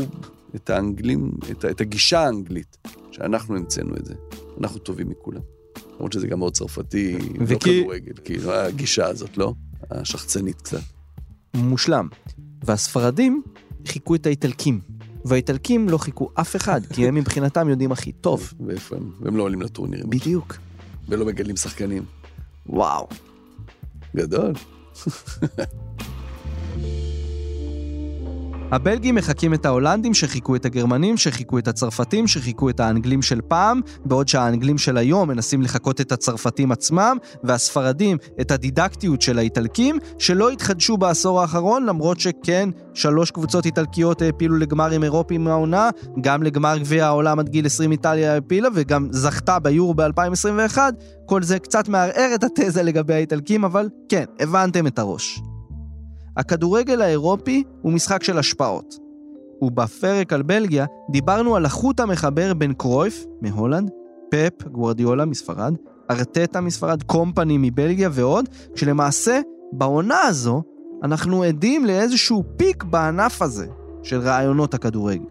את 0.55 0.71
האנגלים, 0.71 1.33
את, 1.51 1.65
את 1.65 1.81
הגישה 1.81 2.21
האנגלית, 2.21 2.77
שאנחנו 3.11 3.57
המצאנו 3.57 3.97
את 3.97 4.05
זה. 4.05 4.15
אנחנו 4.61 4.79
טובים 4.79 5.09
מכולם. 5.09 5.41
למרות 5.97 6.13
שזה 6.13 6.27
גם 6.27 6.39
מאוד 6.39 6.53
צרפתי, 6.53 7.19
לא 7.19 7.45
וכי... 7.47 7.81
לא 7.81 7.85
כדורגל, 7.85 8.13
כאילו 8.25 8.53
הגישה 8.53 9.07
הזאת, 9.07 9.37
לא? 9.37 9.55
השחצנית 9.91 10.63
קצת. 10.63 10.81
מושלם. 11.55 12.09
והספרדים 12.65 13.43
חיכו 13.87 14.15
את 14.15 14.27
האיטלקים. 14.27 14.81
והאיטלקים 15.25 15.89
לא 15.89 15.99
חיכו 15.99 16.29
אף 16.35 16.57
אחד, 16.57 16.81
כי 16.87 17.09
הם 17.09 17.15
מבחינתם 17.15 17.69
יודעים 17.69 17.93
הכי 17.93 18.13
טוב. 18.13 18.53
ואיפה 18.67 18.97
הם? 18.97 19.11
והם 19.21 19.37
לא 19.37 19.43
עולים 19.43 19.63
לטורנירים. 19.63 20.11
בדיוק. 20.11 20.57
ולא 21.09 21.27
מגלים 21.27 21.57
שחקנים. 21.57 22.05
וואו. 22.67 23.09
גדול. 24.17 24.53
הבלגים 28.73 29.15
מחקים 29.15 29.55
את 29.55 29.67
ההולנדים 29.67 30.15
שחיכו 30.15 30.57
את 30.57 30.65
הגרמנים, 30.65 31.17
שחיכו 31.17 31.59
את 31.59 31.69
הצרפתים, 31.69 32.27
שחיכו 32.27 32.71
את 32.71 32.81
האנגלים 32.81 33.23
של 33.23 33.41
פעם, 33.49 33.81
בעוד 34.05 34.29
שהאנגלים 34.29 34.79
של 34.79 34.97
היום 34.97 35.29
מנסים 35.29 35.63
לחקות 35.63 36.01
את 36.01 36.13
הצרפתים 36.13 36.73
עצמם, 36.73 37.17
והספרדים 37.45 38.17
את 38.41 38.51
הדידקטיות 38.51 39.23
של 39.23 39.39
האיטלקים, 39.39 39.99
שלא 40.19 40.51
התחדשו 40.51 40.97
בעשור 40.97 41.41
האחרון, 41.41 41.87
למרות 41.87 42.21
שכן, 42.21 42.69
שלוש 42.95 43.31
קבוצות 43.31 43.67
איטלקיות 43.67 44.23
העפילו 44.23 44.57
לגמרים 44.57 45.05
אירופיים 45.05 45.45
מהעונה, 45.45 45.91
גם 46.21 46.43
לגמר 46.43 46.79
גביע 46.79 47.07
העולם 47.07 47.39
עד 47.39 47.49
גיל 47.49 47.67
20 47.67 47.93
איטליה 47.93 48.33
העפילה, 48.33 48.69
וגם 48.75 49.09
זכתה 49.11 49.59
ביורו 49.59 49.95
ב-2021. 49.95 50.79
כל 51.27 51.43
זה 51.43 51.59
קצת 51.59 51.89
מערער 51.89 52.31
את 52.35 52.45
התזה 52.45 52.83
לגבי 52.83 53.15
האיטלקים, 53.15 53.65
אבל 53.65 53.89
כן, 54.09 54.25
הבנתם 54.41 54.87
את 54.87 54.99
הראש. 54.99 55.52
הכדורגל 56.37 57.03
האירופי 57.03 57.63
הוא 57.83 57.93
משחק 57.93 58.23
של 58.23 58.39
השפעות. 58.39 58.99
ובפרק 59.63 60.33
על 60.33 60.43
בלגיה 60.43 60.87
דיברנו 61.11 61.57
על 61.57 61.65
החוט 61.65 62.01
המחבר 62.01 62.55
בין 62.55 62.73
קרויף, 62.73 63.25
מהולנד, 63.43 63.91
פפ, 64.31 64.69
גוורדיולה 64.69 65.25
מספרד, 65.25 65.75
ארטטה 66.11 66.61
מספרד, 66.61 67.03
קומפני 67.03 67.59
מבלגיה 67.59 68.09
ועוד, 68.13 68.49
כשלמעשה 68.75 69.41
בעונה 69.73 70.21
הזו 70.21 70.63
אנחנו 71.03 71.43
עדים 71.43 71.85
לאיזשהו 71.85 72.45
פיק 72.57 72.85
בענף 72.85 73.43
הזה 73.43 73.67
של 74.03 74.21
רעיונות 74.21 74.75
הכדורגל. 74.75 75.25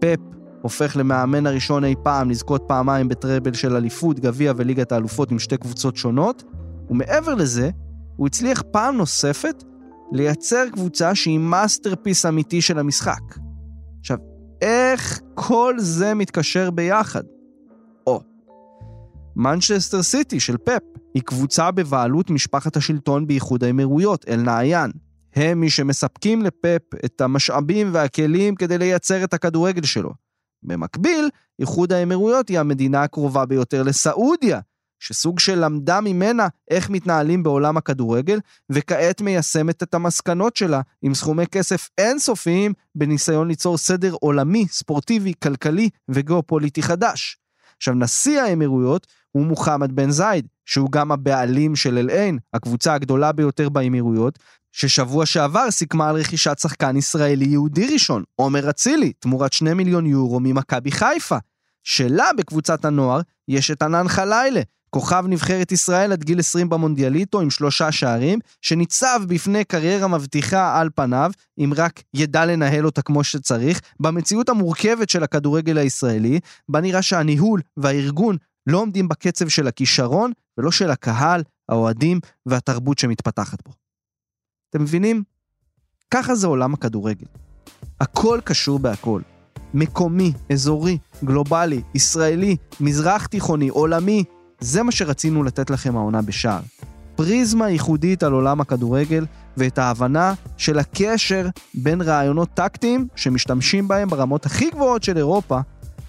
פפ 0.00 0.20
הופך 0.62 0.96
למאמן 0.96 1.46
הראשון 1.46 1.84
אי 1.84 1.94
פעם 2.02 2.30
לזכות 2.30 2.64
פעמיים 2.66 3.08
בטראבל 3.08 3.52
של 3.52 3.76
אליפות, 3.76 4.20
גביע 4.20 4.52
וליגת 4.56 4.92
האלופות 4.92 5.30
עם 5.30 5.38
שתי 5.38 5.56
קבוצות 5.56 5.96
שונות, 5.96 6.44
ומעבר 6.90 7.34
לזה, 7.34 7.70
הוא 8.16 8.26
הצליח 8.26 8.62
פעם 8.70 8.96
נוספת 8.96 9.64
לייצר 10.12 10.64
קבוצה 10.72 11.14
שהיא 11.14 11.38
masterpiece 11.38 12.26
אמיתי 12.26 12.62
של 12.62 12.78
המשחק. 12.78 13.20
עכשיו, 14.00 14.18
איך 14.60 15.20
כל 15.34 15.74
זה 15.78 16.14
מתקשר 16.14 16.70
ביחד? 16.70 17.22
או, 18.06 18.20
מנצ'סטר 19.36 20.02
סיטי 20.02 20.40
של 20.40 20.56
פפ 20.56 20.82
היא 21.14 21.22
קבוצה 21.22 21.70
בבעלות 21.70 22.30
משפחת 22.30 22.76
השלטון 22.76 23.26
באיחוד 23.26 23.64
האמירויות, 23.64 24.24
אל-נהיאן. 24.28 24.90
הם 25.34 25.60
מי 25.60 25.70
שמספקים 25.70 26.42
לפפ 26.42 26.82
את 27.04 27.20
המשאבים 27.20 27.90
והכלים 27.92 28.54
כדי 28.54 28.78
לייצר 28.78 29.24
את 29.24 29.34
הכדורגל 29.34 29.82
שלו. 29.82 30.10
במקביל, 30.62 31.28
איחוד 31.58 31.92
האמירויות 31.92 32.48
היא 32.48 32.58
המדינה 32.58 33.02
הקרובה 33.02 33.46
ביותר 33.46 33.82
לסעודיה, 33.82 34.60
שסוג 35.00 35.38
של 35.38 35.64
למדה 35.64 36.00
ממנה 36.00 36.48
איך 36.70 36.90
מתנהלים 36.90 37.42
בעולם 37.42 37.76
הכדורגל, 37.76 38.40
וכעת 38.70 39.20
מיישמת 39.20 39.82
את 39.82 39.94
המסקנות 39.94 40.56
שלה 40.56 40.80
עם 41.02 41.14
סכומי 41.14 41.46
כסף 41.46 41.88
אינסופיים 41.98 42.72
בניסיון 42.94 43.48
ליצור 43.48 43.78
סדר 43.78 44.12
עולמי, 44.20 44.66
ספורטיבי, 44.70 45.32
כלכלי 45.42 45.88
וגיאופוליטי 46.08 46.82
חדש. 46.82 47.38
עכשיו, 47.76 47.94
נשיא 47.94 48.40
האמירויות 48.40 49.06
הוא 49.32 49.46
מוחמד 49.46 49.92
בן 49.92 50.10
זייד, 50.10 50.46
שהוא 50.64 50.90
גם 50.90 51.12
הבעלים 51.12 51.76
של 51.76 51.98
אל-עין, 51.98 52.38
הקבוצה 52.54 52.94
הגדולה 52.94 53.32
ביותר 53.32 53.68
באמירויות, 53.68 54.38
ששבוע 54.72 55.26
שעבר 55.26 55.70
סיכמה 55.70 56.08
על 56.08 56.16
רכישת 56.16 56.58
שחקן 56.58 56.96
ישראלי 56.96 57.44
יהודי 57.44 57.86
ראשון, 57.92 58.22
עומר 58.34 58.70
אצילי, 58.70 59.12
תמורת 59.12 59.52
2 59.52 59.76
מיליון 59.76 60.06
יורו 60.06 60.40
ממכבי 60.40 60.90
חיפה. 60.90 61.36
שלה 61.84 62.30
בקבוצת 62.36 62.84
הנוער 62.84 63.20
יש 63.48 63.70
את 63.70 63.82
ענן 63.82 64.08
חלילה, 64.08 64.60
כוכב 64.90 65.24
נבחרת 65.28 65.72
ישראל 65.72 66.12
עד 66.12 66.24
גיל 66.24 66.38
20 66.38 66.68
במונדיאליטו 66.68 67.40
עם 67.40 67.50
שלושה 67.50 67.92
שערים, 67.92 68.38
שניצב 68.62 69.20
בפני 69.28 69.64
קריירה 69.64 70.08
מבטיחה 70.08 70.80
על 70.80 70.90
פניו, 70.94 71.30
אם 71.58 71.72
רק 71.76 72.02
ידע 72.14 72.46
לנהל 72.46 72.86
אותה 72.86 73.02
כמו 73.02 73.24
שצריך, 73.24 73.80
במציאות 74.00 74.48
המורכבת 74.48 75.08
של 75.10 75.22
הכדורגל 75.22 75.78
הישראלי, 75.78 76.40
בה 76.68 76.80
נראה 76.80 77.02
שהניהול 77.02 77.60
והארגון 77.76 78.36
לא 78.66 78.78
עומדים 78.78 79.08
בקצב 79.08 79.48
של 79.48 79.68
הכישרון, 79.68 80.32
ולא 80.58 80.70
של 80.70 80.90
הקהל, 80.90 81.42
האוהדים 81.68 82.20
והתרבות 82.46 82.98
שמתפתחת 82.98 83.58
בו. 83.68 83.72
אתם 84.70 84.82
מבינים? 84.82 85.22
ככה 86.10 86.34
זה 86.34 86.46
עולם 86.46 86.74
הכדורגל. 86.74 87.26
הכל 88.00 88.40
קשור 88.44 88.78
בהכל. 88.78 89.20
מקומי, 89.74 90.32
אזורי, 90.52 90.98
גלובלי, 91.24 91.82
ישראלי, 91.94 92.56
מזרח 92.80 93.26
תיכוני, 93.26 93.68
עולמי, 93.68 94.24
זה 94.60 94.82
מה 94.82 94.92
שרצינו 94.92 95.42
לתת 95.42 95.70
לכם 95.70 95.96
העונה 95.96 96.22
בשער. 96.22 96.60
פריזמה 97.16 97.70
ייחודית 97.70 98.22
על 98.22 98.32
עולם 98.32 98.60
הכדורגל 98.60 99.26
ואת 99.56 99.78
ההבנה 99.78 100.34
של 100.56 100.78
הקשר 100.78 101.48
בין 101.74 102.02
רעיונות 102.02 102.48
טקטיים 102.54 103.08
שמשתמשים 103.16 103.88
בהם 103.88 104.08
ברמות 104.08 104.46
הכי 104.46 104.70
גבוהות 104.70 105.02
של 105.02 105.16
אירופה 105.16 105.60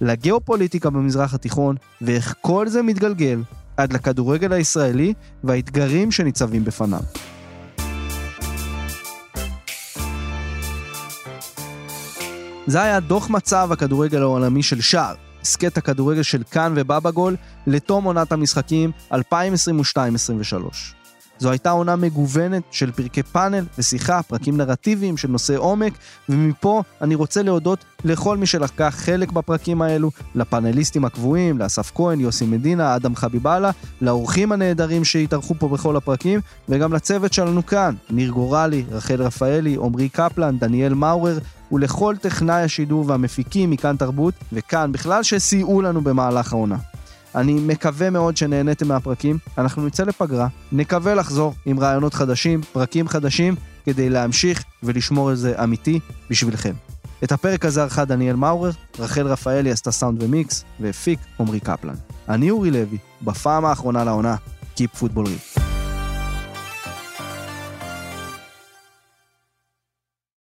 לגיאופוליטיקה 0.02 0.90
במזרח 0.90 1.34
התיכון 1.34 1.76
ואיך 2.02 2.36
כל 2.42 2.68
זה 2.68 2.82
מתגלגל 2.82 3.42
עד 3.78 3.94
לכדורגל 3.94 4.54
הישראלי 4.54 5.14
והאתגרים 5.44 6.12
שניצבים 6.12 6.64
בפניו. 6.64 7.02
זה 12.68 12.82
היה 12.82 13.00
דוח 13.00 13.30
מצב 13.30 13.70
הכדורגל 13.72 14.22
העולמי 14.22 14.64
של 14.64 14.82
שער, 14.82 15.16
הסכת 15.42 15.78
הכדורגל 15.78 16.24
של 16.24 16.44
כאן 16.52 16.74
ובבא 16.76 17.12
גול 17.12 17.36
לתום 17.68 18.04
עונת 18.04 18.32
המשחקים 18.32 18.92
2022-2023. 19.14 19.16
זו 21.40 21.50
הייתה 21.50 21.70
עונה 21.70 21.96
מגוונת 21.96 22.64
של 22.72 22.92
פרקי 22.92 23.24
פאנל 23.24 23.66
ושיחה, 23.78 24.24
פרקים 24.24 24.58
נרטיביים 24.58 25.18
של 25.18 25.28
נושאי 25.28 25.56
עומק, 25.56 25.94
ומפה 26.30 26.84
אני 27.02 27.16
רוצה 27.16 27.44
להודות 27.44 27.86
לכל 28.04 28.38
מי 28.38 28.46
שלקח 28.46 28.96
חלק 28.98 29.32
בפרקים 29.32 29.82
האלו, 29.82 30.12
לפאנליסטים 30.36 31.06
הקבועים, 31.06 31.60
לאסף 31.60 31.92
כהן, 31.96 32.20
יוסי 32.20 32.46
מדינה, 32.46 32.96
אדם 32.96 33.16
חביבאללה, 33.16 33.72
לאורחים 34.02 34.52
הנהדרים 34.52 35.06
שהתארחו 35.06 35.56
פה 35.60 35.68
בכל 35.68 35.96
הפרקים, 35.96 36.40
וגם 36.70 36.94
לצוות 36.94 37.34
שלנו 37.34 37.66
כאן, 37.66 37.96
ניר 38.10 38.32
גורלי, 38.32 38.84
רחל 38.92 39.22
רפאלי, 39.22 39.78
עמרי 39.84 40.10
קפלן, 40.10 40.58
דניאל 40.58 40.94
מאורר, 40.94 41.38
ולכל 41.72 42.16
טכנאי 42.22 42.64
השידור 42.64 43.06
והמפיקים 43.08 43.72
מכאן 43.72 43.96
תרבות, 43.96 44.34
וכאן 44.54 44.92
בכלל 44.92 45.24
שסייעו 45.24 45.82
לנו 45.82 46.02
במהלך 46.02 46.54
העונה. 46.54 46.78
אני 47.36 47.54
מקווה 47.54 48.10
מאוד 48.10 48.38
שנהניתם 48.38 48.88
מהפרקים, 48.88 49.38
אנחנו 49.58 49.86
נצא 49.86 50.04
לפגרה, 50.04 50.48
נקווה 50.72 51.16
לחזור 51.16 51.54
עם 51.66 51.80
רעיונות 51.80 52.14
חדשים, 52.14 52.62
פרקים 52.62 53.08
חדשים, 53.08 53.56
כדי 53.86 54.10
להמשיך 54.10 54.64
ולשמור 54.84 55.30
על 55.30 55.36
זה 55.36 55.64
אמיתי 55.64 56.00
בשבילכם. 56.30 56.74
את 57.24 57.32
הפרק 57.32 57.66
הזה 57.66 57.82
ערכה 57.82 58.06
דניאל 58.06 58.36
מאורר, 58.36 58.72
רחל 59.00 59.28
רפאלי 59.28 59.72
עשתה 59.72 59.92
סאונד 59.92 60.24
ומיקס, 60.24 60.64
והפיק 60.80 61.20
עמרי 61.40 61.60
קפלן. 61.60 61.96
אני 62.30 62.50
אורי 62.50 62.72
לוי, 62.72 62.98
בפעם 63.22 63.66
האחרונה 63.66 64.04
לעונה, 64.04 64.36
Keep 64.78 65.02
Football 65.02 65.26
Real. 65.26 65.69